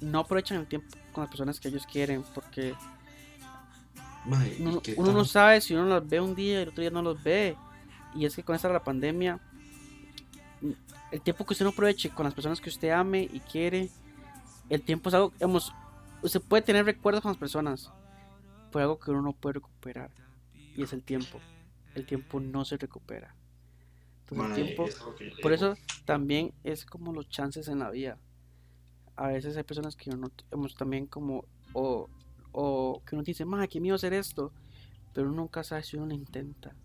no 0.00 0.18
aprovechan 0.20 0.58
el 0.58 0.66
tiempo 0.66 0.88
con 1.12 1.22
las 1.22 1.30
personas 1.30 1.60
que 1.60 1.68
ellos 1.68 1.86
quieren 1.86 2.22
porque 2.34 2.74
Mae, 4.26 4.56
¿y 4.58 4.94
uno, 4.96 5.12
no 5.12 5.24
sabe 5.24 5.60
si 5.60 5.74
uno 5.74 5.84
los 5.84 6.08
ve 6.08 6.20
un 6.20 6.34
día 6.34 6.58
y 6.60 6.62
el 6.62 6.68
otro 6.70 6.80
día 6.80 6.90
no 6.90 7.02
los 7.02 7.22
ve. 7.22 7.56
Y 8.14 8.24
es 8.26 8.34
que 8.34 8.42
con 8.42 8.56
esta 8.56 8.68
la 8.68 8.82
pandemia, 8.82 9.38
el 11.12 11.20
tiempo 11.20 11.44
que 11.44 11.52
usted 11.52 11.64
no 11.64 11.70
aproveche 11.70 12.10
con 12.10 12.24
las 12.24 12.34
personas 12.34 12.60
que 12.60 12.70
usted 12.70 12.90
ame 12.90 13.28
y 13.30 13.40
quiere, 13.40 13.90
el 14.70 14.82
tiempo 14.82 15.08
es 15.10 15.14
algo, 15.14 15.30
digamos, 15.34 15.72
usted 16.24 16.42
puede 16.42 16.62
tener 16.62 16.84
recuerdos 16.86 17.22
con 17.22 17.30
las 17.30 17.38
personas, 17.38 17.92
pero 18.70 18.84
algo 18.84 18.98
que 19.00 19.10
uno 19.10 19.22
no 19.22 19.32
puede 19.34 19.54
recuperar. 19.54 20.12
Y 20.74 20.82
es 20.84 20.92
el 20.92 21.04
tiempo. 21.04 21.42
El 21.94 22.06
tiempo 22.06 22.40
no 22.40 22.64
se 22.64 22.76
recupera. 22.78 23.36
Entonces 24.20 24.46
el 24.48 24.52
tiempo, 24.54 24.88
es 24.88 25.16
que 25.16 25.36
por 25.40 25.52
eso 25.52 25.74
también 26.04 26.52
es 26.64 26.84
como 26.86 27.12
los 27.12 27.28
chances 27.28 27.68
en 27.68 27.80
la 27.80 27.90
vida. 27.90 28.18
A 29.16 29.28
veces 29.28 29.56
hay 29.56 29.62
personas 29.64 29.96
que 29.96 30.10
uno 30.10 30.30
hemos 30.50 30.74
también 30.76 31.06
como 31.06 31.44
o, 31.72 32.10
o 32.52 33.02
que 33.06 33.14
uno 33.16 33.22
dice, 33.24 33.44
"Ma, 33.44 33.66
qué 33.68 33.80
miedo 33.80 33.96
hacer 33.96 34.12
esto", 34.14 34.52
pero 35.12 35.28
uno 35.28 35.38
nunca 35.42 35.64
sabe 35.64 35.82
si 35.84 35.96
uno 35.96 36.06
lo 36.06 36.14
intenta, 36.14 36.76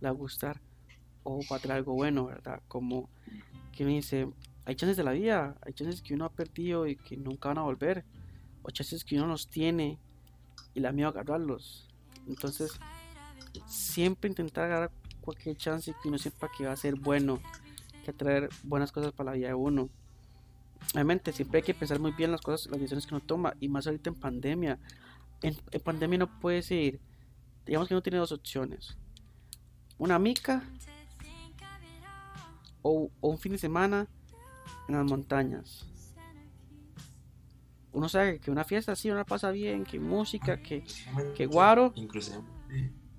le 0.00 0.08
va 0.08 0.10
a 0.10 0.14
gustar 0.14 0.62
o 1.24 1.46
va 1.50 1.56
a 1.56 1.60
traer 1.60 1.78
algo 1.78 1.94
bueno, 1.94 2.26
¿verdad? 2.26 2.62
Como 2.68 3.10
que 3.72 3.84
uno 3.84 3.94
dice, 3.94 4.28
hay 4.66 4.76
chances 4.76 4.96
de 4.96 5.04
la 5.04 5.12
vida, 5.12 5.56
hay 5.62 5.74
chances 5.74 6.02
que 6.02 6.14
uno 6.14 6.26
ha 6.26 6.34
perdido 6.34 6.86
y 6.86 6.96
que 6.98 7.16
nunca 7.16 7.48
van 7.50 7.58
a 7.58 7.62
volver, 7.64 8.06
o 8.66 8.70
chances 8.70 9.04
que 9.04 9.16
uno 9.16 9.28
los 9.28 9.48
tiene 9.48 10.00
y 10.74 10.80
le 10.80 10.88
da 10.88 10.92
miedo 10.92 11.08
agarrarlos. 11.08 11.88
Entonces, 12.26 12.72
siempre 13.66 14.28
intentar 14.28 14.64
agarrar 14.64 14.90
cualquier 15.20 15.56
chance 15.56 15.94
que 16.02 16.08
uno 16.08 16.18
sepa 16.18 16.50
que 16.50 16.66
va 16.66 16.72
a 16.72 16.76
ser 16.76 16.96
bueno, 16.96 17.40
que 18.04 18.12
traer 18.12 18.48
buenas 18.64 18.90
cosas 18.90 19.12
para 19.12 19.30
la 19.30 19.36
vida 19.36 19.48
de 19.48 19.54
uno. 19.54 19.88
Obviamente, 20.94 21.32
siempre 21.32 21.58
hay 21.58 21.62
que 21.62 21.74
pensar 21.74 22.00
muy 22.00 22.10
bien 22.10 22.32
las 22.32 22.40
cosas, 22.40 22.66
las 22.70 22.80
decisiones 22.80 23.06
que 23.06 23.14
uno 23.14 23.24
toma, 23.24 23.54
y 23.60 23.68
más 23.68 23.86
ahorita 23.86 24.10
en 24.10 24.16
pandemia. 24.16 24.78
En, 25.42 25.56
pandemia 25.84 26.18
no 26.18 26.40
puedes 26.40 26.68
ir, 26.72 27.00
digamos 27.64 27.86
que 27.86 27.94
uno 27.94 28.02
tiene 28.02 28.18
dos 28.18 28.32
opciones: 28.32 28.96
una 29.96 30.18
mica 30.18 30.64
o 32.82 33.10
un 33.20 33.38
fin 33.38 33.52
de 33.52 33.58
semana 33.58 34.08
en 34.88 34.96
las 34.96 35.04
montañas. 35.04 35.86
Uno 37.96 38.10
sabe 38.10 38.38
que 38.40 38.50
una 38.50 38.62
fiesta 38.62 38.92
así 38.92 39.10
uno 39.10 39.24
pasa 39.24 39.50
bien, 39.50 39.82
que 39.84 39.98
música, 39.98 40.58
que, 40.62 40.76
Inclusivemente- 40.76 41.32
que 41.34 41.46
guaro. 41.46 41.92
Inclusive, 41.96 42.38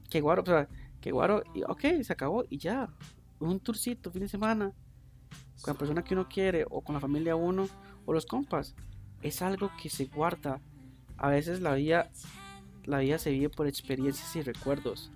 que 0.08 0.22
guaro, 0.22 0.44
o 0.44 0.46
sea, 0.46 0.70
que 1.02 1.12
guaro, 1.12 1.42
y 1.56 1.64
ok, 1.64 2.04
se 2.04 2.14
acabó 2.14 2.44
y 2.48 2.60
ya. 2.60 2.88
Un 3.40 3.60
tourcito, 3.60 4.12
fin 4.12 4.22
de 4.22 4.28
semana, 4.28 4.72
con 5.64 5.74
la 5.74 5.78
persona 5.80 6.04
que 6.04 6.14
uno 6.14 6.30
quiere, 6.30 6.64
o 6.70 6.82
con 6.82 6.94
la 6.94 7.02
familia 7.02 7.36
uno, 7.36 7.68
o 8.06 8.14
los 8.14 8.28
compas. 8.28 8.76
Es 9.24 9.42
algo 9.42 9.72
que 9.82 9.90
se 9.90 10.06
guarda. 10.06 10.62
A 11.18 11.30
veces 11.30 11.60
la 11.60 11.74
vida, 11.74 12.12
la 12.86 13.00
vida 13.00 13.18
se 13.18 13.32
vive 13.32 13.50
por 13.50 13.66
experiencias 13.66 14.36
y 14.36 14.44
recuerdos. 14.44 15.12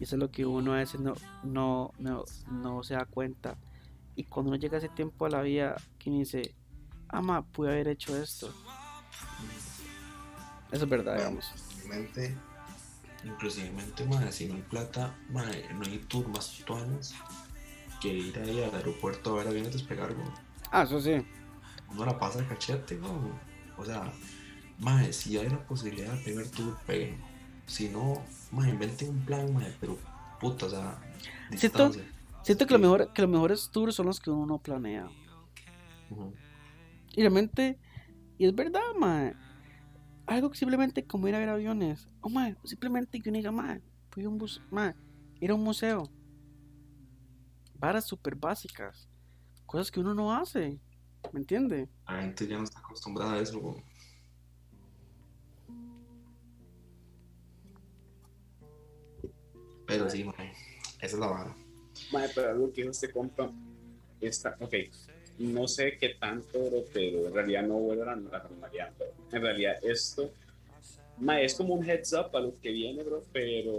Y 0.00 0.02
eso 0.02 0.16
es 0.16 0.20
lo 0.20 0.32
que 0.32 0.44
uno 0.46 0.72
a 0.72 0.78
veces 0.78 1.00
no, 1.00 1.14
no, 1.44 1.92
no, 2.00 2.24
no 2.50 2.82
se 2.82 2.94
da 2.94 3.04
cuenta. 3.04 3.56
Y 4.16 4.24
cuando 4.24 4.50
uno 4.50 4.58
llega 4.58 4.74
a 4.74 4.78
ese 4.78 4.88
tiempo 4.88 5.26
a 5.26 5.30
la 5.30 5.42
vida, 5.42 5.76
que 6.00 6.10
uno 6.10 6.18
dice, 6.18 6.56
ama, 7.08 7.42
pude 7.46 7.70
haber 7.70 7.86
hecho 7.86 8.16
esto. 8.20 8.52
Eso 10.72 10.84
es 10.84 10.90
verdad, 10.90 11.16
digamos. 11.16 11.46
inclusivemente, 11.54 12.36
inclusivemente, 13.24 14.04
mae, 14.04 14.32
si 14.32 14.46
no 14.46 14.54
hay 14.54 14.62
plata, 14.62 15.14
mae, 15.30 15.72
no 15.74 15.82
hay 15.84 15.98
tour 16.08 16.26
más 16.28 16.50
tuanes 16.66 17.14
que 18.00 18.08
ir 18.08 18.38
ahí 18.38 18.62
al 18.62 18.74
aeropuerto 18.74 19.32
a 19.34 19.38
ver 19.38 19.48
aviones 19.48 19.72
despegar, 19.72 20.12
güey. 20.14 20.26
Ah, 20.70 20.82
eso 20.82 21.00
sí. 21.00 21.24
Uno 21.90 22.04
la 22.04 22.18
pasa 22.18 22.40
de 22.40 22.46
cachete, 22.46 22.96
güey. 22.96 23.12
O 23.78 23.84
sea, 23.84 24.12
mae, 24.80 25.12
si 25.12 25.38
hay 25.38 25.48
la 25.48 25.58
posibilidad 25.66 26.12
de 26.12 26.22
primer 26.24 26.50
tour, 26.50 26.76
peguen. 26.86 27.20
Si 27.66 27.88
no, 27.88 28.24
mae, 28.50 28.70
inventen 28.70 29.10
un 29.10 29.24
plan, 29.24 29.52
mae, 29.54 29.74
pero 29.80 29.96
puta, 30.40 30.66
o 30.66 30.70
sea, 30.70 30.98
Siento- 31.56 31.88
distancia. 31.90 32.12
Siento 32.42 32.66
que, 32.66 32.74
lo 32.74 32.78
mejor, 32.78 33.12
que 33.12 33.22
los 33.22 33.30
mejores 33.30 33.70
tours 33.72 33.94
son 33.96 34.06
los 34.06 34.20
que 34.20 34.30
uno 34.30 34.46
no 34.46 34.58
planea. 34.58 35.08
Y 37.12 37.20
realmente, 37.20 37.76
y 38.38 38.46
es 38.46 38.54
verdad, 38.54 38.94
mae. 38.98 39.34
Algo 40.26 40.50
que 40.50 40.58
simplemente 40.58 41.06
como 41.06 41.28
ir 41.28 41.34
a 41.34 41.38
ver 41.38 41.48
aviones. 41.48 42.08
O 42.20 42.28
mae, 42.28 42.56
simplemente 42.64 43.20
que 43.20 43.28
uno 43.28 43.38
diga, 43.38 43.52
mae, 43.52 43.80
fui 44.10 44.24
a 44.24 44.28
un 44.28 44.38
bus, 44.38 44.60
mae, 44.70 44.94
ir 45.40 45.50
a 45.50 45.54
un 45.54 45.62
museo. 45.62 46.10
Varas 47.78 48.06
súper 48.06 48.34
básicas. 48.34 49.08
Cosas 49.66 49.90
que 49.90 50.00
uno 50.00 50.14
no 50.14 50.34
hace. 50.34 50.80
¿Me 51.32 51.40
entiende? 51.40 51.88
La 52.06 52.22
gente 52.22 52.46
ya 52.46 52.56
no 52.56 52.64
está 52.64 52.78
acostumbrada 52.78 53.34
a 53.34 53.40
eso, 53.40 53.60
güey. 53.60 53.82
Pero 59.86 60.10
sí, 60.10 60.24
mae, 60.24 60.52
esa 61.00 61.06
es 61.06 61.18
la 61.18 61.26
vara. 61.28 61.56
Mae, 62.12 62.28
pero 62.34 62.50
algo 62.50 62.72
que 62.72 62.82
dijo 62.82 62.90
este 62.90 63.12
compa 63.12 63.50
está, 64.20 64.56
ok, 64.60 64.74
no 65.38 65.68
sé 65.68 65.96
qué 65.98 66.10
tanto, 66.10 66.58
bro, 66.58 66.84
pero 66.92 67.26
en 67.26 67.34
realidad 67.34 67.62
no 67.62 67.74
vuelve 67.74 68.02
a 68.02 68.06
la 68.06 68.16
normalidad, 68.16 68.92
bro. 68.96 69.06
En 69.32 69.42
realidad 69.42 69.76
esto, 69.82 70.30
mae, 71.18 71.44
es 71.44 71.54
como 71.54 71.74
un 71.74 71.88
heads 71.88 72.12
up 72.14 72.34
a 72.36 72.40
lo 72.40 72.54
que 72.60 72.70
viene, 72.70 73.02
bro, 73.02 73.22
pero 73.32 73.72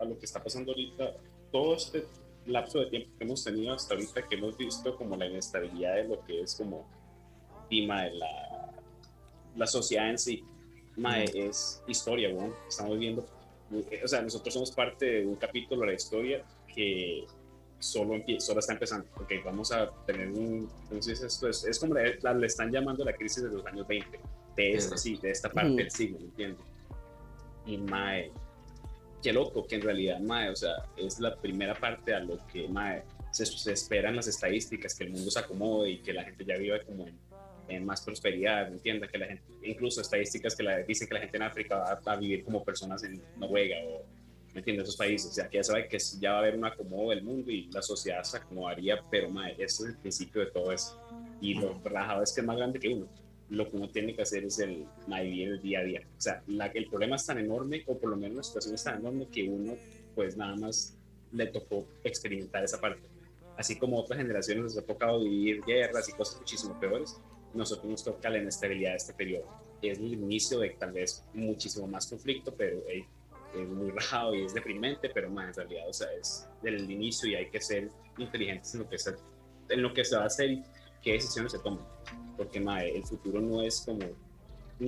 a 0.00 0.04
lo 0.04 0.18
que 0.18 0.26
está 0.26 0.42
pasando 0.42 0.72
ahorita, 0.72 1.14
todo 1.50 1.74
este 1.74 2.04
lapso 2.46 2.80
de 2.80 2.86
tiempo 2.86 3.10
que 3.18 3.24
hemos 3.24 3.44
tenido 3.44 3.74
hasta 3.74 3.94
ahorita, 3.94 4.28
que 4.28 4.36
hemos 4.36 4.56
visto 4.56 4.96
como 4.96 5.16
la 5.16 5.26
inestabilidad 5.26 5.96
de 5.96 6.04
lo 6.04 6.24
que 6.24 6.42
es 6.42 6.54
como, 6.54 6.88
y, 7.68 7.86
mae, 7.86 8.12
la, 8.14 8.72
la 9.56 9.66
sociedad 9.66 10.10
en 10.10 10.18
sí, 10.18 10.44
mae, 10.96 11.24
es 11.34 11.82
historia, 11.86 12.28
weón. 12.30 12.54
Estamos 12.68 12.98
viendo, 12.98 13.26
o 14.04 14.08
sea, 14.08 14.22
nosotros 14.22 14.52
somos 14.54 14.70
parte 14.70 15.06
de 15.06 15.26
un 15.26 15.36
capítulo 15.36 15.82
de 15.82 15.86
la 15.88 15.94
historia 15.94 16.44
que 16.74 17.26
solo, 17.80 18.14
solo 18.38 18.60
está 18.60 18.74
empezando, 18.74 19.06
porque 19.14 19.40
vamos 19.40 19.72
a 19.72 19.90
tener 20.06 20.28
un, 20.28 20.70
entonces 20.84 21.20
esto 21.22 21.48
es, 21.48 21.64
es 21.64 21.78
como 21.80 21.94
le, 21.94 22.18
la- 22.20 22.34
le 22.34 22.46
están 22.46 22.70
llamando 22.70 23.04
la 23.04 23.12
crisis 23.14 23.42
de 23.42 23.50
los 23.50 23.66
años 23.66 23.88
20, 23.88 24.20
de 24.56 24.72
esta, 24.72 24.96
sí, 24.96 25.18
de 25.20 25.30
esta 25.30 25.50
parte 25.50 25.70
Ujú. 25.70 25.76
del 25.78 25.90
siglo, 25.90 26.18
¿me 26.20 26.26
entiendes? 26.26 26.64
Y 27.66 27.78
Mae, 27.78 28.30
qué 29.22 29.32
loco 29.32 29.66
que 29.66 29.76
en 29.76 29.82
realidad 29.82 30.20
Mae, 30.20 30.50
o 30.50 30.56
sea, 30.56 30.74
es 30.96 31.18
la 31.20 31.34
primera 31.36 31.74
parte 31.74 32.14
a 32.14 32.20
lo 32.20 32.38
que 32.52 32.68
Mae 32.68 33.02
se, 33.32 33.46
se 33.46 33.72
esperan 33.72 34.14
las 34.16 34.26
estadísticas, 34.28 34.94
que 34.94 35.04
el 35.04 35.10
mundo 35.10 35.30
se 35.30 35.38
acomode 35.38 35.90
y 35.90 35.98
que 36.02 36.12
la 36.12 36.24
gente 36.24 36.44
ya 36.44 36.56
viva 36.56 36.78
como 36.84 37.06
en, 37.06 37.18
en 37.68 37.84
más 37.86 38.02
prosperidad, 38.02 38.68
¿me 38.68 38.74
entiendes? 38.76 39.10
Que 39.10 39.18
la 39.18 39.26
gente, 39.26 39.44
incluso 39.62 40.00
estadísticas 40.00 40.54
que 40.56 40.64
la, 40.64 40.78
dicen 40.78 41.06
que 41.08 41.14
la 41.14 41.20
gente 41.20 41.36
en 41.36 41.44
África 41.44 41.76
va 42.06 42.12
a 42.12 42.16
vivir 42.16 42.44
como 42.44 42.64
personas 42.64 43.04
en 43.04 43.22
Noruega 43.36 43.76
o 43.86 44.04
¿me 44.52 44.60
entiendes? 44.60 44.84
Esos 44.84 44.96
países, 44.96 45.30
o 45.30 45.34
sea, 45.34 45.48
que 45.48 45.58
ya 45.58 45.64
sabe 45.64 45.88
que 45.88 45.98
ya 46.18 46.32
va 46.32 46.36
a 46.36 46.40
haber 46.40 46.56
un 46.56 46.64
acomodo 46.64 47.10
del 47.10 47.22
mundo 47.22 47.50
y 47.50 47.70
la 47.72 47.82
sociedad 47.82 48.22
se 48.22 48.36
acomodaría, 48.36 49.02
pero 49.10 49.30
mae, 49.30 49.52
ese 49.52 49.64
es 49.64 49.80
el 49.90 49.96
principio 49.96 50.42
de 50.42 50.50
todo 50.50 50.72
eso. 50.72 51.00
Y 51.40 51.54
lo 51.54 51.80
relajado 51.82 52.22
es 52.22 52.32
que 52.32 52.40
es 52.40 52.46
más 52.46 52.56
grande 52.56 52.78
que 52.78 52.88
uno. 52.88 53.06
Lo 53.48 53.68
que 53.68 53.76
uno 53.76 53.88
tiene 53.88 54.14
que 54.14 54.22
hacer 54.22 54.44
es 54.44 54.58
el 54.60 54.86
el 55.12 55.60
día 55.60 55.80
a 55.80 55.84
día. 55.84 56.02
O 56.16 56.20
sea, 56.20 56.42
la, 56.46 56.66
el 56.66 56.86
problema 56.86 57.16
es 57.16 57.26
tan 57.26 57.38
enorme, 57.38 57.82
o 57.86 57.98
por 57.98 58.10
lo 58.10 58.16
menos 58.16 58.36
la 58.36 58.42
situación 58.42 58.74
es 58.74 58.84
tan 58.84 59.00
enorme 59.00 59.26
que 59.28 59.48
uno, 59.48 59.76
pues 60.14 60.36
nada 60.36 60.56
más 60.56 60.96
le 61.32 61.46
tocó 61.46 61.86
experimentar 62.04 62.64
esa 62.64 62.80
parte. 62.80 63.02
Así 63.56 63.76
como 63.76 63.98
otras 63.98 64.18
generaciones 64.18 64.64
les 64.64 64.78
ha 64.78 64.86
tocado 64.86 65.22
vivir 65.22 65.62
guerras 65.66 66.08
y 66.08 66.12
cosas 66.12 66.38
muchísimo 66.38 66.78
peores, 66.78 67.20
nosotros 67.52 67.90
nos 67.90 68.04
toca 68.04 68.30
la 68.30 68.38
inestabilidad 68.38 68.92
de 68.92 68.96
este 68.96 69.12
periodo. 69.12 69.46
Es 69.82 69.98
el 69.98 70.12
inicio 70.12 70.58
de 70.60 70.70
tal 70.70 70.92
vez 70.92 71.24
muchísimo 71.34 71.86
más 71.86 72.06
conflicto, 72.06 72.54
pero 72.54 72.82
hey, 72.88 73.04
es 73.54 73.68
muy 73.68 73.90
rajado 73.90 74.34
y 74.34 74.44
es 74.44 74.54
deprimente, 74.54 75.10
pero 75.12 75.30
más 75.30 75.48
en 75.48 75.54
realidad, 75.54 75.88
o 75.88 75.92
sea, 75.92 76.08
es 76.12 76.48
del 76.62 76.90
inicio 76.90 77.30
y 77.30 77.34
hay 77.34 77.50
que 77.50 77.60
ser 77.60 77.88
inteligentes 78.18 78.74
en 78.74 78.80
lo 78.80 78.88
que 78.88 78.98
se, 78.98 79.14
en 79.68 79.82
lo 79.82 79.92
que 79.92 80.04
se 80.04 80.16
va 80.16 80.24
a 80.24 80.26
hacer 80.26 80.50
y 80.50 80.62
qué 81.02 81.12
decisiones 81.12 81.52
se 81.52 81.58
toman. 81.58 81.84
Porque 82.36 82.60
mae, 82.60 82.96
el 82.96 83.04
futuro 83.04 83.40
no 83.40 83.62
es 83.62 83.82
como 83.82 84.00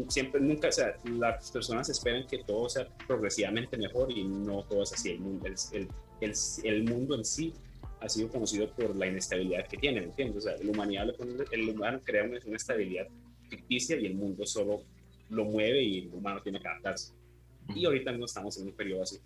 siempre, 0.09 0.41
nunca, 0.41 0.69
o 0.69 0.73
sea, 0.73 0.97
las 1.05 1.51
personas 1.51 1.89
esperan 1.89 2.27
que 2.27 2.39
todo 2.45 2.69
sea 2.69 2.89
progresivamente 3.07 3.77
mejor 3.77 4.11
y 4.11 4.25
no 4.25 4.63
todo 4.65 4.83
es 4.83 4.93
así. 4.93 5.11
El 5.11 5.21
mundo, 5.21 5.47
el, 5.47 5.55
el, 5.73 5.89
el, 6.21 6.33
el 6.65 6.85
mundo 6.85 7.15
en 7.17 7.25
sí 7.25 7.53
ha 8.01 8.09
sido 8.09 8.29
conocido 8.29 8.71
por 8.75 8.97
la 8.97 9.07
inestabilidad 9.07 9.67
que 9.69 9.77
tiene, 9.77 10.01
¿me 10.01 10.07
entiendes? 10.07 10.39
O 10.39 10.49
sea, 10.49 10.57
la 10.57 10.71
humanidad, 10.71 11.15
el 11.51 11.69
humano 11.69 12.01
crea 12.03 12.25
una, 12.25 12.39
una 12.45 12.57
estabilidad 12.57 13.07
ficticia 13.49 13.97
y 13.97 14.07
el 14.07 14.15
mundo 14.15 14.47
solo 14.47 14.83
lo 15.29 15.45
mueve 15.45 15.83
y 15.83 15.99
el 16.01 16.15
humano 16.15 16.41
tiene 16.43 16.61
que 16.61 16.69
adaptarse. 16.69 17.13
Y 17.75 17.85
ahorita 17.85 18.13
no 18.13 18.25
estamos 18.25 18.57
en 18.59 18.67
un 18.67 18.73
periodo 18.73 19.03
así, 19.03 19.19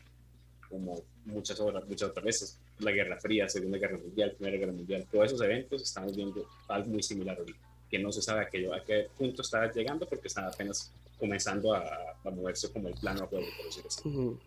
como 0.68 1.02
muchas 1.24 1.58
otras, 1.60 1.86
muchas 1.86 2.10
otras 2.10 2.24
veces. 2.24 2.58
La 2.78 2.90
Guerra 2.90 3.18
Fría, 3.18 3.48
Segunda 3.48 3.78
Guerra 3.78 3.98
Mundial, 3.98 4.32
Primera 4.32 4.58
Guerra 4.58 4.72
Mundial, 4.72 5.06
todos 5.10 5.26
esos 5.26 5.40
eventos 5.40 5.82
estamos 5.82 6.14
viendo 6.14 6.46
algo 6.68 6.88
muy 6.90 7.02
similar 7.02 7.38
ahorita, 7.38 7.58
que 7.90 7.98
no 7.98 8.12
se 8.12 8.22
sabe 8.22 8.42
a 8.42 8.48
qué, 8.48 8.68
a 8.72 8.84
qué 8.84 9.08
punto 9.16 9.42
está 9.42 9.70
llegando 9.72 10.06
porque 10.06 10.28
está 10.28 10.46
apenas 10.46 10.92
comenzando 11.18 11.72
a, 11.72 11.82
a 12.24 12.30
moverse 12.30 12.70
como 12.70 12.88
el 12.88 12.94
plano 12.94 13.24
a 13.24 13.26
juego, 13.26 13.46
por 13.56 13.66
decirlo 13.66 13.88
así. 13.88 14.08
Ujú. 14.08 14.38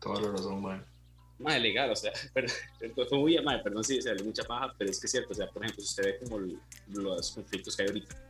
Toda 0.00 0.20
la 0.22 0.32
razón, 0.32 0.62
mae. 0.62 0.80
Más 1.38 1.60
legal, 1.60 1.90
o 1.90 1.96
sea, 1.96 2.12
pero, 2.34 2.48
fue 3.08 3.18
muy, 3.18 3.40
madre, 3.42 3.62
perdón 3.62 3.84
si 3.84 4.00
se 4.02 4.14
mucha 4.22 4.42
paja, 4.44 4.74
pero 4.76 4.90
es 4.90 5.00
que 5.00 5.06
es 5.06 5.10
cierto, 5.10 5.30
o 5.30 5.34
sea, 5.34 5.48
por 5.48 5.62
ejemplo, 5.62 5.82
si 5.82 5.88
usted 5.88 6.04
ve 6.04 6.18
como 6.18 6.38
los 6.88 7.30
conflictos 7.30 7.76
que 7.76 7.82
hay 7.82 7.88
ahorita 7.88 8.29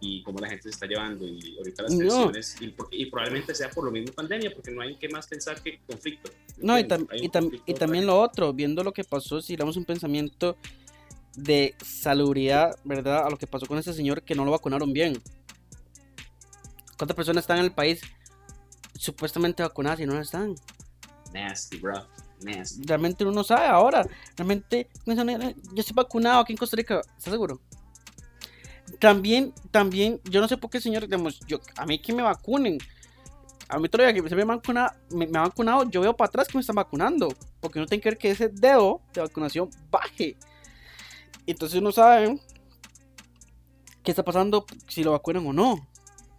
y 0.00 0.22
cómo 0.22 0.38
la 0.38 0.48
gente 0.48 0.64
se 0.64 0.70
está 0.70 0.86
llevando 0.86 1.26
y 1.26 1.56
ahorita 1.58 1.82
las 1.82 1.96
tensiones, 1.96 2.56
y, 2.90 3.06
probablemente 3.06 3.54
sea 3.54 3.70
por 3.70 3.84
lo 3.84 3.90
mismo 3.90 4.12
pandemia, 4.12 4.52
porque 4.54 4.70
no 4.70 4.80
hay 4.80 4.96
que 4.96 5.08
más 5.08 5.26
pensar 5.26 5.62
que 5.62 5.80
conflicto. 5.86 6.30
No, 6.58 6.78
y, 6.78 6.88
y, 7.66 7.74
también 7.74 8.06
lo 8.06 8.18
otro, 8.18 8.52
viendo 8.52 8.82
lo 8.82 8.92
que 8.92 9.04
pasó, 9.04 9.40
si 9.40 9.56
damos 9.56 9.76
un 9.76 9.84
pensamiento 9.84 10.56
de 11.36 11.74
salubridad, 11.84 12.76
¿verdad? 12.84 13.26
A 13.26 13.30
lo 13.30 13.36
que 13.36 13.46
pasó 13.46 13.66
con 13.66 13.78
ese 13.78 13.92
señor 13.92 14.22
que 14.22 14.34
no 14.34 14.44
lo 14.44 14.50
vacunaron 14.50 14.92
bien. 14.92 15.20
¿Cuántas 16.96 17.16
personas 17.16 17.44
están 17.44 17.58
en 17.58 17.64
el 17.64 17.72
país 17.72 18.00
supuestamente 18.94 19.62
vacunadas 19.62 20.00
y 20.00 20.06
no 20.06 20.14
lo 20.14 20.20
están? 20.20 20.54
Nasty, 21.32 21.78
bro. 21.78 22.06
Nasty. 22.42 22.82
Realmente 22.84 23.24
uno 23.24 23.32
no 23.32 23.44
sabe 23.44 23.66
ahora. 23.66 24.06
Realmente, 24.36 24.88
yo 25.06 25.80
estoy 25.80 25.94
vacunado 25.94 26.40
aquí 26.40 26.52
en 26.52 26.58
Costa 26.58 26.76
Rica. 26.76 27.00
¿Estás 27.16 27.32
seguro? 27.32 27.60
También, 29.00 29.54
también, 29.70 30.20
yo 30.24 30.40
no 30.40 30.46
sé 30.46 30.58
por 30.58 30.70
qué, 30.70 30.80
señor, 30.80 31.04
digamos, 31.04 31.40
yo, 31.46 31.58
a 31.76 31.86
mí 31.86 31.98
que 31.98 32.12
me 32.12 32.22
vacunen. 32.22 32.78
A 33.68 33.78
mí 33.78 33.88
todavía 33.88 34.12
que 34.12 34.28
se 34.28 34.36
me, 34.36 34.44
vacuna, 34.44 34.94
me, 35.10 35.26
me 35.26 35.38
vacunado, 35.38 35.88
yo 35.88 36.00
veo 36.00 36.14
para 36.14 36.28
atrás 36.28 36.48
que 36.48 36.58
me 36.58 36.60
están 36.60 36.76
vacunando. 36.76 37.28
Porque 37.60 37.80
no 37.80 37.86
tiene 37.86 38.02
que 38.02 38.10
ver 38.10 38.18
que 38.18 38.30
ese 38.30 38.48
dedo 38.48 39.00
de 39.14 39.22
vacunación 39.22 39.70
baje. 39.90 40.36
Entonces 41.46 41.80
uno 41.80 41.92
sabe 41.92 42.38
qué 44.02 44.10
está 44.10 44.22
pasando 44.22 44.66
si 44.86 45.02
lo 45.02 45.12
vacunan 45.12 45.46
o 45.46 45.52
no. 45.52 45.88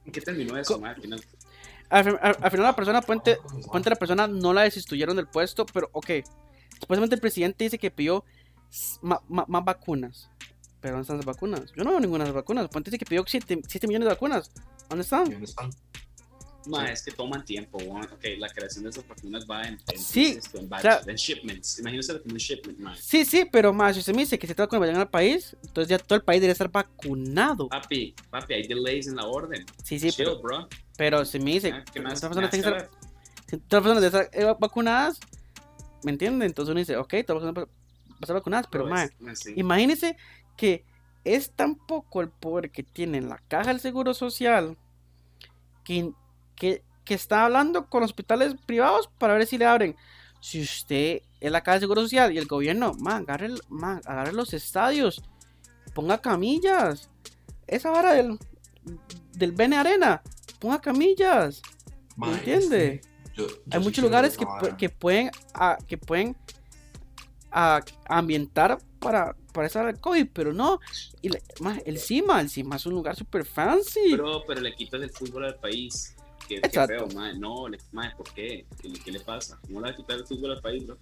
¿En 0.05 0.11
qué 0.11 0.21
terminó 0.21 0.55
eso, 0.57 0.79
al, 0.83 0.95
final 0.95 2.63
la 2.63 2.75
persona, 2.75 3.01
puente, 3.01 3.37
puente 3.69 3.89
la 3.89 3.97
persona 3.97 4.25
no 4.25 4.53
la 4.53 4.61
destituyeron 4.61 5.15
del 5.15 5.27
puesto, 5.27 5.65
pero 5.65 5.89
ok. 5.91 6.09
Supuestamente 6.79 7.15
el 7.15 7.21
presidente 7.21 7.65
dice 7.65 7.77
que 7.77 7.91
pidió 7.91 8.23
más 9.01 9.63
vacunas. 9.65 10.29
Pero 10.81 10.95
¿dónde 10.95 11.03
están 11.03 11.17
las 11.17 11.25
vacunas? 11.25 11.71
Yo 11.75 11.83
no 11.83 11.91
veo 11.91 11.99
ninguna 11.99 12.23
de 12.23 12.29
las 12.29 12.35
vacunas. 12.35 12.67
Dice 12.83 12.97
que 12.97 13.05
pidió 13.05 13.23
7, 13.25 13.61
millones 13.87 14.05
de 14.05 14.13
vacunas. 14.13 14.51
¿Dónde 14.89 15.03
están? 15.03 15.29
¿Dónde 15.29 15.45
están? 15.45 15.69
Ma, 16.67 16.91
es 16.91 17.03
que 17.03 17.11
toman 17.11 17.43
tiempo, 17.43 17.77
Ok, 17.77 18.23
la 18.37 18.47
creación 18.49 18.83
de 18.83 18.91
esas 18.91 19.07
vacunas 19.07 19.45
va 19.49 19.63
en, 19.63 19.79
en, 19.91 19.99
sí, 19.99 20.39
en, 20.53 20.69
batches, 20.69 21.07
en 21.07 21.15
shipments. 21.15 21.79
Imagínese 21.79 22.21
como 22.21 22.33
un 22.33 22.37
shipment, 22.37 22.79
ma. 22.79 22.95
Sí, 22.95 23.25
sí, 23.25 23.47
pero 23.51 23.73
más, 23.73 23.95
si 23.95 23.99
usted 23.99 24.13
me 24.13 24.21
dice 24.21 24.37
que 24.37 24.45
se 24.45 24.53
trata 24.53 24.69
cuando 24.69 24.85
vayan 24.85 25.01
al 25.01 25.09
país, 25.09 25.55
entonces 25.63 25.89
ya 25.89 25.97
todo 25.97 26.17
el 26.17 26.23
país 26.23 26.39
debería 26.39 26.51
estar 26.51 26.69
vacunado. 26.69 27.67
Papi, 27.67 28.13
papi, 28.29 28.53
hay 28.53 28.67
delays 28.67 29.07
en 29.07 29.15
la 29.15 29.25
orden. 29.25 29.65
Sí, 29.83 29.97
sí, 29.99 30.11
Chill, 30.11 30.25
pero, 30.25 30.41
bro. 30.41 30.67
pero 30.97 31.25
si 31.25 31.39
me 31.39 31.51
dice 31.51 31.71
que 31.91 31.99
otras 31.99 32.21
personas 32.21 32.51
tienen 32.51 32.71
que 32.71 32.77
estar, 32.77 32.89
si 33.49 33.57
todas 33.57 33.83
las 33.85 33.93
personas 34.03 34.31
deben 34.31 34.49
estar 34.49 34.59
vacunadas, 34.59 35.19
¿me 36.03 36.11
entiende? 36.11 36.45
Entonces 36.45 36.71
uno 36.71 36.79
dice, 36.79 36.95
ok, 36.95 37.09
todas 37.25 37.43
las 37.43 37.53
personas 37.53 37.55
van 37.55 37.65
a 37.65 38.21
estar 38.21 38.35
vacunadas, 38.35 38.67
pero, 38.71 38.85
más, 38.85 39.09
imagínese 39.55 40.15
que 40.57 40.85
es 41.23 41.51
tan 41.51 41.75
poco 41.75 42.21
el 42.21 42.29
poder 42.29 42.71
que 42.71 42.83
tiene 42.83 43.17
en 43.17 43.29
la 43.29 43.37
caja 43.47 43.69
del 43.69 43.79
seguro 43.79 44.13
social 44.13 44.77
que 45.83 46.13
que, 46.61 46.83
está 47.07 47.43
hablando 47.43 47.87
con 47.87 48.03
hospitales 48.03 48.55
privados 48.65 49.09
para 49.17 49.33
ver 49.33 49.45
si 49.45 49.57
le 49.57 49.65
abren. 49.65 49.95
Si 50.39 50.61
usted 50.61 51.21
es 51.39 51.51
la 51.51 51.61
Caja 51.61 51.75
de 51.75 51.81
Seguro 51.81 52.01
Social 52.01 52.31
y 52.31 52.37
el 52.37 52.45
gobierno, 52.45 52.93
man, 52.93 53.23
agarre, 53.23 53.49
agarre 54.05 54.31
los 54.31 54.53
estadios, 54.53 55.21
ponga 55.93 56.19
camillas. 56.19 57.09
Esa 57.67 57.91
hora 57.91 58.13
del, 58.13 58.39
del 59.33 59.51
Bene 59.51 59.75
Arena, 59.75 60.21
ponga 60.59 60.79
camillas. 60.79 61.61
¿Me 62.15 62.31
entiende? 62.31 63.01
Hay 63.71 63.79
muchos 63.79 64.03
lugares 64.03 64.37
que, 64.37 64.45
que, 64.77 64.89
pueden, 64.89 65.31
que 65.87 65.97
pueden 65.97 66.37
ambientar 68.07 68.77
para, 69.01 69.35
para 69.51 69.67
esa 69.67 69.93
COVID, 69.93 70.27
pero 70.31 70.53
no. 70.53 70.79
Y 71.21 71.29
el 71.85 71.97
CIMA, 71.97 72.39
el 72.39 72.49
CIMA 72.49 72.75
es 72.77 72.85
un 72.85 72.93
lugar 72.93 73.15
super 73.15 73.43
fancy. 73.43 74.11
Pero, 74.11 74.43
pero 74.47 74.61
le 74.61 74.73
quitas 74.75 75.01
el 75.01 75.09
fútbol 75.09 75.45
al 75.45 75.55
país. 75.55 76.15
Qué, 76.47 76.61
qué 76.61 76.87
feo, 76.87 77.07
mae. 77.15 77.37
No, 77.37 77.65
mae, 77.91 78.15
¿por 78.15 78.31
qué? 78.33 78.65
qué? 78.81 78.93
¿Qué, 79.03 79.11
le 79.11 79.19
pasa? 79.19 79.59
¿Cómo 79.63 79.81
le 79.81 79.87
va 79.87 79.93
a 79.93 79.95
quitar 79.95 80.17
el 80.17 80.25
fútbol 80.25 80.51
al 80.51 80.61
país, 80.61 80.85
bro? 80.85 80.97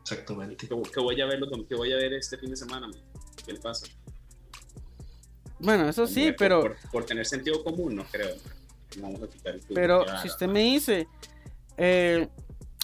Exactamente. 0.00 0.68
¿Qué, 0.68 1.00
voy 1.00 1.20
a 1.20 1.26
ver, 1.26 1.40
¿Qué 1.68 1.74
voy 1.74 1.92
a 1.92 1.96
ver 1.96 2.14
este 2.14 2.38
fin 2.38 2.50
de 2.50 2.56
semana, 2.56 2.86
man? 2.86 3.00
¿Qué 3.44 3.52
le 3.52 3.60
pasa? 3.60 3.86
Bueno, 5.58 5.88
eso 5.88 6.06
sí, 6.06 6.32
pero... 6.38 6.76
Por, 6.92 7.04
tener 7.04 7.26
sentido 7.26 7.64
común, 7.64 7.96
no 7.96 8.04
creo. 8.04 8.36
Vamos 8.98 9.22
a 9.22 9.28
quitar 9.28 9.54
el 9.54 9.60
fútbol. 9.60 9.74
Pero 9.74 10.04
si 10.22 10.28
usted 10.28 10.46
me 10.46 10.60
dice... 10.60 11.08
Eh, 11.78 12.28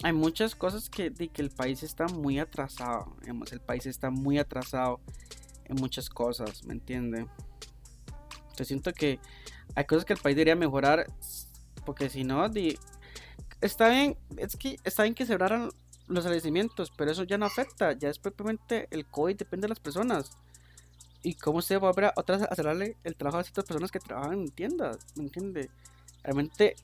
hay 0.02 0.12
muchas 0.12 0.54
cosas 0.54 0.88
que, 0.90 1.12
que 1.12 1.42
el 1.42 1.50
país 1.50 1.82
está 1.82 2.06
muy 2.06 2.38
atrasado. 2.38 3.16
Digamos, 3.20 3.52
el 3.52 3.60
país 3.60 3.86
está 3.86 4.10
muy 4.10 4.38
atrasado 4.38 5.00
en 5.66 5.76
muchas 5.76 6.08
cosas, 6.08 6.64
¿me 6.64 6.74
entiende? 6.74 7.26
Yo 8.56 8.64
siento 8.64 8.92
que 8.92 9.20
hay 9.74 9.84
cosas 9.84 10.04
que 10.04 10.12
el 10.12 10.18
país 10.18 10.36
debería 10.36 10.56
mejorar, 10.56 11.06
porque 11.84 12.10
si 12.10 12.24
no, 12.24 12.50
está 13.60 13.88
bien, 13.88 14.18
es 14.36 14.56
que 14.56 14.76
está 14.84 15.04
bien 15.04 15.14
que 15.14 15.26
cerraran 15.26 15.70
los 16.08 16.24
establecimientos, 16.24 16.92
pero 16.96 17.10
eso 17.10 17.24
ya 17.24 17.38
no 17.38 17.46
afecta, 17.46 17.92
ya 17.92 18.08
es 18.08 18.18
propiamente 18.18 18.88
el 18.90 19.06
COVID, 19.06 19.36
depende 19.36 19.66
de 19.66 19.70
las 19.70 19.80
personas. 19.80 20.36
Y 21.22 21.34
cómo 21.34 21.62
se 21.62 21.76
va 21.78 21.90
a 21.90 22.12
otra 22.16 22.36
a 22.36 22.54
cerrarle 22.54 22.96
el 23.04 23.16
trabajo 23.16 23.38
a 23.38 23.44
ciertas 23.44 23.64
personas 23.64 23.92
que 23.92 24.00
trabajan 24.00 24.40
en 24.40 24.50
tiendas, 24.50 24.98
¿me 25.16 25.22
entiende? 25.22 25.70
Realmente, 26.24 26.74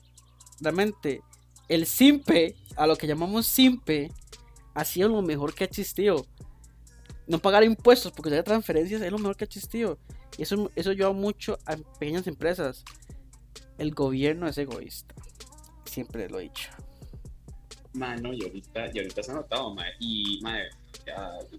realmente, 0.61 1.21
el 1.69 1.85
SIMPE, 1.85 2.55
a 2.75 2.87
lo 2.87 2.95
que 2.95 3.07
llamamos 3.07 3.47
SIMPE, 3.47 4.11
ha 4.73 4.83
sido 4.83 5.07
lo 5.09 5.21
mejor 5.21 5.53
que 5.53 5.63
ha 5.63 5.67
existido. 5.67 6.25
No 7.27 7.39
pagar 7.39 7.63
impuestos 7.63 8.11
porque 8.11 8.33
hay 8.33 8.43
transferencias 8.43 9.01
es 9.01 9.11
lo 9.11 9.19
mejor 9.19 9.37
que 9.37 9.43
ha 9.43 9.47
existido. 9.47 9.99
Y 10.37 10.41
eso, 10.41 10.71
eso 10.75 10.89
ayuda 10.89 11.11
mucho 11.11 11.59
a 11.65 11.77
pequeñas 11.99 12.25
empresas. 12.27 12.83
El 13.77 13.93
gobierno 13.93 14.47
es 14.47 14.57
egoísta. 14.57 15.13
Siempre 15.85 16.27
lo 16.27 16.39
he 16.39 16.43
dicho. 16.43 16.69
Mano, 17.93 18.33
y 18.33 18.43
ahorita, 18.43 18.91
y 18.93 18.99
ahorita 18.99 19.23
se 19.23 19.31
ha 19.31 19.35
notado, 19.35 19.73
ma, 19.73 19.83
y 19.99 20.39
ma, 20.41 20.57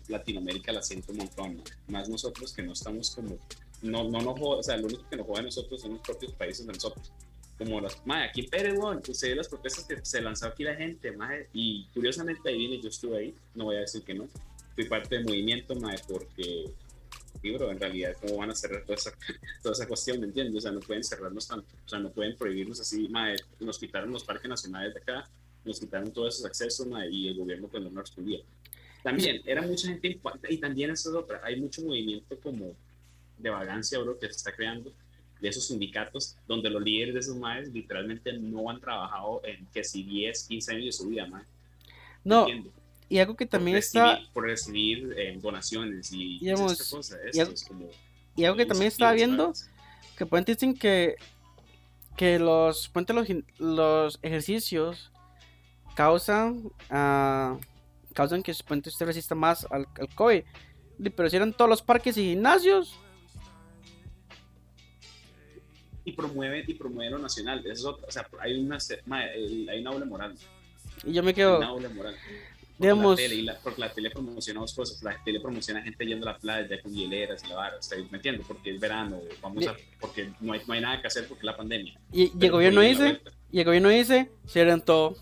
Latinoamérica 0.08 0.72
la 0.72 0.82
siente 0.82 1.10
un 1.10 1.18
montón, 1.18 1.62
más 1.88 2.08
nosotros 2.08 2.52
que 2.52 2.62
no 2.62 2.72
estamos 2.72 3.10
como, 3.10 3.36
no, 3.82 4.04
no 4.08 4.20
nos 4.20 4.40
o 4.40 4.62
sea, 4.62 4.76
lo 4.76 4.86
único 4.86 5.08
que 5.08 5.16
nos 5.16 5.26
joda 5.26 5.40
a 5.40 5.42
nosotros 5.42 5.80
son 5.80 5.92
los 5.92 6.00
propios 6.00 6.32
países 6.32 6.66
de 6.66 6.72
nosotros. 6.72 7.12
Como 7.60 7.78
las, 7.78 8.06
ma, 8.06 8.24
aquí 8.24 8.40
en 8.40 8.48
Pérez, 8.48 8.74
bueno, 8.74 9.02
usted 9.06 9.36
las 9.36 9.46
protestas 9.46 9.84
que 9.84 9.98
se 10.02 10.22
lanzó 10.22 10.46
aquí 10.46 10.64
la 10.64 10.74
gente, 10.74 11.12
ma, 11.12 11.28
y 11.52 11.86
curiosamente 11.92 12.48
ahí 12.48 12.56
viene, 12.56 12.80
yo 12.80 12.88
estuve 12.88 13.18
ahí, 13.18 13.34
no 13.54 13.64
voy 13.64 13.76
a 13.76 13.80
decir 13.80 14.02
que 14.02 14.14
no, 14.14 14.28
fui 14.74 14.84
parte 14.86 15.16
del 15.16 15.26
movimiento, 15.26 15.74
ma, 15.74 15.94
porque 16.08 16.72
libro, 17.42 17.70
en 17.70 17.78
realidad, 17.78 18.16
¿cómo 18.18 18.38
van 18.38 18.50
a 18.50 18.54
cerrar 18.54 18.82
toda 18.84 18.94
esa, 18.94 19.12
toda 19.62 19.74
esa 19.74 19.86
cuestión? 19.86 20.20
¿Me 20.20 20.26
entiendes? 20.28 20.56
O 20.56 20.60
sea, 20.62 20.72
no 20.72 20.80
pueden 20.80 21.04
cerrarnos 21.04 21.46
tanto, 21.46 21.66
o 21.84 21.88
sea, 21.88 21.98
no 21.98 22.10
pueden 22.10 22.34
prohibirnos 22.34 22.80
así, 22.80 23.10
madre, 23.10 23.36
nos 23.58 23.78
quitaron 23.78 24.10
los 24.10 24.24
parques 24.24 24.48
nacionales 24.48 24.94
de 24.94 25.00
acá, 25.00 25.28
nos 25.62 25.78
quitaron 25.78 26.10
todos 26.14 26.36
esos 26.36 26.46
accesos, 26.46 26.86
madre, 26.86 27.10
y 27.10 27.28
el 27.28 27.36
gobierno 27.36 27.68
pues 27.68 27.82
no 27.82 27.90
nos 27.90 28.04
respondía. 28.04 28.40
También, 29.02 29.42
era 29.44 29.60
mucha 29.60 29.88
gente, 29.88 30.18
y 30.48 30.56
también 30.56 30.92
eso 30.92 31.10
es 31.10 31.16
otra, 31.16 31.42
hay 31.44 31.60
mucho 31.60 31.82
movimiento 31.82 32.40
como 32.40 32.74
de 33.36 33.50
vagancia, 33.50 33.98
bro, 33.98 34.18
que 34.18 34.28
se 34.28 34.36
está 34.36 34.56
creando, 34.56 34.94
de 35.40 35.48
esos 35.48 35.66
sindicatos, 35.66 36.36
donde 36.46 36.70
los 36.70 36.82
líderes 36.82 37.14
de 37.14 37.20
esos 37.20 37.36
madres 37.36 37.72
literalmente 37.72 38.32
no 38.32 38.70
han 38.70 38.80
trabajado 38.80 39.40
en 39.44 39.66
que 39.72 39.82
si 39.84 40.02
10, 40.02 40.48
15 40.48 40.72
años 40.72 40.84
de 40.84 40.92
su 40.92 41.08
vida, 41.08 41.26
madre. 41.26 41.46
No, 42.24 42.46
y 43.08 43.18
algo 43.18 43.34
que 43.34 43.46
también 43.46 43.76
está... 43.76 44.20
Por 44.32 44.44
recibir 44.44 45.14
eh, 45.16 45.36
donaciones 45.42 46.12
y, 46.12 46.38
y, 46.40 46.50
algo, 46.50 46.68
que 48.56 48.66
también 48.66 48.88
está 48.88 49.12
viendo, 49.12 49.52
que 50.16 50.26
pueden 50.26 50.44
dicen 50.44 50.74
que, 50.74 51.16
que 52.16 52.38
los, 52.38 52.90
los, 52.94 53.28
los 53.58 54.18
ejercicios 54.22 55.10
causan, 55.96 56.70
uh, 56.90 57.58
causan 58.14 58.44
que 58.44 58.54
puente 58.66 58.90
usted 58.90 59.06
resista 59.06 59.34
más 59.34 59.66
al, 59.70 59.88
al 59.98 60.14
COVID. 60.14 60.44
Pero 61.16 61.30
si 61.30 61.36
eran 61.36 61.52
todos 61.52 61.68
los 61.68 61.82
parques 61.82 62.16
y 62.16 62.30
gimnasios, 62.30 62.96
y 66.04 66.12
promueven 66.12 66.64
y 66.66 66.74
promueven 66.74 67.12
lo 67.12 67.18
nacional. 67.18 67.60
Eso 67.60 67.72
es 67.72 67.84
otra, 67.84 68.08
o 68.08 68.10
sea, 68.10 68.28
hay 68.40 68.58
una, 68.58 68.78
hay 69.70 69.80
una 69.80 70.04
moral. 70.04 70.34
Y 71.04 71.12
yo 71.12 71.22
me 71.22 71.34
quedo. 71.34 71.58
Una 71.58 71.88
moral. 71.88 72.16
Digamos, 72.78 73.20
la 73.20 73.28
tele, 73.28 73.52
porque 73.62 73.80
la 73.80 73.92
tele 73.92 74.10
promociona 74.10 74.60
dos 74.60 74.72
cosas. 74.72 75.02
La 75.02 75.22
tele 75.22 75.38
promociona 75.38 75.82
gente 75.82 76.06
yendo 76.06 76.26
a 76.26 76.32
la 76.32 76.38
playa 76.38 76.80
con 76.80 76.90
hieleras 76.90 77.44
y 77.44 77.48
la 77.48 77.56
barra. 77.56 77.76
¿Me 78.10 78.16
entiendo? 78.16 78.42
Porque 78.48 78.70
es 78.74 78.80
verano, 78.80 79.20
vamos 79.42 79.66
a, 79.66 79.76
porque 80.00 80.30
no 80.40 80.54
hay, 80.54 80.62
no 80.66 80.72
hay 80.72 80.80
nada 80.80 80.98
que 80.98 81.06
hacer 81.06 81.28
porque 81.28 81.44
la 81.44 81.54
pandemia. 81.54 82.00
Y, 82.10 82.32
y 82.40 82.44
el 82.46 82.50
gobierno 82.50 82.80
dice, 82.80 83.20
y 83.52 83.58
el 83.58 83.66
gobierno 83.66 83.90
dice, 83.90 84.30
cierren 84.46 84.80
todo. 84.80 85.14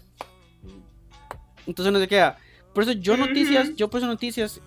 Entonces 1.66 1.92
no 1.92 1.98
se 1.98 2.06
queda. 2.06 2.38
Por 2.72 2.84
eso 2.84 2.92
yo 2.92 3.16
noticias, 3.16 3.74
yo 3.74 3.90
por 3.90 3.98
eso 3.98 4.06
noticias 4.06 4.60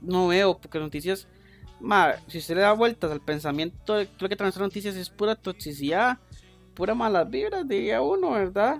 no 0.00 0.28
veo, 0.28 0.58
porque 0.58 0.78
noticias, 0.78 1.28
ma, 1.80 2.14
si 2.26 2.38
usted 2.38 2.56
le 2.56 2.62
da 2.62 2.72
vueltas 2.72 3.10
al 3.10 3.20
pensamiento, 3.20 3.96
lo 4.18 4.28
que 4.28 4.36
transmite 4.36 4.60
noticias 4.64 4.96
es 4.96 5.10
pura 5.10 5.34
toxicidad, 5.36 6.18
pura 6.74 6.94
malas 6.94 7.28
vibras, 7.30 7.66
diría 7.68 8.02
uno, 8.02 8.32
¿verdad? 8.32 8.76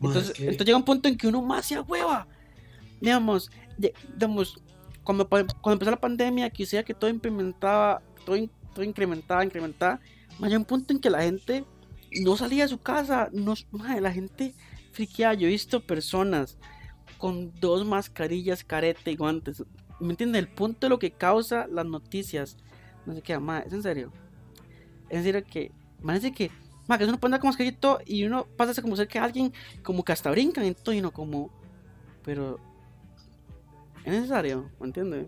Ma, 0.00 0.08
Entonces, 0.08 0.38
entonces 0.38 0.66
llega 0.66 0.76
un 0.78 0.84
punto 0.84 1.08
en 1.08 1.16
que 1.16 1.26
uno 1.28 1.42
más 1.42 1.66
se 1.66 1.80
hueva. 1.80 2.26
Digamos, 3.00 3.50
de- 3.76 3.94
digamos 4.14 4.60
cuando, 5.04 5.26
cuando 5.28 5.72
empezó 5.72 5.90
la 5.90 6.00
pandemia, 6.00 6.50
que 6.50 6.66
sea 6.66 6.82
que 6.82 6.94
todo 6.94 7.08
implementaba, 7.10 8.02
todo, 8.24 8.36
in- 8.36 8.50
todo 8.74 8.84
incrementaba, 8.84 9.44
incrementaba, 9.44 10.00
ma, 10.38 10.46
llega 10.48 10.58
un 10.58 10.64
punto 10.64 10.92
en 10.92 11.00
que 11.00 11.10
la 11.10 11.22
gente 11.22 11.64
no 12.22 12.36
salía 12.36 12.64
de 12.64 12.68
su 12.68 12.78
casa. 12.78 13.28
No, 13.32 13.54
ma, 13.70 13.98
la 14.00 14.12
gente 14.12 14.54
friqueaba. 14.92 15.34
Yo 15.34 15.46
he 15.46 15.50
visto 15.50 15.80
personas 15.80 16.58
con 17.18 17.52
dos 17.60 17.84
mascarillas, 17.86 18.62
careta 18.64 19.10
y 19.10 19.16
guantes. 19.16 19.62
¿Me 20.00 20.10
entiendes? 20.10 20.40
El 20.40 20.48
punto 20.48 20.86
de 20.86 20.90
lo 20.90 20.98
que 20.98 21.10
causa 21.10 21.66
las 21.66 21.86
noticias. 21.86 22.56
No 23.06 23.14
sé 23.14 23.22
qué, 23.22 23.38
ma, 23.38 23.60
es 23.60 23.72
en 23.72 23.82
serio. 23.82 24.12
Es 25.08 25.18
en 25.18 25.24
serio 25.24 25.44
que, 25.44 25.72
parece 26.04 26.32
que, 26.32 26.50
ma, 26.86 26.98
que 26.98 27.04
uno 27.04 27.18
puede 27.18 27.28
andar 27.28 27.40
con 27.40 27.48
mascarito 27.48 27.98
y 28.04 28.24
uno 28.24 28.46
pasa 28.56 28.78
a 28.78 28.82
como 28.82 28.96
ser 28.96 29.08
que 29.08 29.18
alguien 29.18 29.52
como 29.82 30.04
que 30.04 30.12
hasta 30.12 30.30
brincan 30.30 30.64
y 30.64 31.00
no 31.00 31.12
como, 31.12 31.50
pero 32.24 32.58
es 34.04 34.12
necesario, 34.12 34.70
¿me 34.80 34.86
entiendes? 34.86 35.26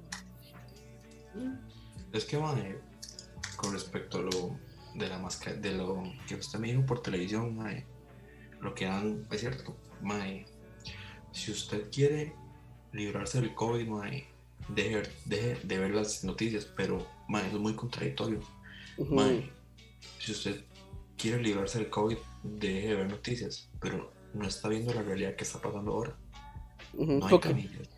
Es 2.13 2.25
que, 2.25 2.39
mae, 2.39 2.81
con 3.57 3.73
respecto 3.73 4.19
a 4.19 4.23
lo 4.23 4.57
de 4.95 5.09
la 5.09 5.19
máscara, 5.19 5.57
de 5.57 5.73
lo 5.73 6.03
que 6.27 6.35
usted 6.35 6.59
me 6.59 6.69
dijo 6.69 6.85
por 6.87 7.03
televisión, 7.03 7.57
mae, 7.57 7.87
lo 8.61 8.75
que 8.75 8.87
han, 8.87 9.27
es 9.31 9.41
cierto, 9.41 9.77
mae, 10.03 10.47
si 11.33 11.53
usted 11.53 11.91
quiere 11.91 12.35
librarse 12.93 13.41
del 13.41 13.55
COVID, 13.55 13.87
mae, 13.87 14.30
deje, 14.69 15.03
deje 15.25 15.59
de 15.67 15.79
ver 15.79 15.91
las 15.95 16.25
noticias, 16.25 16.65
pero, 16.77 16.99
eso 17.29 17.47
es 17.47 17.53
muy 17.55 17.75
contradictorio. 17.75 18.41
Mae, 19.11 19.51
si 20.19 20.33
usted 20.33 20.65
quiere 21.17 21.43
librarse 21.43 21.79
del 21.79 21.91
COVID, 21.91 22.17
deje 22.43 22.89
de 22.89 22.95
ver 22.95 23.09
noticias, 23.11 23.69
pero 23.81 24.13
no 24.35 24.47
está 24.47 24.69
viendo 24.69 24.93
la 24.95 25.03
realidad 25.03 25.35
que 25.37 25.45
está 25.45 25.61
pasando 25.61 25.93
ahora. 25.93 26.17
Ujú, 26.95 27.13
No 27.19 27.27
hay 27.27 27.31
porque 27.31 27.49
camillas. 27.49 27.89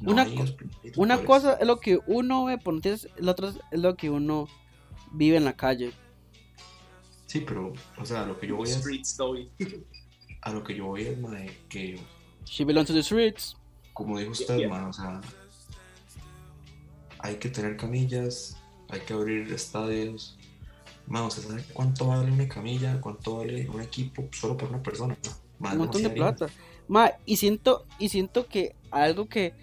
no 0.00 0.12
una 0.12 1.14
hay 1.14 1.24
cosa 1.24 1.54
es 1.54 1.66
lo 1.66 1.80
que 1.80 1.98
uno 2.06 2.44
ve 2.44 2.58
por 2.58 2.74
noticias, 2.74 3.08
la 3.18 3.32
otra 3.32 3.48
es 3.70 3.78
lo 3.80 3.96
que 3.96 4.10
uno 4.10 4.48
vive 5.12 5.36
en 5.36 5.44
la 5.44 5.56
calle. 5.56 5.92
Sí, 7.26 7.40
pero, 7.40 7.72
o 7.98 8.04
sea, 8.04 8.22
a 8.22 8.26
lo 8.26 8.38
que 8.38 8.46
yo 8.46 8.56
voy 8.56 8.68
es, 8.68 9.18
a 10.42 10.52
lo 10.52 10.62
que 10.64 10.74
yo 10.76 10.86
voy 10.86 11.02
es, 11.02 11.18
mae, 11.18 11.50
que 11.68 11.98
She 12.44 12.64
belongs 12.64 12.86
to 12.86 12.94
the 12.94 13.02
streets. 13.02 13.56
como 13.92 14.18
dijo 14.18 14.32
Yeah, 14.32 14.40
usted, 14.42 14.58
yeah. 14.58 14.68
man, 14.68 14.84
o 14.84 14.92
sea, 14.92 15.20
hay 17.26 17.36
que 17.36 17.48
tener 17.48 17.76
camillas, 17.76 18.56
hay 18.88 19.00
que 19.00 19.12
abrir 19.12 19.52
estadios. 19.52 20.38
Man, 21.06 21.24
¿usted 21.24 21.42
sabe 21.42 21.64
cuánto 21.72 22.06
vale 22.06 22.30
una 22.30 22.48
camilla? 22.48 23.00
¿Cuánto 23.00 23.38
vale 23.38 23.68
un 23.68 23.80
equipo 23.80 24.28
solo 24.32 24.56
para 24.56 24.70
una 24.70 24.82
persona? 24.82 25.16
Man, 25.58 25.72
Un 25.72 25.78
montón 25.78 26.02
de 26.02 26.10
plata. 26.10 26.46
Ma, 26.88 27.10
y 27.24 27.36
siento, 27.36 27.84
y 27.98 28.08
siento 28.08 28.46
que 28.46 28.76
algo 28.90 29.28
que 29.28 29.54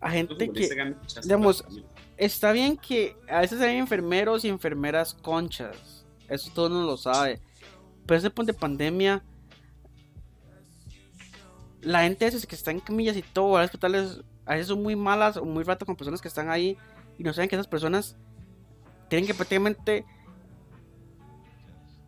a 0.00 0.10
gente 0.10 0.50
que 0.50 0.68
digamos, 1.22 1.64
está 2.16 2.52
bien 2.52 2.76
que 2.76 3.14
a 3.28 3.40
veces 3.40 3.60
hay 3.60 3.76
enfermeros 3.76 4.44
y 4.44 4.48
enfermeras 4.48 5.14
conchas. 5.14 6.06
Eso 6.28 6.50
todo 6.54 6.66
uno 6.66 6.84
lo 6.84 6.96
sabe. 6.96 7.40
Pero 8.06 8.18
ese 8.18 8.30
punto 8.30 8.52
de 8.52 8.58
pandemia, 8.58 9.22
la 11.82 12.02
gente 12.02 12.24
a 12.24 12.28
veces 12.28 12.46
que 12.46 12.54
está 12.54 12.70
en 12.70 12.80
camillas 12.80 13.16
y 13.16 13.22
todo, 13.22 13.56
a 13.58 13.64
hospitales, 13.64 14.22
a 14.46 14.54
veces 14.54 14.68
son 14.68 14.82
muy 14.82 14.96
malas 14.96 15.36
o 15.36 15.44
muy 15.44 15.62
rato 15.62 15.84
con 15.84 15.94
personas 15.94 16.20
que 16.20 16.28
están 16.28 16.50
ahí 16.50 16.76
y 17.18 17.22
no 17.22 17.32
saben 17.32 17.48
que 17.48 17.56
esas 17.56 17.68
personas 17.68 18.16
tienen 19.08 19.26
que 19.26 19.34
prácticamente 19.34 20.04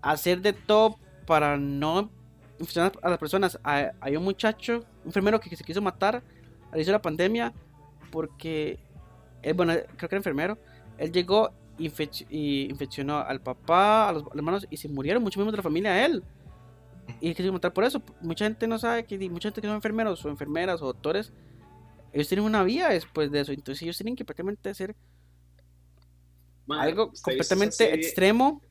hacer 0.01 0.41
de 0.41 0.53
todo 0.53 0.97
para 1.27 1.57
no 1.57 2.11
infeccionar 2.59 2.93
a 3.03 3.11
las 3.11 3.19
personas. 3.19 3.59
Hay, 3.63 4.17
un 4.17 4.25
muchacho, 4.25 4.85
un 5.03 5.07
enfermero 5.07 5.41
que 5.41 5.55
se 5.55 5.65
quiso 5.65 5.83
matar 5.83 6.23
al 6.71 6.77
inicio 6.77 6.93
de 6.93 6.99
la 6.99 7.03
pandemia 7.03 7.53
porque 8.11 8.79
él, 9.43 9.55
bueno, 9.55 9.73
creo 9.97 10.09
que 10.09 10.15
era 10.15 10.17
enfermero. 10.17 10.59
Él 10.99 11.13
llegó 11.13 11.51
infec- 11.79 12.27
y 12.31 12.71
infeccionó 12.71 13.19
al 13.19 13.41
papá, 13.41 14.09
a 14.09 14.13
los 14.13 14.25
hermanos 14.35 14.67
y 14.71 14.77
se 14.77 14.89
murieron 14.89 15.23
muchos 15.23 15.39
miembros 15.39 15.53
de 15.53 15.59
la 15.59 15.63
familia 15.63 15.93
de 15.93 16.05
él. 16.05 16.25
Y 17.21 17.35
quiso 17.35 17.53
matar 17.53 17.73
por 17.73 17.85
eso. 17.85 18.03
Mucha 18.23 18.47
gente 18.47 18.67
no 18.67 18.79
sabe 18.79 19.05
que 19.05 19.19
mucha 19.29 19.49
gente 19.49 19.61
que 19.61 19.67
son 19.67 19.77
enfermeros 19.77 20.25
o 20.25 20.29
enfermeras 20.31 20.81
o 20.81 20.87
doctores, 20.87 21.33
ellos 22.15 22.29
tienen 22.29 22.47
una 22.47 22.63
vida 22.65 22.89
después 22.91 23.31
de 23.31 23.41
eso. 23.41 23.53
Entonces 23.53 23.83
ellos 23.83 23.97
tienen 23.99 24.17
que 24.17 24.25
prácticamente 24.25 24.71
hacer 24.71 24.95
algo 26.69 27.11
¿usted 27.13 27.33
ha 27.33 27.35
visto 27.35 27.55
esa 27.55 27.55
completamente 27.55 27.95
extremo 27.95 28.63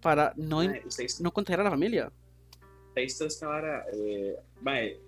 para 0.00 0.32
no, 0.36 0.62
in- 0.62 0.70
Mae, 0.70 0.82
¿usted 0.86 1.02
ha 1.02 1.04
visto- 1.04 1.22
no 1.24 1.32
contagiar 1.32 1.60
a 1.60 1.64
la 1.64 1.70
familia. 1.70 2.12
¿usted 2.88 3.00
visto 3.04 3.24
esta 3.26 3.46
vara? 3.48 3.84
Eh, 3.92 4.36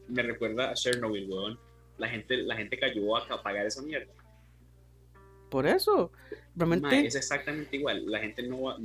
me 0.08 0.22
recuerda 0.22 0.70
a 0.70 0.74
Chernobyl, 0.74 1.28
weón. 1.30 1.58
La 1.98 2.08
gente, 2.08 2.36
la 2.38 2.56
gente 2.56 2.78
cayó 2.78 3.16
a 3.16 3.26
ca- 3.28 3.42
pagar 3.42 3.66
esa 3.66 3.82
mierda. 3.82 4.12
Por 5.50 5.66
eso, 5.66 6.12
realmente, 6.54 7.06
es 7.06 7.16
exactamente 7.16 7.76
igual. 7.76 8.06
La 8.06 8.20
gente 8.20 8.42
no 8.44 8.62
va 8.62 8.76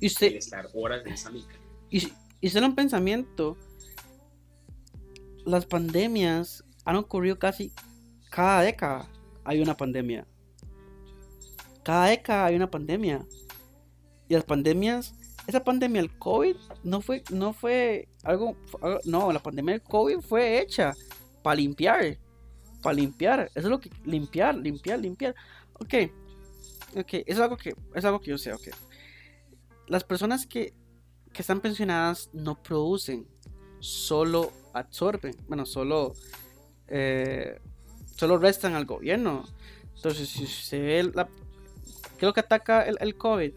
y 0.00 0.06
usted, 0.06 0.26
quiere 0.28 0.38
estar 0.38 0.68
horas 0.74 1.04
en 1.04 1.12
esa 1.12 1.30
mica. 1.30 1.54
Y, 1.90 2.12
y 2.40 2.48
solo 2.48 2.66
un 2.66 2.74
pensamiento, 2.74 3.56
las 5.44 5.66
pandemias 5.66 6.64
han 6.84 6.96
ocurrido 6.96 7.38
casi 7.38 7.72
cada 8.30 8.62
década. 8.62 9.08
Hay 9.44 9.60
una 9.60 9.76
pandemia. 9.76 10.26
Cada 11.82 12.06
década 12.06 12.46
hay 12.46 12.56
una 12.56 12.70
pandemia. 12.70 13.24
Y 14.28 14.34
las 14.34 14.44
pandemias, 14.44 15.14
esa 15.46 15.62
pandemia, 15.62 16.00
el 16.00 16.18
COVID, 16.18 16.56
no 16.82 17.00
fue, 17.00 17.22
no 17.30 17.52
fue 17.52 18.08
algo, 18.22 18.56
no, 19.04 19.32
la 19.32 19.42
pandemia 19.42 19.74
del 19.74 19.82
COVID 19.82 20.20
fue 20.20 20.60
hecha 20.60 20.94
para 21.42 21.56
limpiar. 21.56 22.18
Para 22.82 22.94
limpiar. 22.94 23.50
Eso 23.54 23.66
es 23.66 23.70
lo 23.70 23.80
que, 23.80 23.90
limpiar, 24.04 24.56
limpiar, 24.56 24.98
limpiar. 24.98 25.34
Ok. 25.74 25.94
Ok, 26.96 27.14
es 27.26 27.38
algo 27.38 27.56
que, 27.56 27.74
es 27.94 28.04
algo 28.04 28.20
que 28.20 28.30
yo 28.30 28.38
sé, 28.38 28.52
ok. 28.52 28.68
Las 29.88 30.04
personas 30.04 30.46
que 30.46 30.72
que 31.34 31.42
están 31.42 31.60
pensionadas 31.60 32.30
no 32.32 32.62
producen, 32.62 33.26
solo 33.80 34.52
absorben, 34.72 35.36
bueno, 35.48 35.66
solo, 35.66 36.14
eh, 36.88 37.60
solo 38.16 38.38
restan 38.38 38.74
al 38.74 38.84
gobierno. 38.84 39.44
Entonces, 39.96 40.28
si 40.28 40.46
se 40.46 40.78
ve 40.80 41.10
la, 41.14 41.26
¿qué 41.26 42.18
es 42.18 42.22
lo 42.22 42.32
que 42.32 42.40
ataca 42.40 42.82
el, 42.82 43.16
COVID? 43.16 43.52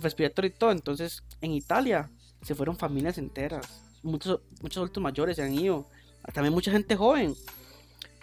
Respiratorio 0.00 0.50
y 0.50 0.54
todo. 0.54 0.72
Entonces, 0.72 1.22
en 1.40 1.52
Italia 1.52 2.10
se 2.42 2.54
fueron 2.54 2.76
familias 2.76 3.18
enteras. 3.18 3.82
Muchos, 4.02 4.40
muchos 4.62 4.78
adultos 4.78 5.02
mayores 5.02 5.36
se 5.36 5.42
han 5.42 5.54
ido. 5.54 5.86
También 6.32 6.52
mucha 6.52 6.70
gente 6.70 6.96
joven. 6.96 7.34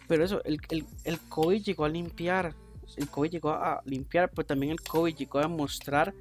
Pero 0.07 0.23
eso, 0.23 0.43
el, 0.43 0.59
el, 0.69 0.85
el 1.03 1.19
COVID 1.19 1.63
llegó 1.63 1.85
a 1.85 1.89
limpiar. 1.89 2.53
El 2.95 3.09
COVID 3.09 3.31
llegó 3.31 3.51
a 3.51 3.81
limpiar, 3.85 4.29
pero 4.29 4.45
también 4.45 4.71
el 4.71 4.81
COVID 4.81 5.15
llegó 5.15 5.39
a 5.39 5.47
mostrar 5.47 6.13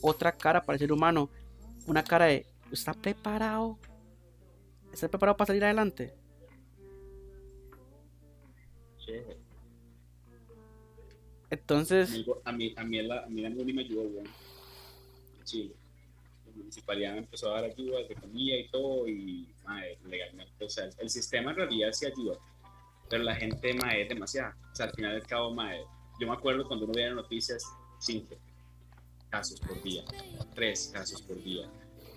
otra 0.00 0.32
cara 0.32 0.62
para 0.62 0.74
el 0.74 0.80
ser 0.80 0.92
humano 0.92 1.30
una 1.86 2.02
cara 2.02 2.26
de 2.26 2.46
¿está 2.70 2.94
preparado? 2.94 3.78
¿Está 4.92 5.08
preparado 5.08 5.36
para 5.36 5.46
salir 5.46 5.64
adelante? 5.64 6.14
Che, 9.04 9.22
Entonces, 11.50 12.10
amigo, 12.10 12.40
a 12.44 12.52
mí, 12.52 12.74
a 12.76 12.84
mí, 12.84 13.02
la, 13.02 13.24
a 13.24 13.26
mí 13.26 13.42
la 13.42 13.50
me 13.50 13.82
ayudó, 13.82 14.02
weón. 14.02 14.26
En 15.38 15.44
Chile. 15.44 15.74
La 16.46 16.52
municipalidad 16.56 17.12
me 17.12 17.18
empezó 17.18 17.50
a 17.50 17.60
dar 17.60 17.64
ayudas 17.70 18.08
de 18.08 18.14
comida 18.14 18.56
y 18.56 18.68
todo, 18.68 19.06
y 19.06 19.54
mae, 19.64 19.98
legalmente, 20.06 20.64
o 20.64 20.70
sea, 20.70 20.88
el 20.98 21.10
sistema 21.10 21.50
en 21.50 21.56
realidad 21.56 21.92
sí 21.92 22.06
ayuda, 22.06 22.38
pero 23.10 23.24
la 23.24 23.34
gente 23.34 23.74
mae, 23.74 24.02
es 24.02 24.08
demasiada. 24.08 24.56
O 24.72 24.74
sea, 24.74 24.86
al 24.86 24.92
final 24.92 25.12
del 25.12 25.26
cabo, 25.26 25.52
mae, 25.52 25.84
yo 26.20 26.26
me 26.26 26.32
acuerdo 26.32 26.66
cuando 26.66 26.86
uno 26.86 26.94
veía 26.94 27.10
noticias, 27.10 27.64
cinco 27.98 28.36
casos 29.28 29.60
por 29.60 29.82
día, 29.82 30.04
tres 30.54 30.90
casos 30.94 31.20
por 31.22 31.42
día, 31.42 31.68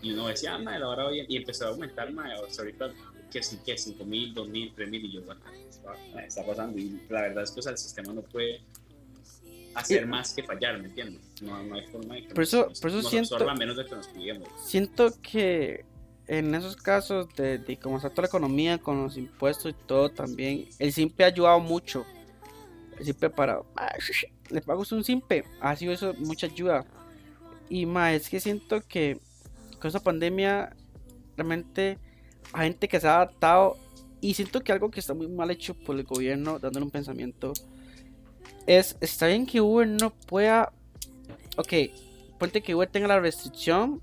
y 0.01 0.13
uno 0.13 0.27
decía, 0.27 0.53
ah, 0.53 0.59
mae, 0.59 0.79
la 0.79 0.87
hora 0.87 1.03
va 1.05 1.11
bien, 1.11 1.25
y 1.27 1.35
empezó 1.35 1.65
a 1.65 1.69
aumentar, 1.69 2.13
mae, 2.13 2.33
o 2.39 2.49
sea, 2.49 2.63
ahorita 2.63 2.93
que 3.31 3.43
sí, 3.43 3.57
que 3.65 3.77
cinco 3.77 4.05
mil, 4.05 4.33
dos 4.33 4.47
mil, 4.49 4.71
tres 4.75 4.89
mil, 4.89 5.03
y 5.05 5.11
yo, 5.11 5.21
bueno, 5.23 5.41
está, 5.69 5.95
mae, 6.13 6.25
está 6.27 6.45
pasando, 6.45 6.77
y 6.79 7.01
la 7.09 7.21
verdad 7.21 7.43
es 7.43 7.51
que 7.51 7.59
o 7.59 7.63
sea, 7.63 7.71
el 7.73 7.77
sistema 7.77 8.13
no 8.13 8.21
puede 8.21 8.61
hacer 9.75 10.03
Y- 10.03 10.05
más 10.05 10.33
que 10.33 10.43
fallar, 10.43 10.79
¿me 10.79 10.87
entiendes? 10.87 11.21
No, 11.41 11.61
no 11.63 11.75
hay 11.75 11.85
forma 11.87 12.15
de 12.15 12.27
que 12.27 12.33
Por 12.33 12.43
eso- 12.43 12.67
nos, 12.69 12.79
por 12.79 12.89
eso 12.89 13.01
nos 13.01 13.09
siento- 13.09 13.55
menos 13.55 13.77
de 13.77 13.85
que 13.85 13.95
nos 13.95 14.09
siento 14.65 15.13
que 15.21 15.85
en 16.27 16.53
esos 16.55 16.75
casos 16.75 17.27
de, 17.35 17.57
de 17.59 17.77
cómo 17.77 17.97
está 17.97 18.09
toda 18.09 18.23
la 18.23 18.27
economía 18.27 18.77
con 18.79 19.01
los 19.03 19.15
impuestos 19.17 19.71
y 19.71 19.85
todo 19.87 20.09
también, 20.09 20.67
el 20.79 20.91
simple 20.91 21.23
ha 21.25 21.27
ayudado 21.29 21.59
mucho. 21.59 22.05
El 22.99 23.05
simple 23.05 23.29
para, 23.29 23.61
"Ah, 23.75 23.93
le 24.49 24.61
pago 24.61 24.83
un 24.91 25.03
simple, 25.03 25.45
ha 25.61 25.75
sido 25.75 25.93
eso 25.93 26.13
mucha 26.17 26.47
ayuda. 26.47 26.85
Y 27.69 27.85
más, 27.85 28.13
es 28.13 28.29
que 28.29 28.39
siento 28.39 28.81
que 28.81 29.19
con 29.79 29.89
esa 29.89 29.99
pandemia 30.01 30.75
realmente 31.37 31.97
hay 32.57 32.69
gente 32.69 32.87
que 32.87 32.99
se 32.99 33.07
ha 33.07 33.17
adaptado 33.17 33.77
y 34.19 34.33
siento 34.33 34.63
que 34.63 34.71
algo 34.71 34.89
que 34.89 34.99
está 34.99 35.13
muy 35.13 35.27
mal 35.27 35.51
hecho 35.51 35.75
por 35.75 35.95
el 35.95 36.03
gobierno, 36.03 36.57
dándole 36.57 36.85
un 36.85 36.91
pensamiento, 36.91 37.53
es, 38.65 38.97
está 38.99 39.27
bien 39.27 39.45
que 39.45 39.61
Uber 39.61 39.87
no 39.87 40.09
pueda, 40.09 40.73
ok, 41.55 41.73
ponte 42.39 42.63
que 42.63 42.73
Uber 42.73 42.89
tenga 42.89 43.07
la 43.07 43.19
restricción, 43.19 44.01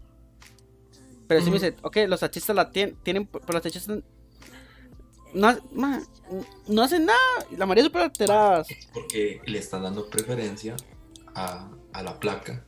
Pero 1.26 1.40
sí 1.40 1.50
me 1.50 1.54
dice, 1.54 1.74
ok, 1.82 1.96
los 2.06 2.20
taxistas 2.20 2.54
la 2.54 2.70
tienen, 2.70 2.96
tienen 3.02 3.26
pero 3.26 3.54
los 3.54 3.62
taxistas 3.62 4.02
no, 5.32 5.58
no 6.68 6.82
hacen 6.82 7.06
nada, 7.06 7.18
la 7.56 7.66
mayoría 7.66 7.84
súper 7.84 8.02
alteradas. 8.02 8.68
Porque 8.92 9.40
le 9.46 9.58
están 9.58 9.82
dando 9.82 10.08
preferencia 10.08 10.76
a, 11.34 11.70
a 11.92 12.02
la 12.02 12.20
placa, 12.20 12.64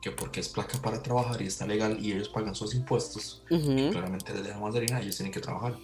que 0.00 0.10
porque 0.10 0.40
es 0.40 0.48
placa 0.48 0.78
para 0.80 1.02
trabajar 1.02 1.40
y 1.42 1.46
está 1.46 1.66
legal 1.66 1.98
y 2.00 2.12
ellos 2.12 2.28
pagan 2.28 2.54
sus 2.54 2.74
impuestos, 2.74 3.42
Ujú. 3.50 3.90
claramente 3.90 4.32
les 4.32 4.44
deja 4.44 4.58
más 4.58 4.74
harina, 4.74 5.00
ellos 5.00 5.16
tienen 5.16 5.32
que 5.32 5.40
trabajar. 5.40 5.76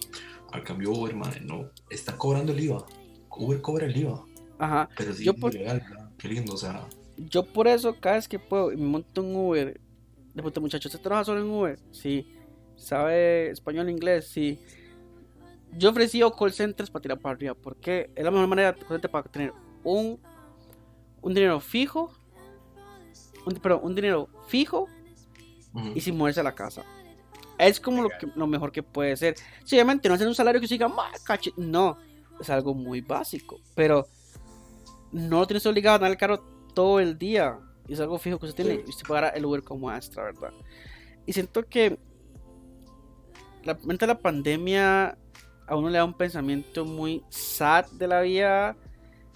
Al 0.51 0.63
cambio 0.63 0.91
Uber, 0.91 1.15
madre, 1.15 1.41
no, 1.41 1.69
está 1.89 2.17
cobrando 2.17 2.51
el 2.53 2.59
IVA. 2.61 2.85
Uber 3.29 3.61
cobra 3.61 3.85
el 3.85 3.95
IVA, 3.95 4.25
Ajá. 4.57 4.89
pero 4.97 5.13
sí 5.13 5.23
Yo 5.23 5.33
es 5.33 5.39
por- 5.39 5.53
ilegal, 5.53 5.81
¿verdad? 5.87 6.09
Qué 6.17 6.27
lindo, 6.29 6.53
o 6.53 6.57
sea, 6.57 6.87
Yo 7.17 7.43
por 7.43 7.67
eso, 7.67 7.95
cada 7.99 8.15
vez 8.15 8.27
que 8.27 8.39
puedo, 8.39 8.71
y 8.71 8.77
me 8.77 8.85
monto 8.85 9.21
en 9.21 9.35
Uber. 9.35 9.79
De 10.33 10.43
puta, 10.43 10.59
muchacho, 10.59 10.87
¿usted 10.87 11.01
trabaja 11.01 11.25
solo 11.25 11.41
en 11.41 11.49
Uber? 11.49 11.79
Sí. 11.91 12.31
¿Sabe 12.75 13.49
español 13.49 13.87
e 13.87 13.91
inglés? 13.91 14.27
Sí. 14.27 14.59
Yo 15.75 15.89
ofrecí 15.89 16.21
call 16.37 16.53
centers 16.53 16.91
para 16.91 17.01
tirar 17.01 17.19
para 17.19 17.33
arriba. 17.35 17.55
Porque 17.55 18.11
es 18.15 18.23
la 18.23 18.29
mejor 18.29 18.47
manera 18.47 18.75
para 19.11 19.23
tener 19.29 19.51
un, 19.83 20.19
un 21.21 21.33
dinero 21.33 21.59
fijo. 21.59 22.11
Un, 23.47 23.53
perdón, 23.55 23.79
un 23.83 23.95
dinero 23.95 24.27
fijo 24.47 24.87
ujú. 25.73 25.91
y 25.95 26.01
sin 26.01 26.17
moverse 26.17 26.41
a 26.41 26.43
la 26.43 26.53
casa. 26.53 26.83
Es 27.57 27.79
como 27.79 28.03
lo, 28.03 28.09
que, 28.09 28.27
lo 28.35 28.45
mejor 28.45 28.71
que 28.71 28.83
puede 28.83 29.15
ser. 29.15 29.35
Sí, 29.63 29.75
obviamente 29.75 30.09
no 30.09 30.15
hacer 30.15 30.27
un 30.27 30.35
salario 30.35 30.59
que 30.59 30.67
se 30.67 30.75
diga, 30.75 30.89
"Ma, 30.89 31.05
cache-". 31.25 31.53
No, 31.55 31.97
es 32.39 32.49
algo 32.49 32.73
muy 32.73 33.01
básico. 33.01 33.59
Pero 33.73 34.07
no 35.11 35.39
lo 35.39 35.47
tienes 35.47 35.65
obligado 35.65 35.93
a 35.93 35.95
andar 35.95 36.11
el 36.11 36.17
carro 36.17 36.43
todo 36.73 36.99
el 36.99 37.17
día. 37.17 37.57
Es 37.87 37.99
algo 37.99 38.19
fijo 38.19 38.37
que 38.37 38.47
usted 38.47 38.63
tiene. 38.63 38.83
Y 38.85 38.89
usted 38.89 39.07
pagará 39.07 39.29
el 39.29 39.45
Uber 39.45 39.63
como 39.63 39.91
extra, 39.91 40.23
¿verdad? 40.23 40.51
Y 41.25 41.33
siento 41.33 41.65
que 41.65 41.97
la, 43.63 43.73
mente 43.83 44.05
de 44.05 44.13
la 44.13 44.19
pandemia 44.19 45.17
a 45.67 45.75
uno 45.75 45.89
le 45.89 45.97
da 45.97 46.05
un 46.05 46.13
pensamiento 46.13 46.85
muy 46.85 47.23
sad 47.29 47.85
de 47.91 48.07
la 48.07 48.21
vida. 48.21 48.75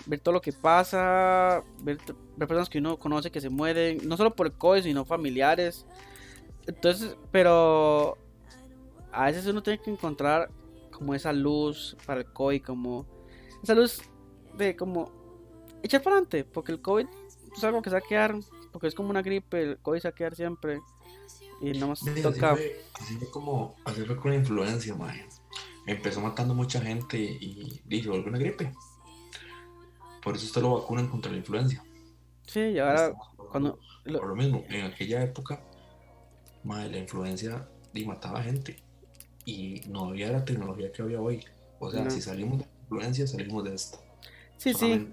Ver 0.06 0.20
todo 0.20 0.34
lo 0.34 0.42
que 0.42 0.52
pasa, 0.52 1.64
ver, 1.80 2.00
personas 2.48 2.70
que 2.70 2.80
uno 2.80 2.98
conoce 2.98 3.32
que 3.32 3.42
se 3.42 3.50
mueren, 3.50 4.08
no 4.08 4.18
solo 4.18 4.36
por 4.36 4.48
el 4.48 4.54
COVID, 4.54 4.84
sino 4.84 5.06
familiares. 5.06 5.86
Entonces, 6.68 7.16
pero 7.32 8.18
a 9.12 9.26
veces 9.26 9.46
uno 9.48 9.64
tiene 9.64 9.82
que 9.82 9.92
encontrar 9.92 10.50
como 10.92 11.14
esa 11.16 11.34
luz 11.34 11.98
para 12.06 12.22
el 12.22 12.32
COVID, 12.32 12.62
como 12.64 13.06
esa 13.64 13.74
luz 13.74 14.02
de 14.58 14.76
como 14.76 15.12
echar 15.84 16.02
para 16.02 16.18
adelante, 16.18 16.44
porque 16.44 16.72
el 16.72 16.82
COVID 16.82 17.08
es 17.56 17.64
algo 17.64 17.82
que 17.82 17.90
se 17.90 17.96
va 17.96 18.00
a 18.00 18.08
quedar, 18.08 18.36
porque 18.72 18.88
es 18.88 18.96
como 18.96 19.10
una 19.10 19.22
gripe, 19.22 19.62
el 19.62 19.78
COVID 19.80 20.00
se 20.00 20.08
va 20.08 20.12
a 20.12 20.16
quedar 20.16 20.36
siempre. 20.36 20.82
Y 21.62 21.74
no 21.74 21.92
así 21.92 22.22
toca. 22.22 22.56
fue, 22.56 22.84
así 22.94 23.16
fue 23.18 23.30
como, 23.30 23.76
así 23.86 24.02
fue 24.02 24.18
con 24.18 24.32
la 24.32 24.38
influencia. 24.38 24.96
Empezó 25.86 26.22
matando 26.22 26.54
mucha 26.54 26.82
gente 26.82 27.18
y 27.18 27.82
dije, 27.86 28.10
vuelve 28.10 28.30
una 28.30 28.40
gripe. 28.40 28.74
Por 30.24 30.36
eso 30.36 30.46
usted 30.46 30.62
lo 30.62 30.80
vacunan 30.80 31.08
contra 31.08 31.32
la 31.32 31.38
influencia. 31.38 31.84
Sí, 32.52 32.60
y 32.60 32.80
ahora 32.80 33.14
cuando 33.50 33.80
lo- 34.04 34.20
Por 34.20 34.28
lo 34.30 34.36
mismo, 34.36 34.66
en 34.70 34.86
aquella 34.88 35.24
época, 35.24 35.62
mae, 36.66 36.90
la 36.90 36.98
influencia 36.98 37.66
di, 37.94 38.06
mataba 38.06 38.44
gente. 38.44 38.76
Y 39.46 39.82
no 39.88 40.10
había 40.10 40.32
la 40.32 40.44
tecnología 40.44 40.92
que 40.92 41.02
había 41.02 41.22
hoy. 41.22 41.46
O 41.80 41.90
sea, 41.90 42.04
No. 42.04 42.12
si 42.12 42.22
salimos 42.22 42.60
de 42.60 42.66
la 42.66 42.72
influencia, 42.82 43.26
salimos 43.26 43.64
de 43.64 43.74
esta. 43.76 43.98
sí, 44.58 44.74
sí, 44.74 45.08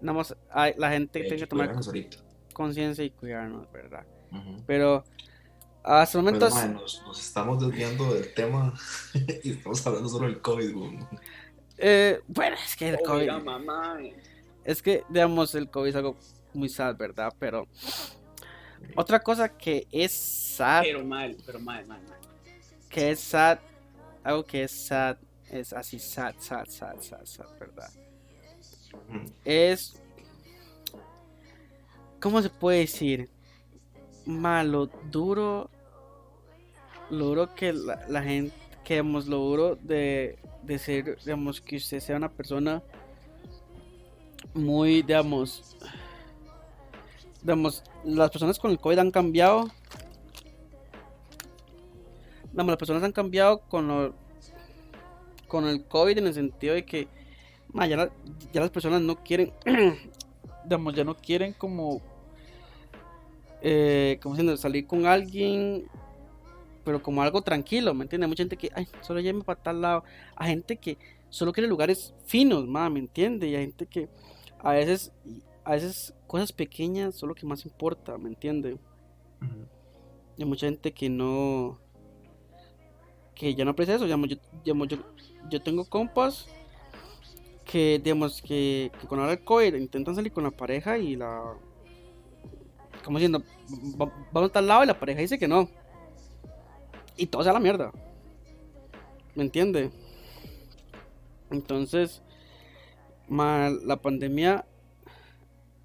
nada 0.00 0.18
más 0.18 0.36
hay, 0.50 0.74
la 0.78 0.90
gente 0.90 1.20
tiene 1.20 1.36
que 1.36 1.46
tomar 1.46 1.74
conciencia 2.52 3.04
y 3.04 3.10
cuidarnos, 3.10 3.70
¿verdad? 3.72 4.06
Pero 4.66 5.04
hasta 5.82 6.16
el 6.18 6.24
momento 6.24 6.46
Pero, 6.46 6.54
mae, 6.54 6.68
nos, 6.68 7.02
nos 7.06 7.20
estamos 7.20 7.60
desviando 7.66 8.14
del 8.14 8.32
tema 8.34 8.72
y 9.42 9.50
estamos 9.50 9.84
hablando 9.86 10.08
solo 10.08 10.26
del 10.26 10.40
COVID, 10.40 10.76
weón. 10.76 11.08
eh, 11.76 12.20
bueno, 12.28 12.56
es 12.64 12.76
que 12.76 12.90
el 12.90 12.98
COVID 13.00 13.20
Oiga, 13.20 13.38
mamá. 13.40 13.98
Es 14.64 14.80
que, 14.80 15.04
digamos, 15.10 15.54
el 15.54 15.68
COVID 15.68 15.90
es 15.90 15.96
algo 15.96 16.16
muy 16.54 16.68
sad, 16.68 16.96
¿verdad? 16.96 17.32
Pero 17.38 17.66
otra 18.96 19.20
cosa 19.20 19.48
que 19.48 19.86
es 19.90 20.12
sad, 20.12 20.82
Pero 20.82 21.04
mal, 21.04 21.36
pero 21.44 21.58
mal, 21.58 21.86
mal, 21.86 22.02
mal. 22.02 22.18
que 22.88 23.10
es 23.10 23.20
sad, 23.20 23.58
algo 24.22 24.44
que 24.44 24.64
es 24.64 24.70
sad, 24.72 25.16
es 25.50 25.72
así 25.72 25.98
sad, 25.98 26.34
sad, 26.38 26.66
sad, 26.66 27.00
sad, 27.00 27.24
sad, 27.24 27.58
¿verdad? 27.58 27.90
Es, 29.44 30.00
¿cómo 32.20 32.40
se 32.42 32.50
puede 32.50 32.80
decir? 32.80 33.28
Malo, 34.26 34.86
duro, 35.10 35.70
lo 37.10 37.26
duro 37.26 37.54
que 37.54 37.72
la, 37.72 38.06
la 38.08 38.22
gente, 38.22 38.54
que 38.84 38.94
digamos, 38.94 39.26
lo 39.26 39.38
duro 39.38 39.76
de, 39.76 40.38
de 40.62 40.78
ser, 40.78 41.18
digamos, 41.18 41.60
que 41.60 41.76
usted 41.76 42.00
sea 42.00 42.16
una 42.16 42.30
persona 42.30 42.82
muy, 44.54 45.02
digamos, 45.02 45.76
digamos, 47.44 47.84
las 48.04 48.30
personas 48.30 48.58
con 48.58 48.70
el 48.72 48.80
COVID 48.80 48.98
han 48.98 49.10
cambiado. 49.12 49.70
Digamos, 52.50 52.70
las 52.72 52.78
personas 52.78 53.02
han 53.04 53.12
cambiado 53.12 53.60
con 53.60 53.86
lo, 53.86 54.14
con 55.46 55.66
el 55.66 55.84
COVID 55.84 56.18
en 56.18 56.26
el 56.26 56.34
sentido 56.34 56.74
de 56.74 56.84
que 56.84 57.06
ya, 57.74 57.96
la- 57.96 58.10
ya 58.52 58.60
las 58.60 58.70
personas 58.70 59.02
no 59.02 59.16
quieren, 59.22 59.52
digamos, 60.64 60.94
ya 60.94 61.04
no 61.04 61.16
quieren 61.16 61.52
como, 61.52 62.00
eh, 63.60 64.18
como 64.22 64.34
diciendo, 64.34 64.56
salir 64.56 64.86
con 64.86 65.06
alguien, 65.06 65.86
pero 66.84 67.02
como 67.02 67.22
algo 67.22 67.42
tranquilo, 67.42 67.92
¿me 67.94 68.04
entiendes? 68.04 68.28
Mucha 68.28 68.42
gente 68.42 68.56
que, 68.56 68.70
ay, 68.74 68.86
solo 69.00 69.20
llévame 69.20 69.44
para 69.44 69.62
tal 69.62 69.80
lado. 69.80 70.04
Hay 70.36 70.50
gente 70.50 70.76
que 70.76 70.98
solo 71.30 71.52
quiere 71.52 71.68
lugares 71.68 72.14
finos, 72.26 72.66
ma, 72.66 72.88
¿me 72.88 73.00
entiendes? 73.00 73.50
Y 73.50 73.56
hay 73.56 73.64
gente 73.66 73.86
que 73.86 74.08
a 74.60 74.72
veces, 74.72 75.12
a 75.64 75.72
veces 75.72 76.14
cosas 76.26 76.52
pequeñas 76.52 77.14
son 77.14 77.30
lo 77.30 77.34
que 77.34 77.46
más 77.46 77.64
importa, 77.64 78.18
¿me 78.18 78.28
entiendes? 78.28 78.74
Ujú. 79.42 79.66
Y 80.36 80.42
hay 80.42 80.48
mucha 80.48 80.66
gente 80.66 80.92
que 80.92 81.08
no. 81.08 81.78
que 83.34 83.54
ya 83.54 83.64
no 83.64 83.72
aprecia 83.72 83.94
eso. 83.96 84.04
Digamos, 84.04 84.28
yo, 84.28 84.36
digamos, 84.64 84.88
yo, 84.88 84.98
yo 85.50 85.62
tengo 85.62 85.84
compas 85.84 86.46
que, 87.64 88.00
digamos, 88.02 88.42
que, 88.42 88.90
que 89.00 89.06
con 89.06 89.18
ahora 89.20 89.32
el 89.32 89.44
COVID 89.44 89.74
intentan 89.74 90.14
salir 90.14 90.32
con 90.32 90.44
la 90.44 90.50
pareja 90.50 90.98
y 90.98 91.16
la. 91.16 91.54
como 93.04 93.18
diciendo, 93.18 93.42
va- 94.00 94.12
vamos 94.32 94.50
a 94.50 94.52
tal 94.52 94.66
lado 94.66 94.84
y 94.84 94.86
la 94.86 94.98
pareja 94.98 95.20
dice 95.20 95.38
que 95.38 95.48
no. 95.48 95.68
Y 97.16 97.26
todo 97.26 97.42
se 97.42 97.48
va 97.48 97.52
a 97.52 97.54
la 97.54 97.60
mierda. 97.64 97.92
¿Me 99.34 99.42
entiende? 99.44 99.90
Entonces, 101.50 102.22
ma, 103.28 103.70
la 103.70 103.96
pandemia 104.00 104.64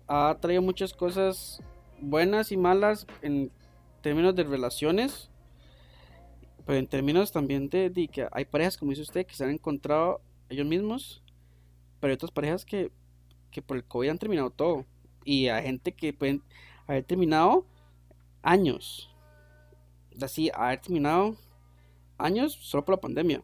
ha 0.10 0.36
traído 0.41 0.64
muchas 0.64 0.91
cosas 0.91 1.62
buenas 2.01 2.51
y 2.51 2.57
malas 2.57 3.05
en 3.22 3.51
términos 4.01 4.36
de 4.36 4.43
relaciones, 4.43 5.30
pero 6.66 6.80
en 6.80 6.88
términos 6.88 7.32
también 7.32 7.70
de, 7.70 7.91
de 7.91 8.07
que 8.07 8.28
hay 8.32 8.45
parejas, 8.45 8.76
como 8.76 8.89
dice 8.89 9.03
usted, 9.03 9.26
que 9.28 9.36
se 9.36 9.43
han 9.43 9.51
encontrado 9.51 10.20
ellos 10.49 10.66
mismos, 10.66 11.22
pero 11.99 12.10
hay 12.10 12.16
otras 12.16 12.32
parejas 12.32 12.66
que, 12.66 12.91
que 13.51 13.62
por 13.62 13.78
el 13.78 13.84
COVID 13.84 14.10
han 14.10 14.18
terminado 14.18 14.49
todo. 14.49 14.86
Y 15.26 15.47
hay 15.47 15.64
gente 15.64 15.91
que 15.91 16.12
pueden 16.12 16.41
haber 16.88 17.03
terminado 17.03 17.68
años. 18.41 19.14
Así, 20.20 20.49
haber 20.55 20.82
terminado 20.82 21.36
años 22.18 22.53
solo 22.53 22.84
por 22.84 22.95
la 22.95 23.01
pandemia. 23.01 23.43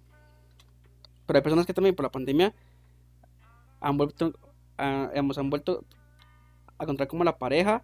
Pero 1.27 1.37
hay 1.37 1.43
personas 1.43 1.67
que 1.67 1.73
también 1.75 1.95
por 1.95 2.05
la 2.05 2.11
pandemia 2.11 2.55
han 3.81 3.97
vuelto, 3.97 4.33
digamos, 5.11 5.37
han 5.37 5.51
vuelto 5.51 5.85
a 6.77 6.83
encontrar 6.83 7.07
como 7.07 7.23
la 7.23 7.37
pareja, 7.37 7.83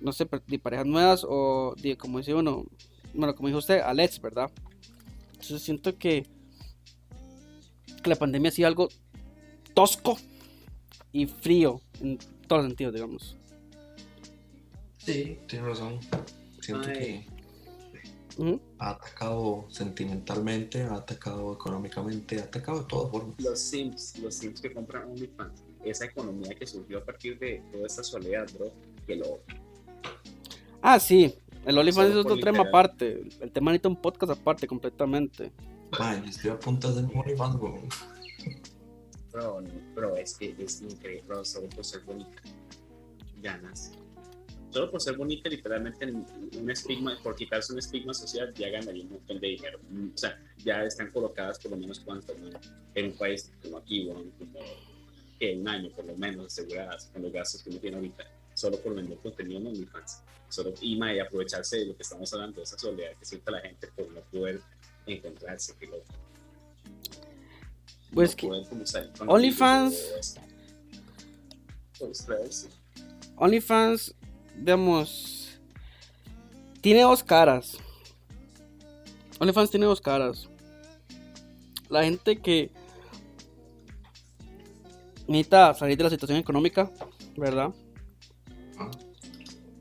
no 0.00 0.12
sé, 0.12 0.28
de 0.46 0.58
parejas 0.58 0.86
nuevas 0.86 1.24
o 1.28 1.74
de, 1.80 1.96
como 1.96 2.18
dice 2.18 2.34
uno, 2.34 2.64
bueno, 3.14 3.34
como 3.34 3.48
dijo 3.48 3.58
usted, 3.58 3.80
Alex, 3.80 4.20
¿verdad? 4.20 4.50
Entonces 5.32 5.62
siento 5.62 5.96
que, 5.96 6.26
que 8.02 8.10
la 8.10 8.16
pandemia 8.16 8.48
ha 8.48 8.52
sido 8.52 8.68
algo 8.68 8.88
tosco 9.74 10.16
y 11.12 11.26
frío 11.26 11.80
en 12.00 12.18
todos 12.46 12.62
los 12.62 12.70
sentidos, 12.70 12.94
digamos. 12.94 13.36
Sí, 14.98 15.38
tiene 15.46 15.68
razón. 15.68 16.00
Siento 16.60 16.88
Ay. 16.88 16.94
que 16.98 17.26
Ujú. 18.38 18.60
ha 18.78 18.90
atacado 18.90 19.66
sentimentalmente, 19.70 20.82
ha 20.82 20.94
atacado 20.94 21.54
económicamente, 21.54 22.40
ha 22.40 22.44
atacado 22.44 22.80
de 22.80 22.86
todas 22.86 23.10
formas. 23.10 23.34
Los 23.38 23.58
Sims, 23.60 24.18
los 24.18 24.34
Sims 24.34 24.60
que 24.60 24.72
compran 24.72 25.08
OnlyFans, 25.10 25.62
esa 25.90 26.06
economía 26.06 26.54
que 26.54 26.66
surgió 26.66 26.98
a 26.98 27.04
partir 27.04 27.38
de 27.38 27.62
toda 27.72 27.86
esta 27.86 28.02
soledad, 28.02 28.46
bro, 28.54 28.72
que 29.06 29.16
lo 29.16 29.40
Ah, 30.82 31.00
sí, 31.00 31.34
el 31.64 31.76
OnlyFans 31.78 32.10
es 32.10 32.16
otro 32.16 32.36
tema 32.38 32.62
aparte, 32.62 33.24
el 33.40 33.50
tema 33.50 33.72
necesita 33.72 33.88
un 33.88 34.00
podcast 34.00 34.32
aparte 34.32 34.66
completamente. 34.66 35.50
Man, 35.98 36.22
yo 36.22 36.30
estoy 36.30 36.50
a 36.50 36.58
punto 36.58 36.92
de 36.92 37.00
hacer 37.00 37.10
un 37.12 37.20
OnlyFans, 37.20 37.56
weón. 37.56 37.88
Bro, 39.32 39.60
no, 39.62 39.70
bro, 39.94 40.16
es 40.16 40.36
que 40.38 40.54
es 40.58 40.80
increíble, 40.80 41.24
bro, 41.26 41.44
solo 41.44 41.68
por 41.68 41.84
ser 41.84 42.02
bonita. 42.04 42.40
Ganas. 43.42 43.92
solo 44.70 44.90
por 44.90 45.00
ser 45.00 45.16
bonita, 45.16 45.48
literalmente 45.48 46.06
un 46.06 46.70
estigma, 46.70 47.18
por 47.22 47.34
quitarse 47.34 47.72
un 47.72 47.78
estigma 47.78 48.14
social, 48.14 48.52
ya 48.54 48.68
ganaría 48.68 49.04
un 49.04 49.10
montón 49.10 49.40
de 49.40 49.48
dinero. 49.48 49.78
O 50.14 50.16
sea, 50.16 50.38
ya 50.64 50.84
están 50.84 51.10
colocadas 51.10 51.58
por 51.58 51.72
lo 51.72 51.76
menos 51.76 52.00
cuántas, 52.00 52.38
¿no? 52.38 52.48
En 52.94 53.06
un 53.06 53.12
país 53.18 53.52
como 53.62 53.78
aquí, 53.78 54.06
bueno, 54.06 54.30
como 54.38 54.60
que 55.38 55.56
un 55.56 55.68
año 55.68 55.90
por 55.90 56.04
lo 56.04 56.16
menos 56.16 56.46
aseguradas 56.46 57.10
con 57.12 57.22
los 57.22 57.32
gastos 57.32 57.62
que 57.62 57.70
uno 57.70 57.78
tiene 57.78 57.96
ahorita, 57.96 58.24
solo 58.54 58.78
por 58.80 58.94
vender 58.94 59.18
contenido 59.18 59.60
en 59.60 59.66
OnlyFans. 59.68 60.22
Solo, 60.48 60.72
y, 60.80 60.96
y 60.96 61.18
aprovecharse 61.18 61.78
de 61.78 61.86
lo 61.86 61.96
que 61.96 62.02
estamos 62.02 62.32
hablando, 62.32 62.58
de 62.58 62.62
esa 62.62 62.78
soledad 62.78 63.10
que 63.18 63.24
siente 63.24 63.50
la 63.50 63.60
gente 63.60 63.88
por 63.88 64.08
no 64.12 64.20
poder 64.20 64.60
encontrarse. 65.06 65.74
Que 65.76 65.86
lo, 65.88 65.96
pues 68.12 68.36
que 68.36 68.46
OnlyFans 69.26 70.38
OnlyFans, 73.36 74.14
digamos, 74.56 75.58
tiene 76.80 77.02
dos 77.02 77.22
caras. 77.22 77.76
OnlyFans 79.38 79.70
tiene 79.70 79.86
dos 79.86 80.00
caras. 80.00 80.48
La 81.88 82.04
gente 82.04 82.40
que 82.40 82.70
necesita 85.28 85.74
salir 85.74 85.96
de 85.96 86.04
la 86.04 86.10
situación 86.10 86.38
económica, 86.38 86.90
¿verdad? 87.36 87.72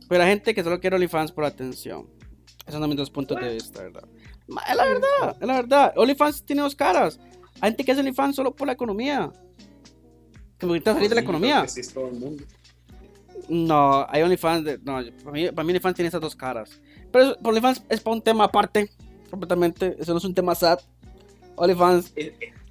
Pero 0.08 0.20
la 0.20 0.28
gente 0.28 0.54
que 0.54 0.64
solo 0.64 0.80
quiere 0.80 0.96
OnlyFans 0.96 1.32
por 1.32 1.46
atención. 1.46 2.08
Esos 2.68 2.80
son 2.80 2.90
mis 2.90 2.98
dos 2.98 3.10
puntos 3.10 3.40
de 3.40 3.54
vista, 3.54 3.84
¿verdad? 3.84 4.04
Es 4.70 4.76
la 4.76 4.86
verdad, 4.86 5.38
es 5.40 5.48
la 5.48 5.54
verdad. 5.56 5.94
OnlyFans 5.98 6.44
tiene 6.46 6.62
dos 6.62 6.76
caras. 6.76 7.20
Hay 7.62 7.72
gente 7.72 7.84
que 7.84 7.92
hace 7.92 8.02
OnlyFans 8.02 8.36
solo 8.36 8.56
por 8.56 8.68
la 8.68 8.74
economía. 8.74 9.32
Que 10.58 10.66
necesita 10.66 10.94
salir 10.94 11.10
de 11.10 11.16
la 11.16 11.22
economía. 11.22 11.66
No, 13.50 14.06
hay 14.10 14.22
OnlyFans. 14.22 14.66
De, 14.66 14.78
no, 14.80 15.00
para 15.24 15.32
mí, 15.32 15.52
para 15.52 15.64
mí 15.64 15.72
OnlyFans 15.72 15.96
tiene 15.96 16.10
esas 16.10 16.22
dos 16.22 16.36
caras. 16.36 16.80
Pero 17.12 17.36
OnlyFans 17.44 17.84
es 17.90 18.02
para 18.02 18.16
un 18.16 18.22
tema 18.22 18.46
aparte. 18.46 18.90
Completamente. 19.30 19.96
Eso 20.00 20.12
no 20.12 20.20
es 20.20 20.26
un 20.26 20.34
tema 20.34 20.54
sad. 20.54 20.80
OnlyFans. 21.56 22.14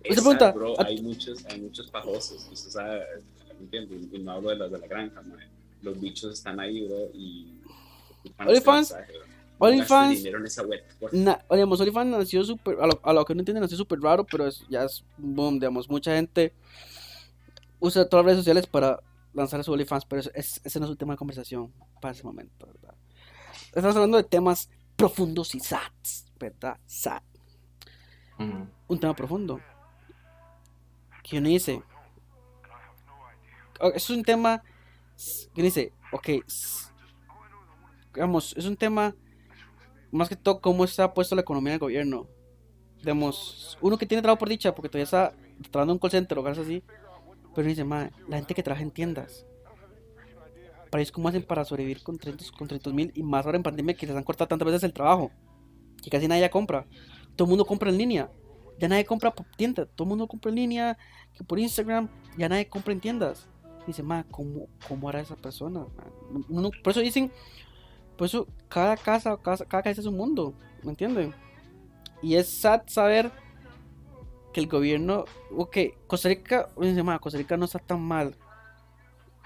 Es, 0.05 0.19
es 0.19 0.25
sad, 0.25 0.53
bro. 0.53 0.75
Hay 0.81 1.03
muchos, 1.03 1.45
hay 1.47 1.61
muchos 1.61 1.91
pajosos. 1.91 2.49
Usted 2.53 2.71
sabe, 2.71 3.03
Y 4.13 4.19
no 4.19 4.33
hablo 4.33 4.51
de 4.51 4.57
las 4.57 4.71
de 4.71 4.79
la 4.79 4.87
granja, 4.87 5.23
man. 5.23 5.39
Los 5.83 6.01
bichos 6.01 6.33
están 6.35 6.61
ahí, 6.61 6.87
bro. 6.87 7.11
Y. 7.15 7.61
OnlyFans. 8.39 8.95
OnlyFans. 9.59 10.23
digamos, 11.51 11.81
OnlyFans 11.81 12.11
nació 12.11 12.45
súper. 12.45 12.79
A, 12.81 12.87
lo, 12.87 13.01
a 13.03 13.13
lo 13.13 13.25
que 13.25 13.35
no 13.35 13.41
entienden, 13.41 13.63
nació 13.63 13.79
súper 13.79 14.01
raro, 14.01 14.25
pero 14.25 14.47
es, 14.47 14.65
ya 14.69 14.85
es 14.85 15.05
boom, 15.17 15.59
digamos. 15.59 15.89
Mucha 15.89 16.15
gente 16.15 16.53
usa 17.81 18.09
todas 18.09 18.25
las 18.25 18.33
redes 18.33 18.41
sociales 18.41 18.67
para 18.67 19.01
lanzar 19.33 19.61
a 19.61 19.63
su 19.63 19.73
OnlyFans, 19.73 20.05
pero 20.07 20.23
es, 20.35 20.61
ese 20.63 20.79
no 20.79 20.87
es 20.87 20.91
un 20.91 20.97
tema 20.97 21.15
de 21.15 21.19
conversación 21.19 21.73
para 22.01 22.13
ese 22.13 22.25
momento, 22.25 22.67
¿verdad? 22.67 22.95
Estamos 23.69 23.97
hablando 23.97 24.17
de 24.17 24.25
temas 24.25 24.71
profundos 24.97 25.55
y 25.55 25.61
sad, 25.61 25.93
¿verdad? 26.39 26.79
Sad. 26.87 27.23
Un 28.89 29.01
tema 29.01 29.15
profundo. 29.15 29.61
Que 31.25 31.39
uno 31.39 31.49
dice. 31.49 31.83
Es 33.95 34.09
un 34.11 34.23
tema 34.23 34.63
que 35.53 35.63
dice, 35.63 35.93
ok, 36.13 36.29
digamos, 38.15 38.55
es 38.57 38.67
un 38.67 38.77
tema 38.77 39.17
más 40.13 40.29
que 40.29 40.37
todo 40.37 40.61
cómo 40.61 40.85
está 40.85 41.13
puesto 41.13 41.35
la 41.35 41.43
economía 41.43 41.73
del 41.73 41.81
gobierno. 41.81 42.29
Digamos, 42.99 43.77
uno 43.81 43.99
que 43.99 44.07
tiene 44.07 44.23
trabajo 44.23 44.39
por 44.39 44.49
dicha, 44.49 44.75
porque 44.75 44.89
todavía 44.89 45.05
está 45.05 45.35
trabajando 45.71 45.93
en 45.93 45.97
un 45.97 45.99
call 45.99 46.11
center 46.13 46.39
o 46.39 46.43
cosas 46.43 46.65
así, 46.65 46.85
pero 47.55 47.67
dice, 47.67 47.85
la 47.85 48.11
gente 48.37 48.55
que 48.55 48.63
trabaja 48.63 48.83
en 48.83 48.93
tiendas, 48.93 49.45
para 50.91 51.03
ellos 51.03 51.11
cómo 51.11 51.29
hacen 51.29 51.43
para 51.43 51.65
sobrevivir 51.65 52.03
con 52.05 52.19
30 52.19 52.45
con 52.55 52.95
mil 52.95 53.11
y 53.15 53.23
más 53.25 53.45
ahora 53.45 53.57
en 53.57 53.65
pandemia 53.65 53.95
que 53.95 54.07
les 54.07 54.15
han 54.15 54.23
cortado 54.23 54.47
tantas 54.47 54.67
veces 54.67 54.85
el 54.85 54.93
trabajo, 54.93 55.33
que 56.01 56.11
casi 56.11 56.29
nadie 56.29 56.43
ya 56.43 56.51
compra. 56.51 56.87
Todo 57.35 57.47
el 57.47 57.51
mundo 57.51 57.65
compra 57.65 57.91
en 57.91 57.99
línea. 57.99 58.31
Ya 58.79 58.89
nadie 58.89 59.05
compra 59.05 59.35
por 59.35 59.47
tienda, 59.57 59.87
todo 59.87 60.05
el 60.05 60.09
mundo 60.09 60.27
compra 60.27 60.51
en 60.51 60.57
línea, 60.57 60.99
que 61.33 61.45
por 61.45 61.59
Instagram, 61.59 62.09
ya 62.37 62.49
nadie 62.49 62.69
compra 62.69 62.93
en 62.93 63.01
tiendas. 63.01 63.49
Dice, 63.87 64.03
ma, 64.03 64.25
¿cómo, 64.31 64.69
¿cómo 64.89 65.09
hará 65.09 65.21
esa 65.21 65.37
persona? 65.37 65.87
por 66.83 66.91
eso 66.91 67.01
dicen, 67.01 67.31
por 68.17 68.27
eso 68.27 68.47
cada 68.69 68.97
casa, 68.97 69.37
cada, 69.37 69.59
cada 69.59 69.83
casa 69.83 70.01
es 70.01 70.07
un 70.07 70.17
mundo, 70.17 70.55
¿me 70.83 70.91
entienden? 70.91 71.35
Y 72.23 72.37
es 72.37 72.49
sad 72.49 72.83
saber 72.87 73.31
que 74.53 74.61
el 74.61 74.69
gobierno, 74.69 75.25
ok, 75.55 75.77
Costa 76.07 76.29
Rica, 76.29 76.69
Costa 77.21 77.39
Rica 77.39 77.57
no 77.57 77.67
está 77.67 77.81
tan 77.81 78.01
mal, 78.01 78.35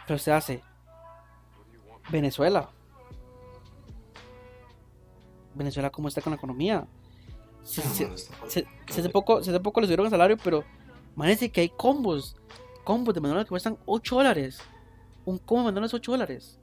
pero 0.06 0.18
se 0.18 0.30
hace. 0.30 0.62
Venezuela. 2.10 2.70
Venezuela, 5.54 5.90
¿cómo 5.90 6.08
está 6.08 6.20
con 6.20 6.30
la 6.30 6.36
economía? 6.36 6.86
Se, 7.68 8.66
hace 8.88 9.08
poco, 9.10 9.38
hace 9.38 9.60
poco 9.60 9.80
les 9.80 9.88
dieron 9.88 10.06
el 10.06 10.10
salario, 10.10 10.38
pero 10.42 10.64
parece 11.14 11.50
que 11.50 11.60
hay 11.60 11.68
combos, 11.68 12.34
combos 12.82 13.14
de 13.14 13.20
menores 13.20 13.44
que 13.44 13.50
cuestan 13.50 13.76
8 13.84 14.16
dólares. 14.16 14.60
Un 15.26 15.36
combo 15.38 15.66
de 15.66 15.72
menores 15.72 15.92
8 15.92 16.12
dólares. 16.12 16.58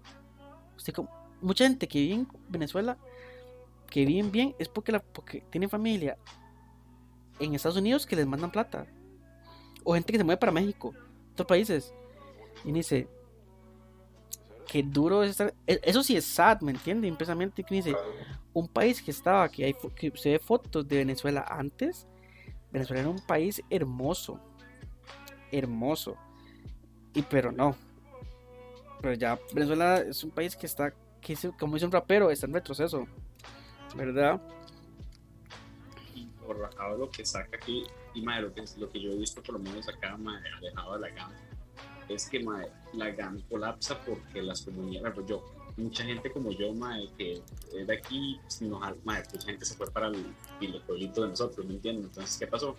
Usted, 0.75 0.93
mucha 1.41 1.65
gente 1.65 1.87
que 1.87 1.99
vive 1.99 2.15
en 2.15 2.27
Venezuela, 2.49 2.97
que 3.89 4.03
viven 4.03 4.31
bien, 4.31 4.55
es 4.57 4.67
porque, 4.67 4.91
la, 4.91 4.99
porque 4.99 5.41
tienen 5.51 5.69
familia 5.69 6.17
en 7.39 7.53
Estados 7.53 7.77
Unidos 7.77 8.07
que 8.07 8.15
les 8.15 8.25
mandan 8.25 8.51
plata. 8.51 8.87
O 9.83 9.93
gente 9.93 10.11
que 10.11 10.17
se 10.17 10.23
mueve 10.23 10.39
para 10.39 10.51
México, 10.51 10.93
otros 11.33 11.47
países. 11.47 11.93
Y 12.63 12.71
dice, 12.71 13.07
qué 14.67 14.81
duro 14.81 15.21
es 15.21 15.31
estar. 15.31 15.53
E, 15.67 15.79
eso 15.83 16.01
sí 16.01 16.17
es 16.17 16.25
sad, 16.25 16.61
¿me 16.61 16.71
entiende? 16.71 17.07
Impresamente 17.07 17.63
que 17.63 17.75
dice, 17.75 17.95
un 18.55 18.67
país 18.67 19.01
que 19.01 19.11
estaba, 19.11 19.49
que, 19.49 19.65
hay, 19.65 19.75
que 19.95 20.11
se 20.15 20.31
ve 20.31 20.39
fotos 20.39 20.87
de 20.87 20.97
Venezuela 20.97 21.45
antes. 21.47 22.07
Venezuela 22.71 23.01
era 23.01 23.09
un 23.09 23.23
país 23.23 23.61
hermoso. 23.69 24.39
Hermoso. 25.51 26.15
Y 27.13 27.21
pero 27.21 27.51
no. 27.51 27.75
Pero 29.01 29.13
ya 29.13 29.37
Venezuela 29.53 29.97
es 29.99 30.23
un 30.23 30.31
país 30.31 30.55
que 30.55 30.65
está, 30.65 30.93
que 31.21 31.35
como 31.59 31.75
dice 31.75 31.85
un 31.85 31.91
rapero, 31.91 32.31
está 32.31 32.47
en 32.47 32.53
retroceso. 32.53 33.05
¿Verdad? 33.95 34.41
por 36.45 36.57
lo 36.99 37.09
que 37.09 37.25
saca 37.25 37.57
aquí, 37.57 37.83
y 38.13 38.21
madre, 38.21 38.43
lo 38.43 38.53
que, 38.53 38.63
lo 38.77 38.89
que 38.89 39.01
yo 39.01 39.11
he 39.11 39.17
visto 39.17 39.41
por 39.41 39.53
lo 39.53 39.59
menos 39.59 39.87
acá, 39.89 40.15
madre, 40.15 40.47
alejado 40.57 40.93
de 40.93 40.99
la 40.99 41.09
GAM, 41.09 41.31
es 42.07 42.29
que 42.29 42.39
madre, 42.39 42.71
la 42.93 43.09
GAM 43.09 43.41
colapsa 43.49 43.99
porque 44.05 44.41
las 44.41 44.61
comunidades, 44.61 45.25
yo, 45.25 45.43
mucha 45.77 46.03
gente 46.03 46.31
como 46.31 46.51
yo, 46.51 46.73
madre, 46.73 47.09
que 47.17 47.41
es 47.73 47.87
de 47.87 47.93
aquí, 47.93 48.39
pues, 48.41 48.61
madre, 49.03 49.23
mucha 49.33 49.45
gente 49.45 49.65
se 49.65 49.75
fue 49.75 49.91
para 49.91 50.07
el, 50.07 50.25
el 50.61 50.81
pueblito 50.81 51.23
de 51.23 51.29
nosotros, 51.29 51.65
¿me 51.65 51.73
entiendes? 51.73 52.05
Entonces, 52.05 52.37
¿qué 52.37 52.47
pasó? 52.47 52.75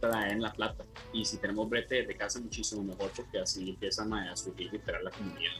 Traen 0.00 0.40
la 0.40 0.52
plata. 0.52 0.84
Y 1.12 1.24
si 1.24 1.36
tenemos 1.36 1.68
brete 1.68 2.06
de 2.06 2.16
casa, 2.16 2.40
muchísimo 2.40 2.82
mejor 2.82 3.10
porque 3.14 3.38
así 3.38 3.68
empieza 3.68 4.04
madre, 4.04 4.30
a 4.30 4.36
surgir 4.36 4.72
literal 4.72 5.04
la 5.04 5.10
comunidad. 5.10 5.52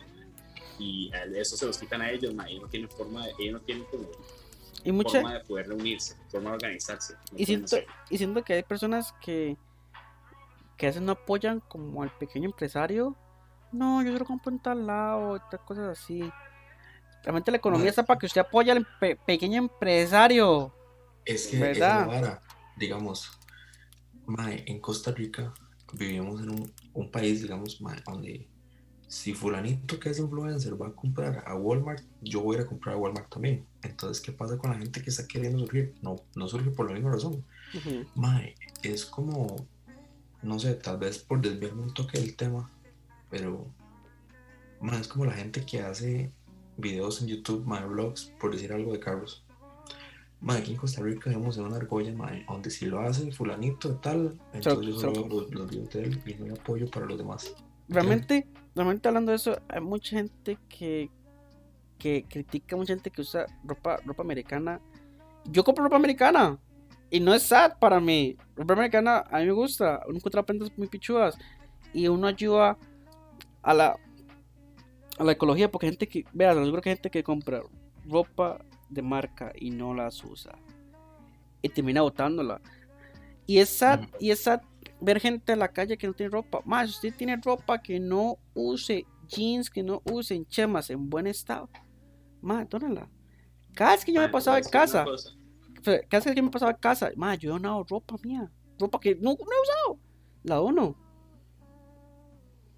Y 0.79 1.11
eso 1.35 1.57
se 1.57 1.67
los 1.67 1.77
quitan 1.77 2.01
a 2.01 2.11
ellos, 2.11 2.35
madre, 2.35 2.53
ellos 2.53 2.63
no 2.63 2.69
tienen 2.69 2.89
forma, 2.89 3.27
de, 3.27 3.35
ellos 3.39 3.53
no 3.55 3.61
tienen 3.61 3.85
como 3.85 4.09
y 4.83 4.93
mucha... 4.93 5.21
forma 5.21 5.35
de 5.35 5.41
poder 5.41 5.69
reunirse, 5.69 6.17
forma 6.29 6.51
de 6.51 6.57
organizarse. 6.57 7.15
y, 7.37 7.45
siento, 7.45 7.77
y 8.09 8.19
siento 8.19 8.43
que 8.43 8.55
hay 8.55 8.63
personas 8.63 9.13
que, 9.21 9.57
que 10.79 10.87
a 10.87 10.89
veces 10.89 11.03
no 11.03 11.13
apoyan 11.13 11.61
como 11.61 12.03
al 12.03 12.11
pequeño 12.17 12.47
empresario. 12.47 13.15
No, 13.73 14.03
yo 14.03 14.11
quiero 14.11 14.25
comprar 14.25 14.55
en 14.55 14.59
tal 14.61 14.87
lado, 14.87 15.33
otras 15.33 15.61
cosas 15.63 15.99
así. 15.99 16.23
Realmente 17.23 17.51
la 17.51 17.59
economía 17.59 17.91
está 17.91 18.05
para 18.05 18.19
que 18.19 18.27
usted 18.27 18.41
apoye 18.41 18.71
al 18.71 18.87
pequeño 19.27 19.59
empresario. 19.59 20.73
Es 21.25 21.49
que, 21.49 21.59
¿verdad? 21.59 22.41
digamos, 22.77 23.31
en 24.39 24.81
Costa 24.81 25.13
Rica 25.13 25.53
vivimos 25.93 26.41
en 26.41 26.51
un, 26.51 26.73
un 26.95 27.11
país, 27.11 27.43
digamos, 27.43 27.79
donde 28.07 28.49
si 29.11 29.35
fulanito 29.35 29.99
que 29.99 30.11
es 30.11 30.21
influencer 30.21 30.81
va 30.81 30.87
a 30.87 30.93
comprar 30.93 31.43
a 31.45 31.57
Walmart, 31.57 32.05
yo 32.23 32.43
voy 32.43 32.55
a 32.55 32.61
ir 32.61 32.65
a 32.65 32.69
comprar 32.69 32.95
a 32.95 32.99
Walmart 32.99 33.29
también. 33.29 33.67
Entonces, 33.83 34.23
¿qué 34.23 34.31
pasa 34.31 34.57
con 34.57 34.71
la 34.71 34.79
gente 34.79 35.03
que 35.03 35.11
está 35.11 35.27
queriendo 35.27 35.59
surgir? 35.59 35.97
No, 36.01 36.15
no 36.37 36.47
surge 36.47 36.71
por 36.71 36.87
la 36.87 36.95
misma 36.95 37.11
razón. 37.11 37.45
Mae, 38.15 38.55
es 38.85 39.05
como, 39.05 39.67
no 40.43 40.61
sé, 40.61 40.75
tal 40.75 40.99
vez 40.99 41.19
por 41.19 41.41
desviarme 41.41 41.83
un 41.83 41.93
toque 41.93 42.21
del 42.21 42.37
tema, 42.37 42.71
pero 43.29 43.67
mae, 44.81 45.01
es 45.01 45.09
como 45.09 45.25
la 45.25 45.33
gente 45.33 45.67
que 45.67 45.81
hace 45.81 46.33
videos 46.81 47.21
en 47.23 47.29
YouTube, 47.29 47.65
mae, 47.67 47.85
vlogs, 47.85 48.33
por 48.41 48.53
decir 48.53 48.73
algo 48.73 48.93
de 48.93 49.01
carros. 49.01 49.45
Mae, 50.41 50.59
aquí 50.59 50.73
en 50.73 50.79
Costa 50.79 51.03
Rica 51.03 51.31
vemos 51.31 51.59
en 51.59 51.65
una 51.65 51.77
argolla, 51.77 52.13
mae, 52.13 52.45
donde 52.49 52.71
si 52.71 52.87
lo 52.87 53.01
hace 53.01 53.31
fulanito 53.33 53.97
tal, 53.97 54.39
entonces 54.53 54.87
yo 54.87 54.99
solo 54.99 55.29
los, 55.29 55.51
los 55.51 55.71
videos 55.71 55.91
de 55.91 56.03
él 56.05 56.23
y 56.27 56.35
no 56.35 56.47
hay 56.47 56.53
apoyo 56.53 56.91
para 56.91 57.07
los 57.07 57.19
demás. 57.19 57.55
Realmente, 57.89 58.47
realmente 58.75 59.09
hablando 59.09 59.33
de 59.33 59.37
eso, 59.37 59.61
hay 59.69 59.81
mucha 59.81 60.17
gente 60.17 60.57
que, 60.69 61.11
que 61.99 62.25
critica, 62.29 62.77
mucha 62.77 62.95
gente 62.95 63.11
que 63.11 63.21
usa 63.21 63.47
ropa, 63.65 63.99
ropa 64.05 64.23
americana. 64.23 64.81
Yo 65.45 65.65
compro 65.65 65.85
ropa 65.85 65.97
americana 65.97 66.59
y 67.11 67.21
no 67.21 67.35
es 67.35 67.43
sad 67.43 67.79
para 67.79 68.01
mí. 68.01 68.37
Ropa 68.57 68.75
americana 68.75 69.25
a 69.31 69.41
mí 69.41 69.47
me 69.47 69.53
gusta, 69.53 70.03
uno 70.07 70.17
encuentra 70.17 70.45
prendas 70.45 70.71
muy 70.79 70.87
pichudas 70.87 71.37
y 71.93 72.07
uno 72.07 72.29
ayuda 72.29 72.79
a 73.63 73.75
la 73.75 73.97
a 75.21 75.25
la 75.25 75.33
ecología 75.33 75.71
porque 75.71 75.87
gente 75.87 76.09
que, 76.09 76.25
vean, 76.33 76.65
seguro 76.65 76.81
que 76.81 76.89
gente 76.91 77.11
que 77.11 77.23
compra 77.23 77.63
ropa 78.09 78.65
de 78.89 79.03
marca 79.03 79.53
y 79.55 79.71
no 79.71 79.93
las 79.93 80.25
usa 80.25 80.59
y 81.61 81.69
termina 81.69 82.01
botándola. 82.01 82.63
Y 83.47 83.59
es 83.59 83.69
sad, 83.69 84.01
y 84.19 84.31
es 84.31 84.45
sad 84.45 84.63
ver 84.99 85.21
gente 85.21 85.53
en 85.53 85.59
la 85.59 85.69
calle 85.69 85.99
que 85.99 86.07
no 86.07 86.15
tiene 86.15 86.31
ropa. 86.31 86.63
Más, 86.65 86.89
si 86.89 86.95
usted 86.95 87.15
tiene 87.19 87.37
ropa 87.37 87.83
que 87.83 88.01
no 88.01 88.39
use 88.55 89.05
jeans, 89.29 89.69
que 89.69 89.83
no 89.83 90.01
usen 90.11 90.47
chemas 90.47 90.89
en 90.89 91.11
buen 91.11 91.27
estado, 91.27 91.69
más, 92.41 92.67
dónala. 92.71 93.07
Cada 93.75 93.93
vez 93.93 94.07
que 94.07 94.15
yo 94.15 94.23
me 94.23 94.31
pasaba 94.31 94.57
en 94.57 94.65
casa, 94.65 95.05
cada 95.85 95.99
vez 96.11 96.25
que 96.25 96.35
yo 96.35 96.43
me 96.43 96.51
pasaba 96.51 96.71
en 96.73 96.79
casa, 96.79 97.11
más, 97.15 97.39
yo 97.39 97.51
he 97.51 97.53
donado 97.53 97.85
ropa 97.85 98.17
mía, 98.23 98.51
ropa 98.79 98.99
que 98.99 99.17
no, 99.17 99.33
no 99.33 99.35
he 99.35 99.63
usado, 99.63 99.99
la 100.45 100.55
dono. 100.55 100.97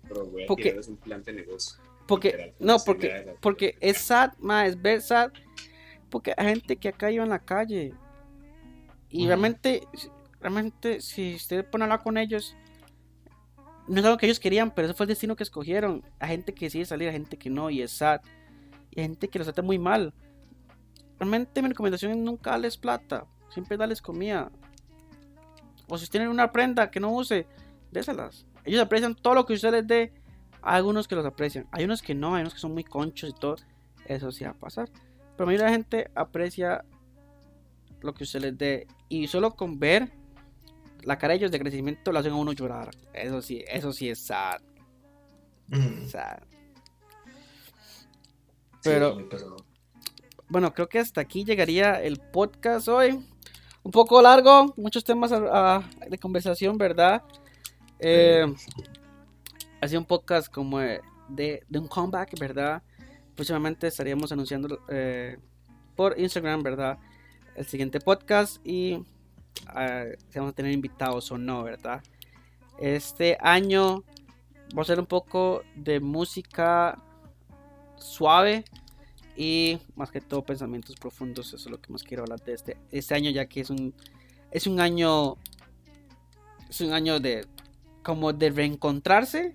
Pero 0.08 0.22
a 0.22 0.46
Porque- 0.48 0.70
es 0.70 0.88
un 0.88 0.96
plan 0.96 1.22
de 1.22 1.34
negocio. 1.34 1.91
Porque, 2.06 2.54
no, 2.58 2.78
porque, 2.78 3.36
porque 3.40 3.76
es 3.80 3.98
sad, 3.98 4.32
más, 4.38 4.68
es 4.68 4.80
ver 4.80 5.00
sad. 5.00 5.32
Porque 6.10 6.34
hay 6.36 6.46
gente 6.48 6.76
que 6.76 6.88
ha 6.88 6.92
caído 6.92 7.22
en 7.22 7.30
la 7.30 7.38
calle. 7.38 7.94
Y 9.08 9.26
realmente, 9.26 9.86
realmente, 10.40 11.00
si 11.00 11.34
usted 11.34 11.64
pone 11.68 11.84
a 11.84 11.86
hablar 11.86 12.02
con 12.02 12.18
ellos, 12.18 12.56
no 13.86 14.00
es 14.00 14.04
algo 14.04 14.16
que 14.16 14.26
ellos 14.26 14.40
querían, 14.40 14.70
pero 14.70 14.86
ese 14.86 14.94
fue 14.94 15.04
el 15.04 15.08
destino 15.08 15.36
que 15.36 15.42
escogieron. 15.42 16.02
Hay 16.18 16.30
gente 16.30 16.54
que 16.54 16.70
sigue 16.70 16.84
salir, 16.84 17.08
hay 17.08 17.14
gente 17.14 17.36
que 17.36 17.50
no, 17.50 17.70
y 17.70 17.82
es 17.82 17.92
sad. 17.92 18.20
Y 18.90 19.00
hay 19.00 19.06
gente 19.06 19.28
que 19.28 19.38
los 19.38 19.46
trata 19.46 19.62
muy 19.62 19.78
mal. 19.78 20.14
Realmente 21.18 21.62
mi 21.62 21.68
recomendación 21.68 22.12
es 22.12 22.18
nunca 22.18 22.50
darles 22.50 22.76
plata, 22.76 23.26
siempre 23.50 23.76
darles 23.76 24.02
comida. 24.02 24.50
O 25.88 25.98
si 25.98 26.06
tienen 26.08 26.28
una 26.28 26.50
prenda 26.52 26.90
que 26.90 27.00
no 27.00 27.12
use, 27.12 27.46
déselas. 27.90 28.46
Ellos 28.64 28.80
aprecian 28.80 29.14
todo 29.14 29.34
lo 29.34 29.46
que 29.46 29.54
usted 29.54 29.72
les 29.72 29.86
dé. 29.86 30.12
Hay 30.62 30.76
algunos 30.76 31.08
que 31.08 31.14
los 31.16 31.26
aprecian, 31.26 31.66
hay 31.72 31.84
unos 31.84 32.02
que 32.02 32.14
no, 32.14 32.34
hay 32.34 32.42
unos 32.42 32.54
que 32.54 32.60
son 32.60 32.72
muy 32.72 32.84
conchos 32.84 33.30
y 33.30 33.32
todo. 33.32 33.56
Eso 34.06 34.30
sí 34.32 34.44
va 34.44 34.50
a 34.50 34.54
pasar. 34.54 34.88
Pero 35.36 35.38
la 35.40 35.46
mayoría 35.46 35.64
de 35.66 35.70
la 35.70 35.76
gente 35.76 36.10
aprecia 36.14 36.84
lo 38.00 38.14
que 38.14 38.24
usted 38.24 38.40
les 38.40 38.56
dé. 38.58 38.86
Y 39.08 39.26
solo 39.28 39.54
con 39.54 39.78
ver 39.78 40.10
la 41.02 41.18
cara 41.18 41.32
de 41.32 41.38
ellos 41.38 41.50
de 41.50 41.58
crecimiento 41.58 42.12
lo 42.12 42.18
hacen 42.20 42.32
a 42.32 42.36
uno 42.36 42.52
llorar. 42.52 42.90
Eso 43.12 43.42
sí, 43.42 43.64
eso 43.68 43.92
sí 43.92 44.08
es 44.08 44.20
sad. 44.20 44.60
Mm, 45.68 46.06
sad. 46.06 46.38
sí, 48.74 48.80
Pero- 48.82 49.28
pesado. 49.28 49.56
Bueno, 50.48 50.74
creo 50.74 50.88
que 50.88 50.98
hasta 50.98 51.20
aquí 51.20 51.44
llegaría 51.44 52.02
el 52.02 52.18
podcast 52.20 52.86
hoy. 52.88 53.24
Un 53.84 53.90
poco 53.90 54.20
largo, 54.20 54.72
muchos 54.76 55.02
temas 55.02 55.32
a- 55.32 55.76
a- 55.76 55.90
de 56.08 56.18
conversación, 56.18 56.76
¿verdad? 56.76 57.22
Eh, 57.98 58.44
sido 59.88 60.00
un 60.00 60.06
podcast 60.06 60.52
como 60.52 60.78
de, 60.78 61.00
de- 61.28 61.78
un 61.78 61.88
comeback, 61.88 62.38
¿verdad? 62.38 62.82
Próximamente 63.34 63.86
estaríamos 63.86 64.30
anunciando 64.32 64.80
eh, 64.88 65.38
por 65.96 66.18
Instagram, 66.18 66.62
¿verdad? 66.62 66.98
El 67.56 67.66
siguiente 67.66 68.00
podcast 68.00 68.64
y 68.66 69.02
eh, 69.76 70.16
si 70.28 70.38
vamos 70.38 70.52
a 70.52 70.54
tener 70.54 70.72
invitados 70.72 71.30
o 71.32 71.38
no, 71.38 71.62
¿verdad? 71.62 72.02
Este 72.78 73.36
año 73.40 74.04
va 74.76 74.82
a 74.82 74.84
ser 74.86 74.98
un 74.98 75.06
poco 75.06 75.62
de 75.76 76.00
música 76.00 76.98
suave 77.96 78.64
y 79.36 79.78
más 79.96 80.10
que 80.10 80.20
todo 80.20 80.44
pensamientos 80.44 80.96
profundos. 80.96 81.48
Eso 81.48 81.56
es 81.56 81.70
lo 81.70 81.80
que 81.80 81.92
más 81.92 82.02
quiero 82.02 82.22
hablar 82.22 82.40
de 82.42 82.54
este, 82.54 82.76
este 82.90 83.14
año, 83.14 83.30
ya 83.30 83.46
que 83.46 83.60
es 83.60 83.70
un, 83.70 83.94
es 84.50 84.66
un 84.66 84.80
año, 84.80 85.36
es 86.68 86.80
un 86.80 86.92
año 86.92 87.20
de 87.20 87.46
como 88.02 88.32
de 88.32 88.50
reencontrarse 88.50 89.52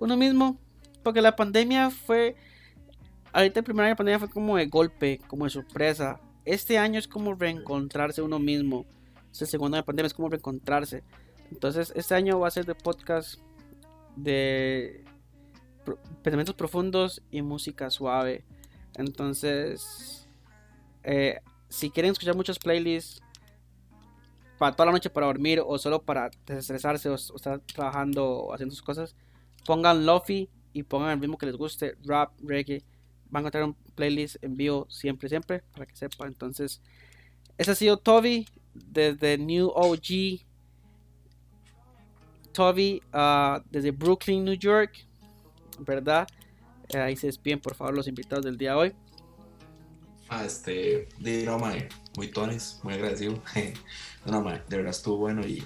uno 0.00 0.16
mismo, 0.16 0.58
porque 1.02 1.22
la 1.22 1.36
pandemia 1.36 1.90
fue, 1.90 2.34
ahorita 3.32 3.60
el 3.60 3.64
primer 3.64 3.84
año 3.84 3.92
de 3.92 3.96
pandemia 3.96 4.18
fue 4.18 4.30
como 4.30 4.56
de 4.56 4.66
golpe, 4.66 5.20
como 5.28 5.44
de 5.44 5.50
sorpresa. 5.50 6.20
Este 6.44 6.78
año 6.78 6.98
es 6.98 7.06
como 7.06 7.34
reencontrarse 7.34 8.22
uno 8.22 8.38
mismo. 8.38 8.86
Este 9.30 9.46
segundo 9.46 9.76
año 9.76 9.82
de 9.82 9.86
pandemia 9.86 10.06
es 10.08 10.14
como 10.14 10.28
reencontrarse. 10.28 11.04
Entonces, 11.52 11.92
este 11.94 12.14
año 12.14 12.40
va 12.40 12.48
a 12.48 12.50
ser 12.50 12.64
de 12.64 12.74
podcast 12.74 13.38
de 14.16 15.04
pensamientos 16.22 16.54
profundos 16.54 17.22
y 17.30 17.42
música 17.42 17.90
suave. 17.90 18.44
Entonces, 18.96 20.26
eh, 21.02 21.40
si 21.68 21.90
quieren 21.90 22.12
escuchar 22.12 22.36
muchos 22.36 22.58
playlists 22.58 23.22
para 24.58 24.76
toda 24.76 24.86
la 24.86 24.92
noche 24.92 25.10
para 25.10 25.26
dormir 25.26 25.62
o 25.64 25.78
solo 25.78 26.02
para 26.02 26.30
desestresarse 26.46 27.08
o, 27.08 27.12
o 27.12 27.36
estar 27.36 27.60
trabajando 27.60 28.26
o 28.26 28.54
haciendo 28.54 28.74
sus 28.74 28.82
cosas, 28.82 29.16
pongan 29.66 30.06
Lofi 30.06 30.48
y 30.72 30.82
pongan 30.82 31.10
el 31.10 31.20
ritmo 31.20 31.38
que 31.38 31.46
les 31.46 31.56
guste, 31.56 31.96
rap, 32.04 32.32
reggae. 32.42 32.82
Van 33.30 33.40
a 33.40 33.48
encontrar 33.48 33.64
un 33.64 33.76
playlist 33.94 34.36
en 34.42 34.56
vivo 34.56 34.86
siempre, 34.88 35.28
siempre, 35.28 35.62
para 35.72 35.86
que 35.86 35.96
sepan. 35.96 36.28
Entonces, 36.28 36.80
ese 37.58 37.70
ha 37.70 37.74
sido 37.74 37.98
Toby 37.98 38.46
desde 38.74 39.38
New 39.38 39.68
OG. 39.68 40.40
Toby 42.52 43.02
ah, 43.12 43.62
desde 43.70 43.90
Brooklyn, 43.90 44.44
New 44.44 44.54
York, 44.54 45.06
¿verdad? 45.78 46.26
Eh, 46.88 46.98
ahí 46.98 47.16
se 47.16 47.28
despiden, 47.28 47.60
por 47.60 47.74
favor, 47.74 47.94
los 47.94 48.08
invitados 48.08 48.44
del 48.44 48.58
día 48.58 48.70
de 48.70 48.76
hoy. 48.76 48.92
Ah, 50.28 50.44
este, 50.44 51.08
de 51.18 51.44
no, 51.44 51.58
mae, 51.58 51.88
muy 52.16 52.28
tones, 52.28 52.80
muy 52.82 52.94
agradecido. 52.94 53.40
no, 54.26 54.42
mae, 54.42 54.62
de 54.68 54.76
verdad 54.76 54.90
estuvo 54.90 55.18
bueno 55.18 55.46
y, 55.46 55.62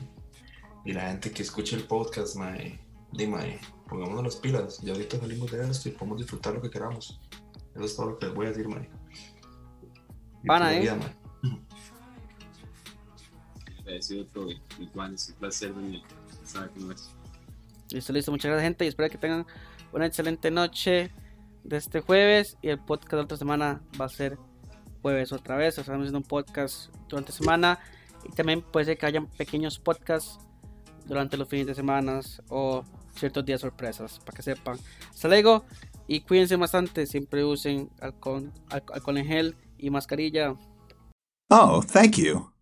y 0.84 0.92
la 0.92 1.09
gente 1.09 1.30
que 1.30 1.42
escucha 1.42 1.76
el 1.76 1.84
podcast, 1.84 2.36
mae, 2.36 2.78
di, 3.12 3.26
mae, 3.26 3.61
pongámonos 3.89 4.24
las 4.24 4.37
pilas. 4.37 4.80
Ya 4.82 4.93
ahorita 4.93 5.18
salimos 5.18 5.51
de 5.51 5.70
esto 5.70 5.89
y 5.89 5.93
podemos 5.93 6.18
disfrutar 6.18 6.55
lo 6.55 6.62
que 6.62 6.70
queramos. 6.70 7.20
Eso 7.74 7.85
es 7.85 7.97
todo 7.97 8.11
lo 8.11 8.18
que 8.18 8.26
les 8.26 8.35
voy 8.35 8.47
a 8.47 8.49
decir, 8.51 8.68
mae. 8.68 8.89
Pana, 10.47 10.70
Disfruten 10.70 11.03
¿eh? 11.03 11.14
la. 11.45 11.61
Agradecido 13.80 14.26
todo, 14.26 14.49
igual 14.78 15.14
es 15.14 15.28
un 15.28 15.35
placer 15.37 15.72
venir. 15.72 16.03
Sabe 16.45 16.70
cómo 16.74 16.93
es. 16.93 17.11
Listo, 17.91 18.12
listo. 18.12 18.30
Muchas 18.30 18.51
gracias, 18.51 18.64
gente. 18.64 18.85
Y 18.85 18.89
espero 18.89 19.11
que 19.11 19.18
tengan 19.18 19.47
una 19.93 20.07
excelente 20.07 20.51
noche 20.51 21.11
de 21.64 21.76
este 21.76 22.01
jueves. 22.01 22.57
Y 22.62 22.68
el 22.68 22.78
podcast 22.78 23.11
de 23.12 23.16
la 23.18 23.22
otra 23.24 23.37
semana 23.37 23.82
va 24.01 24.07
a 24.07 24.09
ser 24.09 24.39
jueves 25.03 25.32
otra 25.32 25.57
vez. 25.57 25.78
Estamos 25.78 26.01
haciendo 26.01 26.18
un 26.18 26.24
podcast 26.24 26.95
durante 27.09 27.32
semana. 27.32 27.78
Y 28.24 28.32
también 28.32 28.62
puede 28.62 28.87
ser 28.87 28.99
que 28.99 29.07
hayan 29.07 29.26
pequeños 29.26 29.78
podcasts 29.78 30.39
durante 31.07 31.37
los 31.37 31.49
fines 31.49 31.66
de 31.66 31.74
semana 31.74 32.20
o 32.49 32.85
ciertos 33.14 33.44
días 33.44 33.60
sorpresas, 33.60 34.20
para 34.20 34.36
que 34.36 34.42
sepan. 34.42 34.78
Hasta. 35.10 35.64
Y 36.06 36.20
cuídense 36.20 36.56
bastante. 36.56 37.06
Siempre 37.06 37.44
usen 37.44 37.90
alcohol, 38.00 38.52
alcohol 38.68 39.18
en 39.18 39.26
gel 39.26 39.56
y 39.78 39.90
mascarilla. 39.90 40.54
Oh, 41.50 41.82
thank 41.82 42.16
you. 42.16 42.53